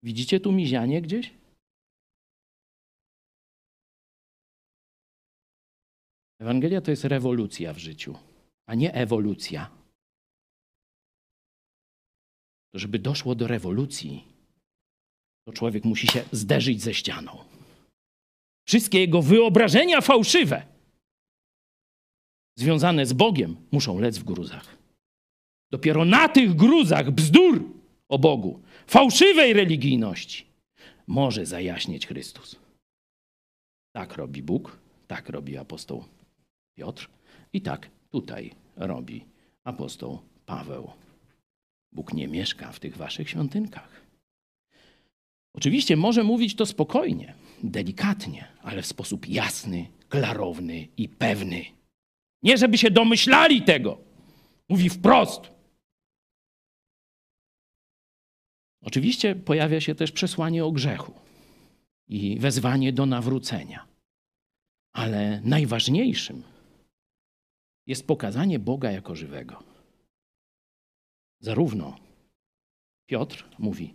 Widzicie 0.02 0.40
tu 0.40 0.52
mizianie 0.52 1.02
gdzieś? 1.02 1.34
Ewangelia 6.40 6.80
to 6.80 6.90
jest 6.90 7.04
rewolucja 7.04 7.72
w 7.72 7.78
życiu, 7.78 8.18
a 8.66 8.74
nie 8.74 8.94
ewolucja. 8.94 9.70
To 12.72 12.78
żeby 12.78 12.98
doszło 12.98 13.34
do 13.34 13.46
rewolucji, 13.46 14.24
to 15.46 15.52
człowiek 15.52 15.84
musi 15.84 16.06
się 16.06 16.24
zderzyć 16.32 16.82
ze 16.82 16.94
ścianą. 16.94 17.44
Wszystkie 18.68 19.00
jego 19.00 19.22
wyobrażenia 19.22 20.00
fałszywe, 20.00 20.75
związane 22.56 23.06
z 23.06 23.12
Bogiem, 23.12 23.56
muszą 23.72 23.98
lec 23.98 24.18
w 24.18 24.24
gruzach. 24.24 24.76
Dopiero 25.70 26.04
na 26.04 26.28
tych 26.28 26.54
gruzach 26.54 27.10
bzdur 27.10 27.64
o 28.08 28.18
Bogu, 28.18 28.62
fałszywej 28.86 29.52
religijności, 29.52 30.46
może 31.06 31.46
zajaśnieć 31.46 32.06
Chrystus. 32.06 32.56
Tak 33.92 34.16
robi 34.16 34.42
Bóg, 34.42 34.78
tak 35.06 35.28
robi 35.28 35.56
apostoł 35.56 36.04
Piotr 36.78 37.08
i 37.52 37.60
tak 37.60 37.90
tutaj 38.10 38.52
robi 38.76 39.24
apostoł 39.64 40.18
Paweł. 40.46 40.90
Bóg 41.92 42.12
nie 42.12 42.28
mieszka 42.28 42.72
w 42.72 42.80
tych 42.80 42.96
waszych 42.96 43.30
świątynkach. 43.30 44.06
Oczywiście 45.54 45.96
może 45.96 46.24
mówić 46.24 46.54
to 46.54 46.66
spokojnie, 46.66 47.34
delikatnie, 47.62 48.48
ale 48.62 48.82
w 48.82 48.86
sposób 48.86 49.28
jasny, 49.28 49.86
klarowny 50.08 50.88
i 50.96 51.08
pewny. 51.08 51.64
Nie 52.42 52.58
żeby 52.58 52.78
się 52.78 52.90
domyślali 52.90 53.62
tego. 53.62 53.98
Mówi 54.68 54.90
wprost. 54.90 55.40
Oczywiście 58.82 59.34
pojawia 59.34 59.80
się 59.80 59.94
też 59.94 60.12
przesłanie 60.12 60.64
o 60.64 60.72
grzechu 60.72 61.12
i 62.08 62.38
wezwanie 62.38 62.92
do 62.92 63.06
nawrócenia. 63.06 63.86
Ale 64.92 65.40
najważniejszym 65.44 66.42
jest 67.86 68.06
pokazanie 68.06 68.58
Boga 68.58 68.90
jako 68.90 69.14
żywego. 69.14 69.62
Zarówno 71.40 71.96
Piotr 73.06 73.44
mówi, 73.58 73.94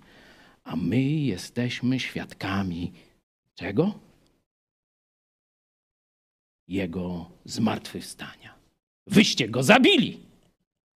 a 0.63 0.75
my 0.75 1.01
jesteśmy 1.01 1.99
świadkami 1.99 2.93
czego? 3.55 3.99
Jego 6.71 7.31
zmartwychwstania. 7.45 8.55
Wyście 9.07 9.49
go 9.49 9.63
zabili, 9.63 10.19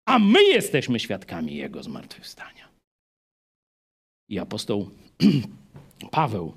a 0.05 0.19
my 0.19 0.43
jesteśmy 0.43 0.99
świadkami 0.99 1.55
jego 1.55 1.83
zmartwychwstania. 1.83 2.69
I 4.29 4.39
apostoł 4.39 4.89
Paweł 6.11 6.53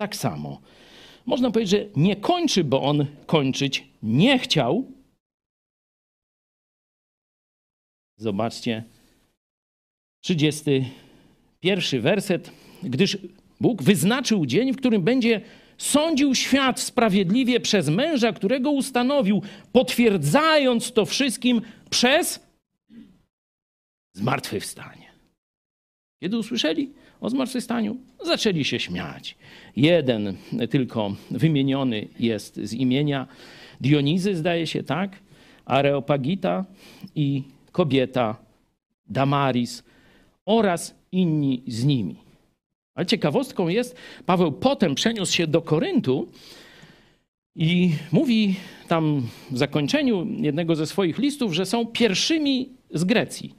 tak 0.00 0.16
samo. 0.16 0.60
Można 1.26 1.50
powiedzieć, 1.50 1.70
że 1.70 1.86
nie 1.96 2.16
kończy, 2.16 2.64
bo 2.64 2.82
on 2.82 3.06
kończyć 3.26 3.86
nie 4.02 4.38
chciał. 4.38 4.92
Zobaczcie, 8.16 8.84
31 10.20 12.00
werset. 12.00 12.50
Gdyż 12.82 13.18
Bóg 13.60 13.82
wyznaczył 13.82 14.46
dzień, 14.46 14.72
w 14.72 14.76
którym 14.76 15.02
będzie 15.02 15.40
sądził 15.80 16.34
świat 16.34 16.80
sprawiedliwie 16.80 17.60
przez 17.60 17.88
męża, 17.88 18.32
którego 18.32 18.70
ustanowił, 18.70 19.42
potwierdzając 19.72 20.92
to 20.92 21.06
wszystkim 21.06 21.62
przez 21.90 22.40
zmartwychwstanie. 24.12 25.10
Kiedy 26.22 26.38
usłyszeli 26.38 26.92
o 27.20 27.30
zmartwychwstaniu, 27.30 27.96
zaczęli 28.24 28.64
się 28.64 28.80
śmiać. 28.80 29.36
Jeden 29.76 30.36
tylko 30.70 31.16
wymieniony 31.30 32.08
jest 32.18 32.56
z 32.56 32.72
imienia 32.72 33.26
Dionizy, 33.80 34.36
zdaje 34.36 34.66
się 34.66 34.82
tak, 34.82 35.16
Areopagita 35.64 36.64
i 37.14 37.42
kobieta 37.72 38.36
Damaris 39.08 39.82
oraz 40.46 40.94
inni 41.12 41.62
z 41.66 41.84
nimi. 41.84 42.29
Ale 42.94 43.06
ciekawostką 43.06 43.68
jest, 43.68 43.96
Paweł 44.26 44.52
potem 44.52 44.94
przeniósł 44.94 45.32
się 45.32 45.46
do 45.46 45.62
Koryntu 45.62 46.28
i 47.56 47.92
mówi 48.12 48.54
tam 48.88 49.26
w 49.50 49.58
zakończeniu 49.58 50.26
jednego 50.40 50.76
ze 50.76 50.86
swoich 50.86 51.18
listów, 51.18 51.52
że 51.52 51.66
są 51.66 51.86
pierwszymi 51.86 52.68
z 52.90 53.04
Grecji. 53.04 53.54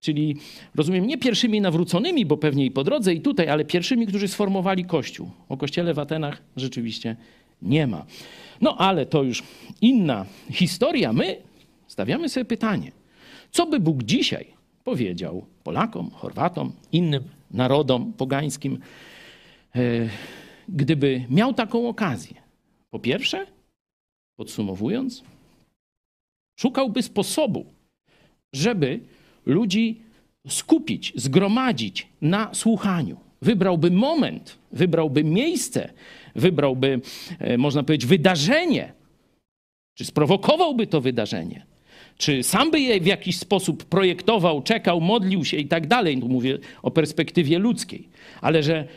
Czyli 0.00 0.36
rozumiem, 0.74 1.06
nie 1.06 1.18
pierwszymi 1.18 1.60
nawróconymi, 1.60 2.26
bo 2.26 2.36
pewnie 2.36 2.66
i 2.66 2.70
po 2.70 2.84
drodze, 2.84 3.14
i 3.14 3.20
tutaj, 3.20 3.48
ale 3.48 3.64
pierwszymi, 3.64 4.06
którzy 4.06 4.28
sformowali 4.28 4.84
Kościół. 4.84 5.30
O 5.48 5.56
Kościele 5.56 5.94
w 5.94 5.98
Atenach 5.98 6.42
rzeczywiście 6.56 7.16
nie 7.62 7.86
ma. 7.86 8.06
No 8.60 8.76
ale 8.76 9.06
to 9.06 9.22
już 9.22 9.42
inna 9.80 10.26
historia. 10.50 11.12
My 11.12 11.36
stawiamy 11.86 12.28
sobie 12.28 12.44
pytanie, 12.44 12.92
co 13.50 13.66
by 13.66 13.80
Bóg 13.80 14.02
dzisiaj 14.02 14.53
powiedział 14.84 15.46
Polakom, 15.62 16.10
Chorwatom, 16.10 16.72
innym 16.92 17.24
narodom 17.50 18.12
pogańskim, 18.12 18.78
e, 19.76 19.80
gdyby 20.68 21.26
miał 21.30 21.54
taką 21.54 21.88
okazję. 21.88 22.34
Po 22.90 22.98
pierwsze, 22.98 23.46
podsumowując, 24.36 25.24
szukałby 26.60 27.02
sposobu, 27.02 27.66
żeby 28.54 29.00
ludzi 29.46 30.00
skupić, 30.48 31.12
zgromadzić 31.16 32.08
na 32.22 32.54
słuchaniu. 32.54 33.16
Wybrałby 33.42 33.90
moment, 33.90 34.58
wybrałby 34.72 35.24
miejsce, 35.24 35.92
wybrałby, 36.34 37.00
e, 37.38 37.58
można 37.58 37.82
powiedzieć, 37.82 38.06
wydarzenie, 38.06 38.92
czy 39.94 40.04
sprowokowałby 40.04 40.86
to 40.86 41.00
wydarzenie, 41.00 41.66
czy 42.16 42.42
sam 42.42 42.70
by 42.70 42.80
je 42.80 43.00
w 43.00 43.06
jakiś 43.06 43.38
sposób 43.38 43.84
projektował, 43.84 44.62
czekał, 44.62 45.00
modlił 45.00 45.44
się 45.44 45.56
i 45.56 45.66
tak 45.66 45.86
dalej. 45.86 46.20
Tu 46.20 46.28
mówię 46.28 46.58
o 46.82 46.90
perspektywie 46.90 47.58
ludzkiej, 47.58 48.08
ale 48.40 48.62
że 48.62 48.88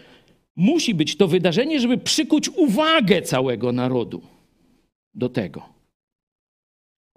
musi 0.55 0.93
być 0.93 1.17
to 1.17 1.27
wydarzenie, 1.27 1.79
żeby 1.79 1.97
przykuć 1.97 2.49
uwagę 2.49 3.21
całego 3.21 3.71
narodu 3.71 4.21
do 5.13 5.29
tego. 5.29 5.76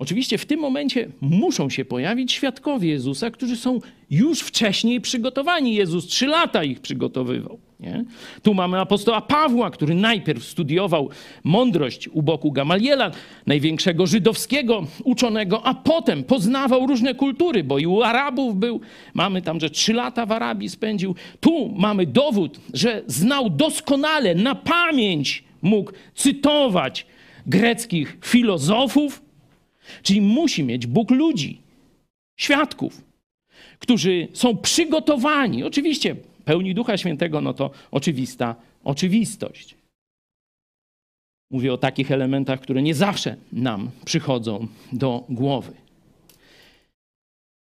Oczywiście 0.01 0.39
w 0.39 0.47
tym 0.47 0.61
momencie 0.61 1.09
muszą 1.21 1.71
się 1.71 1.85
pojawić 1.85 2.33
świadkowie 2.33 2.89
Jezusa, 2.89 3.31
którzy 3.31 3.57
są 3.57 3.81
już 4.11 4.41
wcześniej 4.41 5.01
przygotowani. 5.01 5.75
Jezus 5.75 6.07
trzy 6.07 6.27
lata 6.27 6.65
ich 6.65 6.81
przygotowywał. 6.81 7.59
Nie? 7.81 8.05
Tu 8.43 8.55
mamy 8.55 8.81
apostoła 8.81 9.21
Pawła, 9.21 9.71
który 9.71 9.95
najpierw 9.95 10.45
studiował 10.45 11.09
mądrość 11.45 12.09
u 12.09 12.23
boku 12.23 12.53
Gamaliela, 12.53 13.11
największego 13.47 14.07
żydowskiego 14.07 14.87
uczonego, 15.05 15.67
a 15.67 15.75
potem 15.75 16.25
poznawał 16.25 16.87
różne 16.87 17.15
kultury, 17.15 17.65
bo 17.65 17.79
i 17.79 17.87
u 17.87 18.03
Arabów 18.03 18.57
był. 18.57 18.81
Mamy 19.15 19.43
tam, 19.43 19.61
że 19.61 19.71
trzy 19.71 19.93
lata 19.93 20.27
w 20.27 20.33
Arabii 20.33 20.69
spędził. 20.69 21.15
Tu 21.41 21.75
mamy 21.77 22.07
dowód, 22.07 22.61
że 22.75 23.03
znał 23.07 23.51
doskonale, 23.51 24.35
na 24.35 24.55
pamięć 24.55 25.45
mógł 25.63 25.93
cytować 26.15 27.07
greckich 27.47 28.19
filozofów, 28.25 29.30
Czyli 30.03 30.21
musi 30.21 30.65
mieć 30.65 30.87
Bóg 30.87 31.11
ludzi, 31.11 31.61
świadków, 32.37 33.05
którzy 33.79 34.29
są 34.33 34.57
przygotowani. 34.57 35.65
Oczywiście 35.65 36.17
pełni 36.45 36.75
Ducha 36.75 36.97
Świętego, 36.97 37.41
no 37.41 37.55
to 37.55 37.71
oczywista 37.91 38.57
oczywistość. 38.85 39.75
Mówię 41.51 41.73
o 41.73 41.79
takich 41.79 42.11
elementach, 42.11 42.61
które 42.61 42.83
nie 42.83 42.95
zawsze 42.95 43.37
nam 43.53 43.91
przychodzą 44.05 44.67
do 44.93 45.25
głowy. 45.29 45.73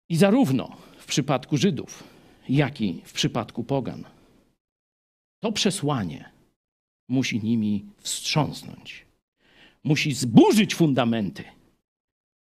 I 0.08 0.16
zarówno 0.16 0.76
w 0.98 1.06
przypadku 1.06 1.56
Żydów, 1.56 2.04
jak 2.48 2.80
i 2.80 3.00
w 3.04 3.12
przypadku 3.12 3.64
Pogan, 3.64 4.04
to 5.40 5.52
przesłanie 5.52 6.30
musi 7.08 7.40
nimi 7.42 7.84
wstrząsnąć. 7.98 9.04
Musi 9.84 10.12
zburzyć 10.12 10.74
fundamenty 10.74 11.44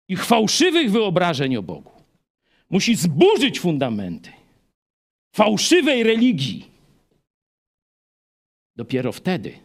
ich 0.09 0.25
fałszywych 0.25 0.91
wyobrażeń 0.91 1.57
o 1.57 1.63
Bogu. 1.63 1.91
Musi 2.71 2.95
zburzyć 2.95 3.61
fundamenty 3.61 4.33
fałszywej 5.35 6.03
religii. 6.03 6.71
Dopiero 8.77 9.13
wtedy 9.13 9.59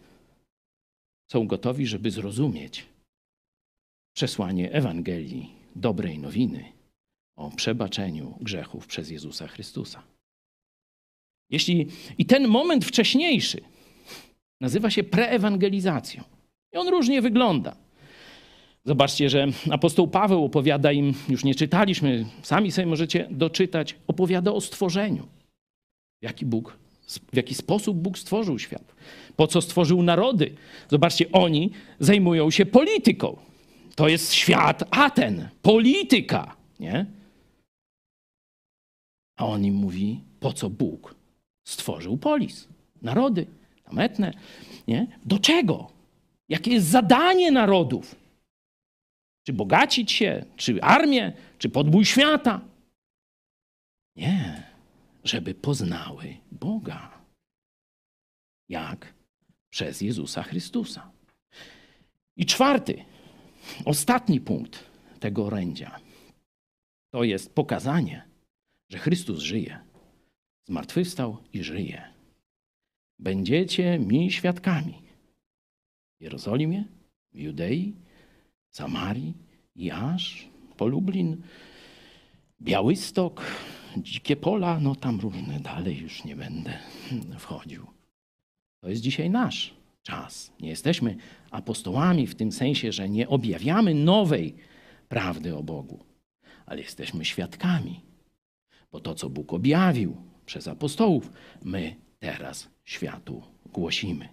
są 1.31 1.47
gotowi, 1.47 1.87
żeby 1.87 2.11
zrozumieć 2.11 2.85
przesłanie 4.15 4.71
Ewangelii, 4.71 5.49
dobrej 5.75 6.19
nowiny 6.19 6.71
o 7.35 7.51
przebaczeniu 7.51 8.37
grzechów 8.41 8.87
przez 8.87 9.09
Jezusa 9.09 9.47
Chrystusa. 9.47 10.03
Jeśli 11.49 11.87
i 12.17 12.25
ten 12.25 12.47
moment 12.47 12.85
wcześniejszy 12.85 13.61
nazywa 14.61 14.89
się 14.89 15.03
preewangelizacją. 15.03 16.23
I 16.73 16.77
on 16.77 16.87
różnie 16.87 17.21
wygląda. 17.21 17.75
Zobaczcie, 18.85 19.29
że 19.29 19.47
apostoł 19.71 20.07
Paweł 20.07 20.45
opowiada 20.45 20.91
im, 20.91 21.13
już 21.29 21.43
nie 21.43 21.55
czytaliśmy, 21.55 22.25
sami 22.41 22.71
sobie 22.71 22.87
możecie 22.87 23.27
doczytać, 23.31 23.95
opowiada 24.07 24.51
o 24.51 24.61
stworzeniu. 24.61 25.27
Jaki, 26.21 26.45
Bóg, 26.45 26.77
w 27.33 27.35
jaki 27.35 27.55
sposób 27.55 27.97
Bóg 27.97 28.17
stworzył 28.17 28.59
świat, 28.59 28.95
po 29.35 29.47
co 29.47 29.61
stworzył 29.61 30.03
narody. 30.03 30.55
Zobaczcie, 30.89 31.31
oni 31.31 31.71
zajmują 31.99 32.51
się 32.51 32.65
polityką. 32.65 33.37
To 33.95 34.07
jest 34.07 34.33
świat 34.33 34.83
Aten, 34.91 35.49
polityka, 35.61 36.55
nie? 36.79 37.05
A 39.37 39.45
on 39.45 39.65
im 39.65 39.73
mówi, 39.73 40.19
po 40.39 40.53
co 40.53 40.69
Bóg 40.69 41.15
stworzył 41.67 42.17
polis, 42.17 42.67
narody, 43.01 43.45
tam 43.83 43.99
etne, 43.99 44.33
nie? 44.87 45.07
Do 45.25 45.39
czego? 45.39 45.87
Jakie 46.49 46.71
jest 46.71 46.87
zadanie 46.87 47.51
narodów? 47.51 48.15
Czy 49.49 49.53
bogacić 49.53 50.11
się, 50.11 50.45
czy 50.55 50.81
armię, 50.81 51.33
czy 51.57 51.69
podbój 51.69 52.05
świata? 52.05 52.61
Nie, 54.15 54.63
żeby 55.23 55.53
poznały 55.53 56.37
Boga. 56.51 57.21
Jak? 58.67 59.13
Przez 59.69 60.01
Jezusa 60.01 60.43
Chrystusa. 60.43 61.11
I 62.37 62.45
czwarty, 62.45 63.05
ostatni 63.85 64.41
punkt 64.41 64.85
tego 65.19 65.45
orędzia 65.45 65.99
to 67.13 67.23
jest 67.23 67.53
pokazanie, 67.55 68.25
że 68.89 68.97
Chrystus 68.97 69.39
żyje, 69.39 69.79
zmartwychwstał 70.67 71.37
i 71.53 71.63
żyje. 71.63 72.13
Będziecie 73.19 73.99
mi 73.99 74.31
świadkami 74.31 75.01
w 76.19 76.23
Jerozolimie, 76.23 76.83
w 77.31 77.39
Judei, 77.39 78.08
Samarii 78.71 79.33
i 79.75 79.91
aż 79.91 80.49
po 80.77 80.87
Lublin, 80.87 81.41
Białystok, 82.61 83.45
Dzikie 83.97 84.35
Pola, 84.35 84.79
no 84.79 84.95
tam 84.95 85.19
różne 85.19 85.59
dalej 85.59 85.97
już 85.97 86.23
nie 86.23 86.35
będę 86.35 86.79
wchodził. 87.39 87.87
To 88.81 88.89
jest 88.89 89.01
dzisiaj 89.01 89.29
nasz 89.29 89.73
czas. 90.03 90.51
Nie 90.59 90.69
jesteśmy 90.69 91.15
apostołami 91.51 92.27
w 92.27 92.35
tym 92.35 92.51
sensie, 92.51 92.91
że 92.91 93.09
nie 93.09 93.27
objawiamy 93.27 93.93
nowej 93.93 94.55
prawdy 95.09 95.55
o 95.55 95.63
Bogu, 95.63 95.99
ale 96.65 96.81
jesteśmy 96.81 97.25
świadkami. 97.25 98.01
Bo 98.91 98.99
to, 98.99 99.15
co 99.15 99.29
Bóg 99.29 99.53
objawił 99.53 100.17
przez 100.45 100.67
apostołów, 100.67 101.31
my 101.63 101.95
teraz 102.19 102.69
światu 102.85 103.43
głosimy. 103.65 104.29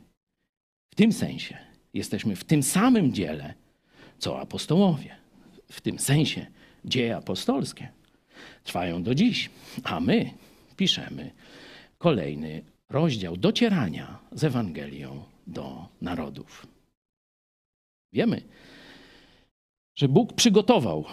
W 0.90 0.94
tym 0.94 1.12
sensie 1.12 1.58
jesteśmy 1.94 2.36
w 2.36 2.44
tym 2.44 2.62
samym 2.62 3.12
dziele, 3.12 3.54
co 4.18 4.40
apostołowie. 4.40 5.16
W 5.72 5.80
tym 5.80 5.98
sensie 5.98 6.46
dzieje 6.84 7.16
apostolskie 7.16 7.88
trwają 8.64 9.02
do 9.02 9.14
dziś, 9.14 9.50
a 9.84 10.00
my 10.00 10.30
piszemy 10.76 11.30
kolejny 11.98 12.62
rozdział 12.88 13.36
docierania 13.36 14.18
z 14.32 14.44
Ewangelią 14.44 15.24
do 15.46 15.88
narodów. 16.00 16.66
Wiemy, 18.12 18.42
że 19.94 20.08
Bóg 20.08 20.32
przygotował 20.32 21.04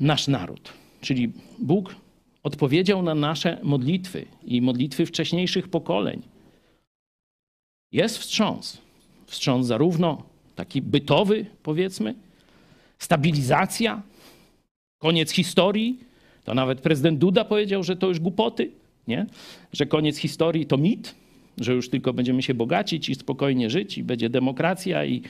nasz 0.00 0.28
naród, 0.28 0.72
czyli 1.00 1.32
Bóg 1.58 1.94
odpowiedział 2.42 3.02
na 3.02 3.14
nasze 3.14 3.58
modlitwy 3.62 4.26
i 4.44 4.62
modlitwy 4.62 5.06
wcześniejszych 5.06 5.68
pokoleń. 5.68 6.22
Jest 7.92 8.18
wstrząs. 8.18 8.78
Wstrząs 9.26 9.66
zarówno 9.66 10.22
taki 10.56 10.82
bytowy, 10.82 11.46
powiedzmy, 11.62 12.14
stabilizacja, 13.00 14.02
koniec 14.98 15.30
historii. 15.30 15.98
To 16.44 16.54
nawet 16.54 16.80
prezydent 16.80 17.18
Duda 17.18 17.44
powiedział, 17.44 17.82
że 17.82 17.96
to 17.96 18.08
już 18.08 18.20
głupoty, 18.20 18.70
nie? 19.08 19.26
że 19.72 19.86
koniec 19.86 20.16
historii 20.16 20.66
to 20.66 20.76
mit, 20.76 21.14
że 21.58 21.72
już 21.74 21.90
tylko 21.90 22.12
będziemy 22.12 22.42
się 22.42 22.54
bogacić 22.54 23.08
i 23.08 23.14
spokojnie 23.14 23.70
żyć 23.70 23.98
i 23.98 24.02
będzie 24.02 24.30
demokracja 24.30 25.04
i, 25.04 25.22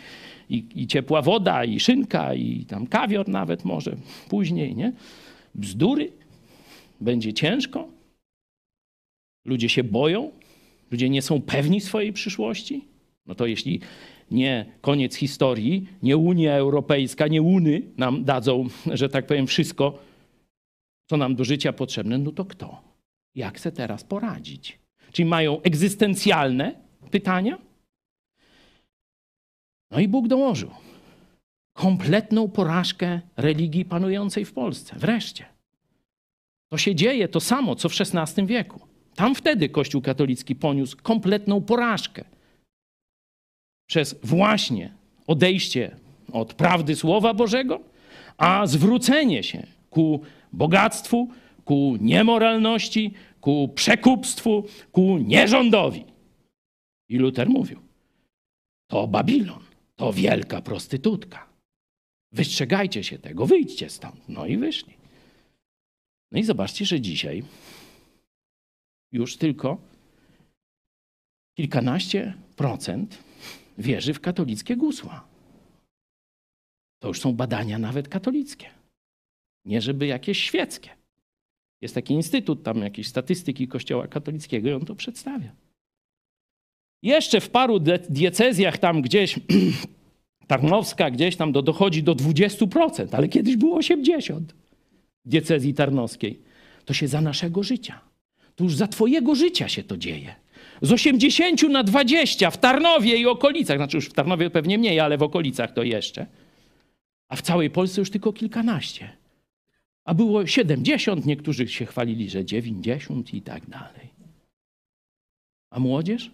i, 0.51 0.65
i 0.75 0.87
ciepła 0.87 1.23
woda 1.23 1.65
i 1.65 1.81
szynka 1.81 2.35
i 2.35 2.65
tam 2.65 2.87
kawior 2.87 3.29
nawet 3.29 3.65
może 3.65 3.97
później, 4.29 4.77
nie? 4.77 4.93
Bzdury. 5.55 6.13
Będzie 7.01 7.33
ciężko. 7.33 7.89
Ludzie 9.45 9.69
się 9.69 9.85
boją. 9.85 10.31
Ludzie 10.91 11.09
nie 11.11 11.23
są 11.23 11.43
pewni 11.43 11.81
swojej 11.81 12.13
przyszłości. 12.13 12.85
No 13.27 13.35
to 13.35 13.47
jeśli 13.47 13.81
nie 14.31 14.67
koniec 14.81 15.15
historii, 15.15 15.89
nie 16.03 16.17
Unia 16.17 16.55
Europejska, 16.55 17.29
nie 17.29 17.43
Uny 17.43 17.83
nam 17.97 18.25
dadzą, 18.25 18.67
że 18.87 19.09
tak 19.09 19.27
powiem, 19.27 19.47
wszystko, 19.47 19.99
co 21.07 21.17
nam 21.17 21.35
do 21.35 21.45
życia 21.45 21.73
potrzebne, 21.73 22.19
no 22.19 22.33
to 22.33 22.45
kto? 22.45 22.83
Jak 23.35 23.57
chce 23.57 23.73
teraz 23.73 24.05
poradzić? 24.05 24.79
Czyli 25.13 25.29
mają 25.29 25.63
egzystencjalne 25.63 26.75
pytania? 27.11 27.59
No 29.91 30.01
i 30.01 30.09
Bóg 30.09 30.29
dołożył 30.29 30.71
kompletną 31.73 32.49
porażkę 32.49 33.21
religii 33.37 33.85
panującej 33.85 34.45
w 34.45 34.53
Polsce. 34.53 34.97
Wreszcie. 34.99 35.45
To 36.69 36.79
się 36.79 36.95
dzieje 36.95 37.29
to 37.29 37.41
samo, 37.41 37.75
co 37.77 37.89
w 37.89 37.93
XVI 38.01 38.47
wieku. 38.47 38.81
Tam 39.15 39.35
wtedy 39.35 39.69
Kościół 39.69 40.03
katolicki 40.03 40.57
poniósł 40.57 40.97
kompletną 41.03 41.61
porażkę 41.61 42.25
przez 43.91 44.15
właśnie 44.23 44.95
odejście 45.27 45.97
od 46.33 46.55
prawdy 46.55 46.97
Słowa 46.97 47.35
Bożego, 47.35 47.81
a 48.37 48.67
zwrócenie 48.67 49.43
się 49.43 49.67
ku 49.91 50.21
bogactwu, 50.53 51.29
ku 51.65 51.97
niemoralności, 52.01 53.15
ku 53.41 53.69
przekupstwu, 53.75 54.65
ku 54.93 55.19
nierządowi. 55.19 56.05
I 57.09 57.17
Luter 57.19 57.49
mówił: 57.49 57.81
To 58.91 59.07
Babilon, 59.07 59.63
to 59.97 60.13
wielka 60.13 60.63
prostytutka. 60.63 61.47
Wystrzegajcie 62.33 63.05
się 63.05 63.19
tego, 63.19 63.47
wyjdźcie 63.47 63.91
stąd. 63.91 64.29
No 64.29 64.47
i 64.47 64.57
wyszli. 64.57 64.95
No 66.33 66.39
i 66.39 66.45
zobaczcie, 66.45 66.85
że 66.85 67.01
dzisiaj 67.01 67.43
już 69.13 69.37
tylko 69.37 69.79
kilkanaście 71.57 72.35
procent 72.57 73.30
wierzy 73.79 74.15
w 74.15 74.21
katolickie 74.21 74.77
gusła. 74.77 75.29
To 76.99 77.09
już 77.09 77.21
są 77.21 77.33
badania 77.33 77.79
nawet 77.79 78.09
katolickie. 78.09 78.67
Nie 79.65 79.81
żeby 79.81 80.07
jakieś 80.07 80.43
świeckie. 80.43 80.91
Jest 81.81 81.95
taki 81.95 82.15
instytut 82.15 82.63
tam 82.63 82.79
jakiejś 82.79 83.09
statystyki 83.09 83.69
Kościoła 83.69 84.09
katolickiego 84.09 84.69
i 84.69 84.73
on 84.73 84.85
to 84.85 84.95
przedstawia. 84.95 85.53
Jeszcze 87.03 87.41
w 87.41 87.51
paru 87.51 87.79
diecezjach 88.09 88.79
tam 88.79 89.03
gdzieś, 89.03 89.39
Tarnowska 90.47 91.11
gdzieś 91.11 91.37
tam 91.37 91.53
do, 91.53 91.63
dochodzi 91.63 92.03
do 92.03 92.15
20%, 92.15 93.09
ale 93.13 93.29
kiedyś 93.29 93.57
było 93.57 93.79
80% 93.79 94.41
w 95.25 95.29
diecezji 95.29 95.75
tarnowskiej. 95.75 96.41
To 96.85 96.95
się 96.95 97.09
za 97.09 97.21
naszego 97.21 97.63
życia. 97.63 98.01
To 98.57 98.65
już 98.65 98.77
za 98.77 98.89
twojego 98.89 99.35
życia 99.35 99.69
się 99.69 99.83
to 99.83 99.97
dzieje. 99.97 100.35
Z 100.83 100.93
80 100.93 101.63
na 101.63 101.83
20 101.83 102.51
w 102.51 102.59
Tarnowie 102.59 103.17
i 103.17 103.27
okolicach, 103.27 103.77
znaczy 103.77 103.97
już 103.97 104.07
w 104.07 104.13
Tarnowie 104.13 104.51
pewnie 104.51 104.79
mniej, 104.79 105.01
ale 105.01 105.19
w 105.19 105.23
okolicach 105.23 105.73
to 105.73 105.83
jeszcze. 105.83 106.27
A 107.29 107.37
w 107.37 107.43
całej 107.43 107.71
Polsce 107.71 108.01
już 108.01 108.11
tylko 108.11 108.33
kilkanaście. 108.33 109.17
A 110.05 110.15
było 110.15 110.47
70, 110.47 111.27
niektórzy 111.27 111.69
się 111.69 111.87
chwalili, 111.87 112.31
że 112.31 112.45
90 112.45 113.35
i 113.35 113.43
tak 113.43 113.67
dalej. 113.67 114.09
A 115.71 115.81
młodzież? 115.81 116.31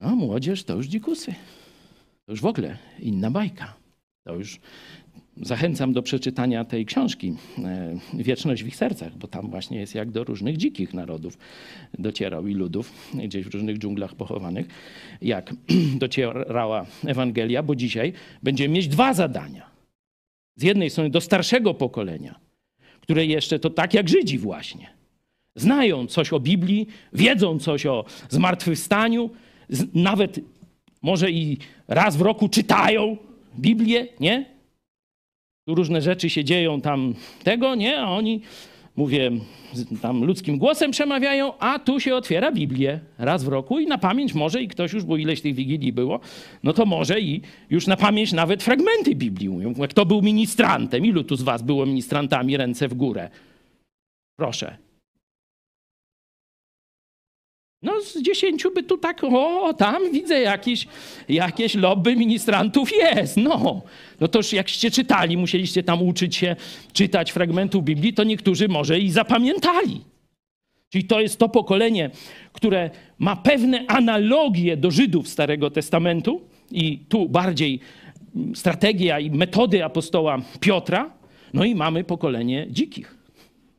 A 0.00 0.08
młodzież 0.14 0.64
to 0.64 0.74
już 0.74 0.86
dzikusy. 0.86 1.34
To 2.26 2.32
już 2.32 2.40
w 2.40 2.46
ogóle 2.46 2.78
inna 2.98 3.30
bajka. 3.30 3.74
To 4.24 4.34
już 4.34 4.60
Zachęcam 5.36 5.92
do 5.92 6.02
przeczytania 6.02 6.64
tej 6.64 6.86
książki 6.86 7.34
e, 7.58 7.98
Wieczność 8.14 8.62
w 8.62 8.66
ich 8.66 8.76
sercach, 8.76 9.18
bo 9.18 9.28
tam 9.28 9.50
właśnie 9.50 9.80
jest 9.80 9.94
jak 9.94 10.10
do 10.10 10.24
różnych 10.24 10.56
dzikich 10.56 10.94
narodów 10.94 11.38
docierał 11.98 12.46
i 12.46 12.54
ludów, 12.54 12.92
gdzieś 13.14 13.46
w 13.46 13.54
różnych 13.54 13.78
dżunglach 13.78 14.14
pochowanych, 14.14 14.66
jak 15.22 15.54
docierała 16.04 16.86
Ewangelia, 17.06 17.62
bo 17.62 17.74
dzisiaj 17.74 18.12
będziemy 18.42 18.74
mieć 18.74 18.88
dwa 18.88 19.14
zadania. 19.14 19.70
Z 20.56 20.62
jednej 20.62 20.90
strony 20.90 21.10
do 21.10 21.20
starszego 21.20 21.74
pokolenia, 21.74 22.40
które 23.00 23.26
jeszcze 23.26 23.58
to 23.58 23.70
tak 23.70 23.94
jak 23.94 24.08
Żydzi 24.08 24.38
właśnie. 24.38 24.90
Znają 25.56 26.06
coś 26.06 26.32
o 26.32 26.40
Biblii, 26.40 26.86
wiedzą 27.12 27.58
coś 27.58 27.86
o 27.86 28.04
zmartwychwstaniu, 28.28 29.30
nawet 29.94 30.40
może 31.02 31.30
i 31.30 31.58
raz 31.88 32.16
w 32.16 32.20
roku 32.20 32.48
czytają 32.48 33.16
Biblię, 33.58 34.06
nie? 34.20 34.52
Różne 35.66 36.02
rzeczy 36.02 36.30
się 36.30 36.44
dzieją 36.44 36.80
tam 36.80 37.14
tego, 37.44 37.74
nie? 37.74 38.00
A 38.00 38.10
oni, 38.10 38.40
mówię, 38.96 39.30
tam 40.02 40.24
ludzkim 40.24 40.58
głosem 40.58 40.90
przemawiają, 40.90 41.58
a 41.58 41.78
tu 41.78 42.00
się 42.00 42.14
otwiera 42.14 42.52
Biblię 42.52 43.00
raz 43.18 43.44
w 43.44 43.48
roku 43.48 43.78
i 43.78 43.86
na 43.86 43.98
pamięć 43.98 44.34
może 44.34 44.62
i 44.62 44.68
ktoś 44.68 44.92
już, 44.92 45.04
bo 45.04 45.16
ileś 45.16 45.40
tych 45.40 45.54
wigilii 45.54 45.92
było, 45.92 46.20
no 46.62 46.72
to 46.72 46.86
może 46.86 47.20
i 47.20 47.40
już 47.70 47.86
na 47.86 47.96
pamięć 47.96 48.32
nawet 48.32 48.62
fragmenty 48.62 49.14
Biblii 49.14 49.48
mówią. 49.48 49.74
Kto 49.88 50.06
był 50.06 50.22
ministrantem? 50.22 51.06
Ilu 51.06 51.24
tu 51.24 51.36
z 51.36 51.42
was 51.42 51.62
było 51.62 51.86
ministrantami? 51.86 52.56
Ręce 52.56 52.88
w 52.88 52.94
górę. 52.94 53.30
Proszę. 54.36 54.76
No 57.82 58.00
z 58.00 58.22
dziesięciu 58.22 58.70
by 58.74 58.82
tu 58.82 58.98
tak, 58.98 59.24
o, 59.24 59.74
tam 59.74 60.12
widzę 60.12 60.40
jakieś, 60.40 60.86
jakieś 61.28 61.74
lobby 61.74 62.16
ministrantów 62.16 62.92
jest, 62.92 63.36
no. 63.36 63.82
No 64.20 64.28
toż 64.28 64.52
jakście 64.52 64.90
czytali, 64.90 65.36
musieliście 65.36 65.82
tam 65.82 66.02
uczyć 66.02 66.36
się 66.36 66.56
czytać 66.92 67.32
fragmentów 67.32 67.84
Biblii, 67.84 68.14
to 68.14 68.24
niektórzy 68.24 68.68
może 68.68 69.00
i 69.00 69.10
zapamiętali. 69.10 70.00
Czyli 70.88 71.04
to 71.04 71.20
jest 71.20 71.38
to 71.38 71.48
pokolenie, 71.48 72.10
które 72.52 72.90
ma 73.18 73.36
pewne 73.36 73.86
analogie 73.86 74.76
do 74.76 74.90
Żydów 74.90 75.28
Starego 75.28 75.70
Testamentu 75.70 76.40
i 76.70 76.98
tu 77.08 77.28
bardziej 77.28 77.80
strategia 78.54 79.20
i 79.20 79.30
metody 79.30 79.84
apostoła 79.84 80.38
Piotra, 80.60 81.10
no 81.54 81.64
i 81.64 81.74
mamy 81.74 82.04
pokolenie 82.04 82.66
dzikich. 82.70 83.16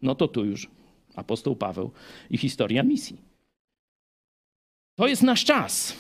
No 0.02 0.16
to 0.16 0.28
tu 0.28 0.46
już 0.46 0.68
apostoł 1.16 1.56
Paweł 1.56 1.92
i 2.30 2.38
historia 2.38 2.84
misji. 2.84 3.33
To 4.96 5.08
jest 5.08 5.24
nasz 5.24 5.46
czas. 5.46 5.96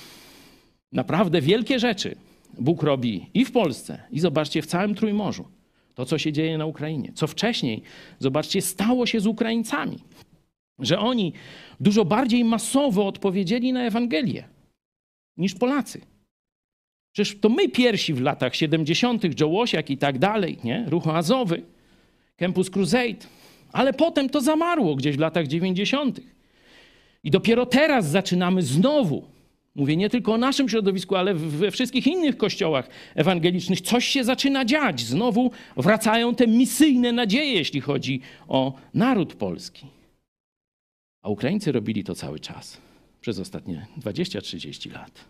Naprawdę 0.91 1.41
wielkie 1.41 1.79
rzeczy 1.79 2.15
Bóg 2.59 2.83
robi 2.83 3.29
i 3.33 3.45
w 3.45 3.51
Polsce, 3.51 4.03
i 4.11 4.19
zobaczcie 4.19 4.61
w 4.61 4.65
całym 4.65 4.95
Trójmorzu. 4.95 5.45
To, 5.95 6.05
co 6.05 6.17
się 6.17 6.31
dzieje 6.31 6.57
na 6.57 6.65
Ukrainie. 6.65 7.11
Co 7.15 7.27
wcześniej, 7.27 7.81
zobaczcie, 8.19 8.61
stało 8.61 9.05
się 9.05 9.19
z 9.19 9.27
Ukraińcami. 9.27 9.99
Że 10.79 10.99
oni 10.99 11.33
dużo 11.79 12.05
bardziej 12.05 12.43
masowo 12.43 13.07
odpowiedzieli 13.07 13.73
na 13.73 13.83
Ewangelię 13.83 14.43
niż 15.37 15.53
Polacy. 15.55 16.01
Przecież 17.11 17.39
to 17.39 17.49
my 17.49 17.69
pierwsi 17.69 18.13
w 18.13 18.21
latach 18.21 18.55
70., 18.55 19.39
Joe 19.41 19.47
Łosiak 19.47 19.89
i 19.89 19.97
tak 19.97 20.19
dalej, 20.19 20.57
nie? 20.63 20.85
Ruch 20.87 21.07
Azowy, 21.07 21.63
Campus 22.37 22.69
Crusade. 22.69 23.27
Ale 23.71 23.93
potem 23.93 24.29
to 24.29 24.41
zamarło 24.41 24.95
gdzieś 24.95 25.17
w 25.17 25.19
latach 25.19 25.47
90. 25.47 26.19
I 27.23 27.31
dopiero 27.31 27.65
teraz 27.65 28.09
zaczynamy 28.09 28.61
znowu, 28.61 29.23
mówię 29.75 29.97
nie 29.97 30.09
tylko 30.09 30.33
o 30.33 30.37
naszym 30.37 30.69
środowisku, 30.69 31.15
ale 31.15 31.33
we 31.33 31.71
wszystkich 31.71 32.07
innych 32.07 32.37
kościołach 32.37 32.89
ewangelicznych, 33.15 33.81
coś 33.81 34.07
się 34.07 34.23
zaczyna 34.23 34.65
dziać. 34.65 35.01
Znowu 35.01 35.51
wracają 35.77 36.35
te 36.35 36.47
misyjne 36.47 37.11
nadzieje, 37.11 37.53
jeśli 37.53 37.81
chodzi 37.81 38.21
o 38.47 38.73
naród 38.93 39.33
polski. 39.33 39.87
A 41.21 41.29
Ukraińcy 41.29 41.71
robili 41.71 42.03
to 42.03 42.15
cały 42.15 42.39
czas, 42.39 42.81
przez 43.21 43.39
ostatnie 43.39 43.87
20-30 43.99 44.93
lat. 44.93 45.25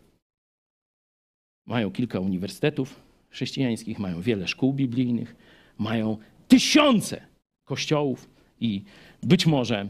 Mają 1.66 1.92
kilka 1.92 2.20
uniwersytetów 2.20 3.00
chrześcijańskich, 3.30 4.00
mają 4.00 4.22
wiele 4.22 4.48
szkół 4.48 4.74
biblijnych, 4.74 5.36
mają 5.78 6.18
tysiące 6.48 7.22
kościołów 7.64 8.30
i 8.60 8.84
być 9.24 9.46
może 9.46 9.88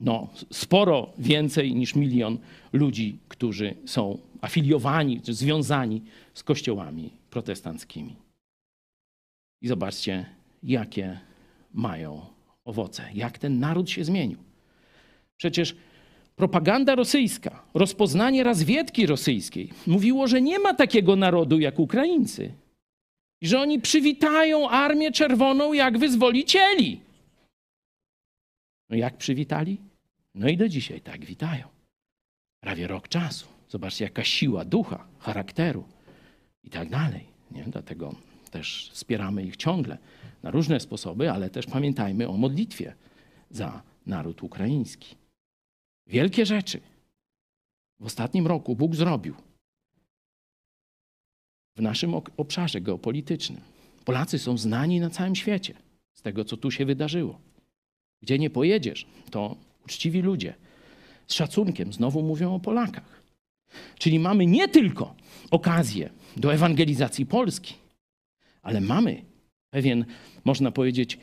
no, 0.00 0.28
sporo 0.52 1.12
więcej 1.18 1.74
niż 1.74 1.94
milion 1.94 2.38
ludzi, 2.72 3.18
którzy 3.28 3.74
są 3.86 4.18
afiliowani, 4.40 5.20
czy 5.20 5.34
związani 5.34 6.02
z 6.34 6.42
kościołami 6.42 7.10
protestanckimi. 7.30 8.16
I 9.62 9.68
zobaczcie, 9.68 10.26
jakie 10.62 11.20
mają 11.74 12.26
owoce, 12.64 13.04
jak 13.14 13.38
ten 13.38 13.58
naród 13.58 13.90
się 13.90 14.04
zmienił. 14.04 14.38
Przecież 15.36 15.76
propaganda 16.36 16.94
rosyjska, 16.94 17.62
rozpoznanie 17.74 18.44
razwiedki 18.44 19.06
rosyjskiej 19.06 19.72
mówiło, 19.86 20.26
że 20.26 20.40
nie 20.40 20.58
ma 20.58 20.74
takiego 20.74 21.16
narodu 21.16 21.58
jak 21.58 21.78
Ukraińcy. 21.78 22.52
I 23.40 23.48
że 23.48 23.60
oni 23.60 23.80
przywitają 23.80 24.68
Armię 24.68 25.12
Czerwoną 25.12 25.72
jak 25.72 25.98
wyzwolicieli. 25.98 27.00
No 28.90 28.96
jak 28.96 29.16
przywitali? 29.16 29.78
No 30.36 30.48
i 30.48 30.56
do 30.56 30.68
dzisiaj 30.68 31.00
tak 31.00 31.24
witają. 31.24 31.68
Prawie 32.60 32.86
rok 32.86 33.08
czasu. 33.08 33.46
Zobaczcie, 33.68 34.04
jaka 34.04 34.24
siła 34.24 34.64
ducha, 34.64 35.06
charakteru 35.18 35.84
i 36.62 36.70
tak 36.70 36.90
dalej. 36.90 37.26
Nie? 37.50 37.64
Dlatego 37.64 38.14
też 38.50 38.90
wspieramy 38.92 39.42
ich 39.42 39.56
ciągle 39.56 39.98
na 40.42 40.50
różne 40.50 40.80
sposoby, 40.80 41.30
ale 41.30 41.50
też 41.50 41.66
pamiętajmy 41.66 42.28
o 42.28 42.36
modlitwie 42.36 42.94
za 43.50 43.82
naród 44.06 44.42
ukraiński. 44.42 45.16
Wielkie 46.06 46.46
rzeczy 46.46 46.80
w 48.00 48.06
ostatnim 48.06 48.46
roku 48.46 48.76
Bóg 48.76 48.94
zrobił 48.94 49.34
w 51.76 51.80
naszym 51.80 52.14
obszarze 52.36 52.80
geopolitycznym. 52.80 53.60
Polacy 54.04 54.38
są 54.38 54.58
znani 54.58 55.00
na 55.00 55.10
całym 55.10 55.36
świecie 55.36 55.74
z 56.14 56.22
tego, 56.22 56.44
co 56.44 56.56
tu 56.56 56.70
się 56.70 56.84
wydarzyło. 56.84 57.40
Gdzie 58.22 58.38
nie 58.38 58.50
pojedziesz, 58.50 59.06
to 59.30 59.56
uczciwi 59.86 60.22
ludzie 60.22 60.54
z 61.26 61.34
szacunkiem 61.34 61.92
znowu 61.92 62.22
mówią 62.22 62.54
o 62.54 62.60
Polakach. 62.60 63.22
Czyli 63.98 64.18
mamy 64.18 64.46
nie 64.46 64.68
tylko 64.68 65.14
okazję 65.50 66.10
do 66.36 66.54
ewangelizacji 66.54 67.26
Polski, 67.26 67.74
ale 68.62 68.80
mamy 68.80 69.24
pewien, 69.70 70.04
można 70.44 70.70
powiedzieć, 70.70 71.18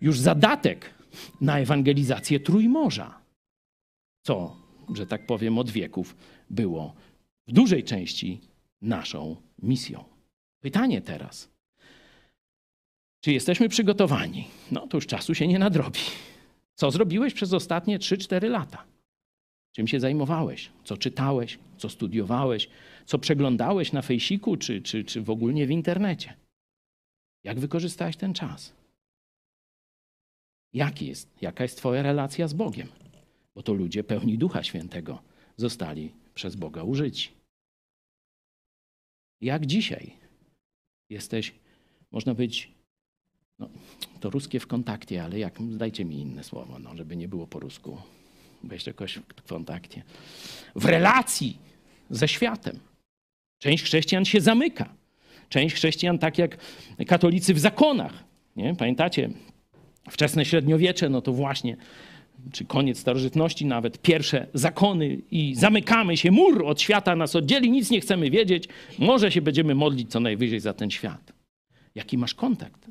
już 0.00 0.18
zadatek 0.18 0.94
na 1.40 1.58
ewangelizację 1.58 2.40
Trójmorza, 2.40 3.18
co, 4.22 4.56
że 4.94 5.06
tak 5.06 5.26
powiem, 5.26 5.58
od 5.58 5.70
wieków 5.70 6.16
było 6.50 6.94
w 7.46 7.52
dużej 7.52 7.84
części 7.84 8.40
naszą 8.82 9.36
misją. 9.62 10.04
Pytanie 10.60 11.00
teraz. 11.00 11.48
Czy 13.20 13.32
jesteśmy 13.32 13.68
przygotowani? 13.68 14.48
No 14.70 14.86
to 14.86 14.96
już 14.96 15.06
czasu 15.06 15.34
się 15.34 15.46
nie 15.48 15.58
nadrobi. 15.58 16.00
Co 16.74 16.90
zrobiłeś 16.90 17.34
przez 17.34 17.52
ostatnie 17.52 17.98
3-4 17.98 18.50
lata? 18.50 18.84
Czym 19.72 19.86
się 19.86 20.00
zajmowałeś? 20.00 20.70
Co 20.84 20.96
czytałeś? 20.96 21.58
Co 21.76 21.88
studiowałeś? 21.88 22.68
Co 23.06 23.18
przeglądałeś 23.18 23.92
na 23.92 24.02
fejsiku 24.02 24.56
czy, 24.56 24.82
czy, 24.82 25.04
czy 25.04 25.22
w 25.22 25.30
ogóle 25.30 25.66
w 25.66 25.70
internecie? 25.70 26.36
Jak 27.44 27.60
wykorzystałeś 27.60 28.16
ten 28.16 28.34
czas? 28.34 28.74
Jaki 30.72 31.06
jest, 31.06 31.42
jaka 31.42 31.64
jest 31.64 31.76
Twoja 31.76 32.02
relacja 32.02 32.48
z 32.48 32.52
Bogiem? 32.52 32.88
Bo 33.54 33.62
to 33.62 33.72
ludzie 33.72 34.04
pełni 34.04 34.38
Ducha 34.38 34.62
Świętego 34.62 35.22
zostali 35.56 36.12
przez 36.34 36.56
Boga 36.56 36.82
użyci. 36.82 37.30
Jak 39.40 39.66
dzisiaj 39.66 40.16
jesteś, 41.10 41.54
można 42.10 42.34
być 42.34 42.72
no, 43.62 43.68
to 44.20 44.30
ruskie 44.30 44.60
w 44.60 44.66
kontakcie, 44.66 45.24
ale 45.24 45.38
jak, 45.38 45.54
dajcie 45.60 46.04
mi 46.04 46.20
inne 46.20 46.44
słowo, 46.44 46.78
no, 46.78 46.96
żeby 46.96 47.16
nie 47.16 47.28
było 47.28 47.46
po 47.46 47.60
rusku. 47.60 47.98
Weź 48.64 48.86
jakoś 48.86 49.18
w 49.36 49.48
kontakcie. 49.48 50.02
W 50.74 50.84
relacji 50.84 51.58
ze 52.10 52.28
światem. 52.28 52.78
Część 53.58 53.84
chrześcijan 53.84 54.24
się 54.24 54.40
zamyka. 54.40 54.94
Część 55.48 55.74
chrześcijan, 55.74 56.18
tak 56.18 56.38
jak 56.38 56.58
katolicy 57.06 57.54
w 57.54 57.58
zakonach. 57.58 58.24
Nie? 58.56 58.74
Pamiętacie, 58.74 59.30
wczesne 60.10 60.44
średniowiecze, 60.44 61.08
no 61.08 61.22
to 61.22 61.32
właśnie, 61.32 61.76
czy 62.52 62.64
koniec 62.64 62.98
starożytności 62.98 63.66
nawet, 63.66 63.98
pierwsze 63.98 64.46
zakony 64.54 65.18
i 65.30 65.54
zamykamy 65.54 66.16
się, 66.16 66.30
mur 66.30 66.64
od 66.66 66.80
świata 66.80 67.16
nas 67.16 67.36
oddzieli, 67.36 67.70
nic 67.70 67.90
nie 67.90 68.00
chcemy 68.00 68.30
wiedzieć, 68.30 68.68
może 68.98 69.32
się 69.32 69.42
będziemy 69.42 69.74
modlić 69.74 70.10
co 70.10 70.20
najwyżej 70.20 70.60
za 70.60 70.74
ten 70.74 70.90
świat. 70.90 71.32
Jaki 71.94 72.18
masz 72.18 72.34
kontakt? 72.34 72.86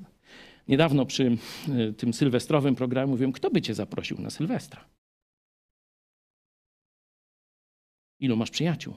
Niedawno 0.67 1.05
przy 1.05 1.37
e, 1.69 1.93
tym 1.93 2.13
sylwestrowym 2.13 2.75
programie 2.75 3.11
mówiłem, 3.11 3.31
kto 3.31 3.49
by 3.49 3.61
cię 3.61 3.73
zaprosił 3.73 4.21
na 4.21 4.29
Sylwestra? 4.29 4.85
Ilu 8.19 8.37
masz 8.37 8.51
przyjaciół? 8.51 8.93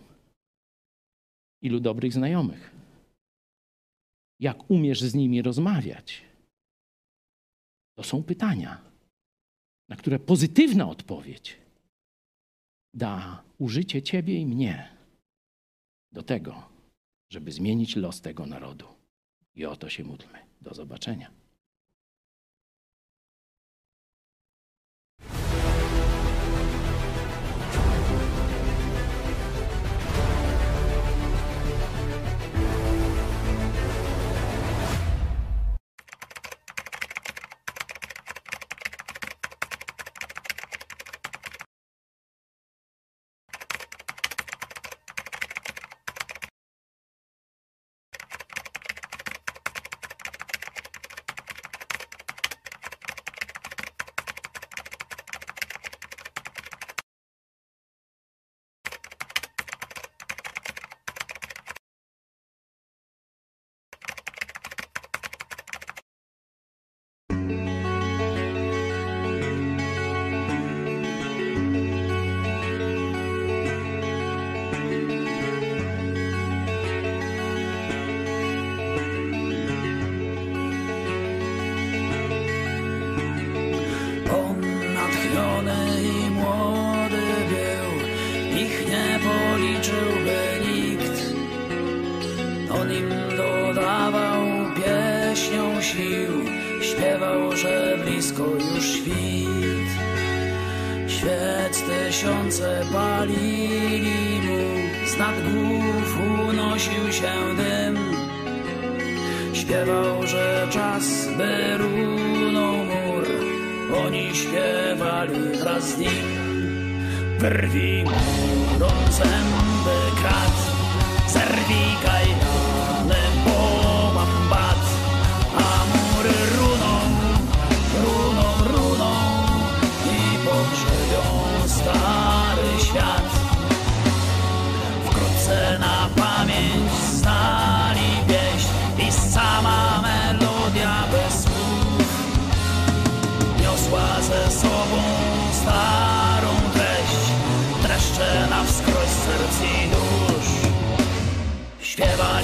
Ilu 1.63 1.81
dobrych 1.81 2.13
znajomych? 2.13 2.71
Jak 4.41 4.71
umiesz 4.71 5.01
z 5.01 5.15
nimi 5.15 5.43
rozmawiać? 5.43 6.23
To 7.95 8.03
są 8.03 8.23
pytania, 8.23 8.81
na 9.89 9.97
które 9.97 10.19
pozytywna 10.19 10.89
odpowiedź 10.89 11.65
da 12.95 13.43
użycie 13.59 14.03
ciebie 14.03 14.41
i 14.41 14.47
mnie 14.47 14.97
do 16.13 16.23
tego, 16.23 16.69
żeby 17.31 17.53
zmienić 17.53 17.97
los 17.97 18.21
tego 18.21 18.47
narodu. 18.47 18.87
I 19.55 19.65
o 19.65 19.77
to 19.77 19.89
się 19.89 20.05
módlmy. 20.05 20.39
Do 20.61 20.75
zobaczenia. 20.75 21.31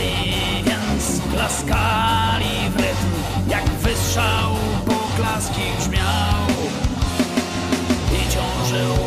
Śpiewali 0.01 0.65
więc, 0.65 1.21
klaskali 1.33 2.71
w 2.71 2.77
rytm, 2.77 3.07
jak 3.49 3.65
wystrzał 3.65 4.57
poklaski 4.87 5.63
brzmiał. 5.79 6.47
I 8.13 8.33
ciążył 8.33 9.00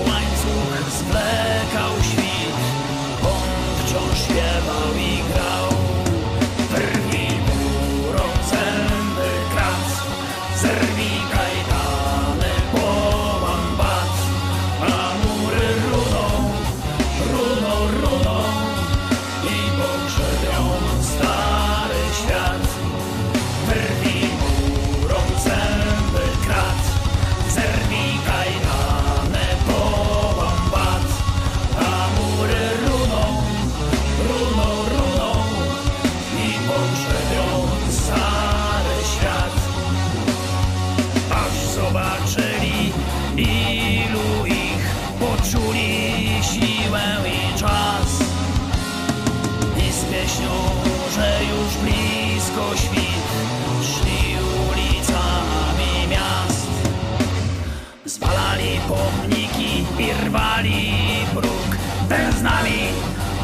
pomniki 60.34 61.14
i 61.24 61.26
rwali 61.26 61.26
próg, 61.34 61.78
ten 62.10 62.32
z 62.34 62.42
nami, 62.42 62.80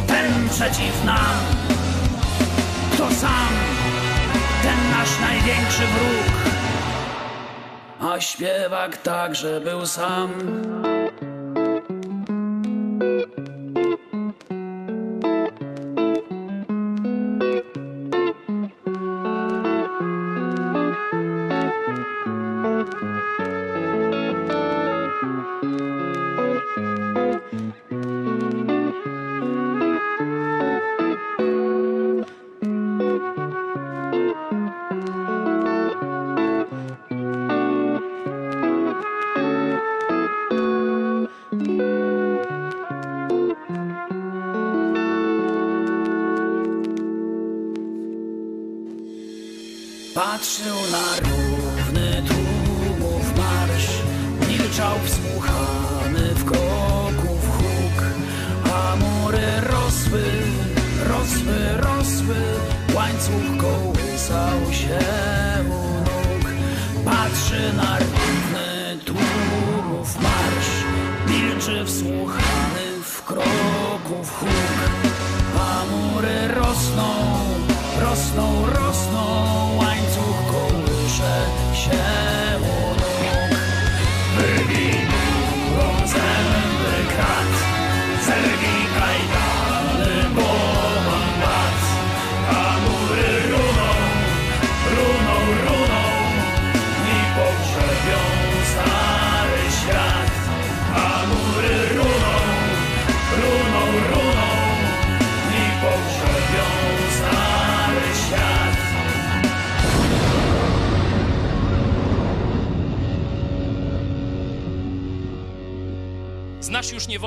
ten 0.07 0.49
przeciw 0.49 1.05
nam. 1.05 1.35
Sam, 3.19 3.53
ten 4.63 4.91
nasz 4.91 5.19
największy 5.21 5.81
wróg. 5.81 6.53
A 8.11 8.19
śpiewak 8.19 8.97
także 8.97 9.61
był 9.61 9.85
sam. 9.85 10.29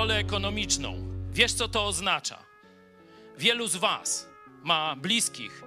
Niewolę 0.02 0.20
ekonomiczną. 0.20 0.94
Wiesz, 1.32 1.52
co 1.52 1.68
to 1.68 1.86
oznacza. 1.86 2.38
Wielu 3.38 3.66
z 3.66 3.76
Was 3.76 4.28
ma 4.62 4.96
bliskich, 4.96 5.62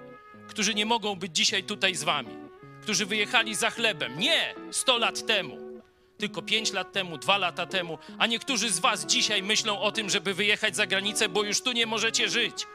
którzy 0.47 0.73
nie 0.73 0.85
mogą 0.85 1.15
być 1.15 1.35
dzisiaj 1.35 1.63
tutaj 1.63 1.95
z 1.95 2.03
Wami, 2.03 2.35
którzy 2.81 3.05
wyjechali 3.05 3.55
za 3.55 3.69
chlebem. 3.69 4.19
Nie 4.19 4.55
100 4.71 4.97
lat 4.97 5.25
temu, 5.25 5.57
tylko 6.17 6.41
5 6.41 6.73
lat 6.73 6.91
temu, 6.91 7.17
2 7.17 7.37
lata 7.37 7.65
temu, 7.65 7.97
a 8.17 8.27
niektórzy 8.27 8.69
z 8.69 8.79
Was 8.79 9.05
dzisiaj 9.05 9.43
myślą 9.43 9.79
o 9.79 9.91
tym, 9.91 10.09
żeby 10.09 10.33
wyjechać 10.33 10.75
za 10.75 10.87
granicę, 10.87 11.29
bo 11.29 11.43
już 11.43 11.61
tu 11.61 11.71
nie 11.71 11.85
możecie 11.85 12.29
żyć. 12.29 12.67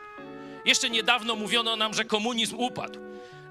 Jeszcze 0.65 0.91
niedawno 0.91 1.37
mówiono 1.37 1.77
nam, 1.77 1.95
że 1.95 2.05
komunizm 2.05 2.57
upadł. 2.57 2.99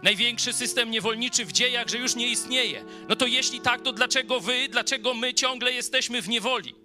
Największy 0.04 0.54
system 0.54 0.92
niewolniczy 0.92 1.46
w 1.46 1.52
dziejach, 1.52 1.88
że 1.88 1.98
już 1.98 2.16
nie 2.16 2.28
istnieje. 2.28 2.86
No 3.10 3.16
to 3.16 3.26
jeśli 3.28 3.62
tak, 3.62 3.82
to 3.82 3.94
dlaczego 3.94 4.40
wy, 4.40 4.70
dlaczego 4.70 5.14
my 5.14 5.34
ciągle 5.34 5.72
jesteśmy 5.72 6.22
w 6.22 6.30
niewoli? 6.30 6.79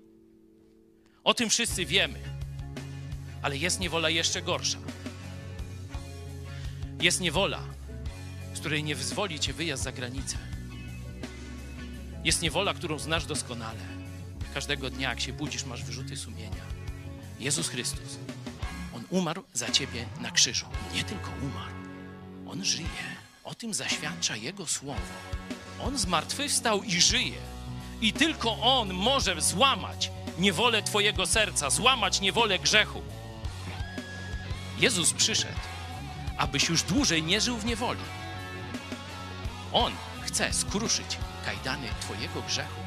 O 1.24 1.34
tym 1.34 1.51
wszyscy 1.51 1.86
wiemy. 1.86 2.20
Ale 3.42 3.56
jest 3.56 3.80
niewola 3.80 4.10
jeszcze 4.10 4.42
gorsza. 4.42 4.78
Jest 7.01 7.20
niewola, 7.20 7.60
z 8.55 8.60
której 8.60 8.84
nie 8.84 8.94
wyzwoli 8.94 9.40
cię 9.40 9.52
wyjazd 9.52 9.82
za 9.82 9.92
granicę. 9.92 10.38
Jest 12.24 12.42
niewola, 12.42 12.74
którą 12.74 12.98
znasz 12.98 13.26
doskonale. 13.26 13.80
Każdego 14.55 14.90
dnia, 14.90 15.09
jak 15.09 15.20
się 15.20 15.32
budzisz, 15.32 15.64
masz 15.64 15.84
wyrzuty 15.84 16.16
sumienia. 16.16 16.64
Jezus 17.40 17.68
Chrystus, 17.68 18.18
On 18.96 19.05
umarł 19.10 19.44
za 19.52 19.70
ciebie 19.70 20.06
na 20.20 20.30
krzyżu. 20.30 20.66
Nie 20.94 21.05
tylko 21.05 21.30
umarł, 21.42 21.74
On 22.46 22.64
żyje. 22.64 23.05
O 23.44 23.55
tym 23.55 23.74
zaświadcza 23.74 24.36
Jego 24.36 24.66
słowo. 24.66 25.01
On 25.82 25.98
zmartwychwstał 25.98 26.82
i 26.82 27.01
żyje. 27.01 27.38
I 28.01 28.12
tylko 28.12 28.60
On 28.60 28.94
może 28.94 29.42
złamać 29.42 30.10
niewolę 30.39 30.82
Twojego 30.82 31.27
serca, 31.27 31.70
złamać 31.70 32.20
niewolę 32.20 32.59
grzechu. 32.59 33.02
Jezus 34.78 35.12
przyszedł, 35.12 35.59
abyś 36.39 36.69
już 36.69 36.82
dłużej 36.82 37.23
nie 37.23 37.40
żył 37.40 37.56
w 37.56 37.65
niewoli. 37.65 38.01
On 39.73 39.93
chce 40.23 40.52
skruszyć 40.52 41.19
kajdany 41.44 41.89
Twojego 42.01 42.43
grzechu. 42.43 42.81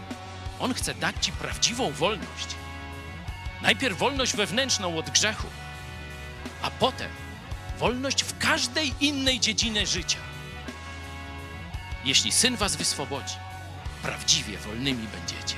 On 0.60 0.74
chce 0.74 0.94
dać 0.94 1.15
Ci 1.22 1.32
prawdziwą 1.32 1.91
wolność. 1.91 2.48
Najpierw 3.61 3.98
wolność 3.98 4.36
wewnętrzną 4.36 4.98
od 4.98 5.10
grzechu, 5.10 5.48
a 6.61 6.72
potem 6.72 7.10
wolność 7.80 8.24
w 8.24 8.38
każdej 8.38 8.94
innej 8.99 9.40
dziedzinie 9.40 9.88
życia. 9.88 10.19
Jeśli 12.06 12.32
syn 12.32 12.56
Was 12.56 12.76
wyswobodzi, 12.76 13.36
prawdziwie 14.02 14.57
wolnymi 14.57 15.07
będziecie. 15.07 15.56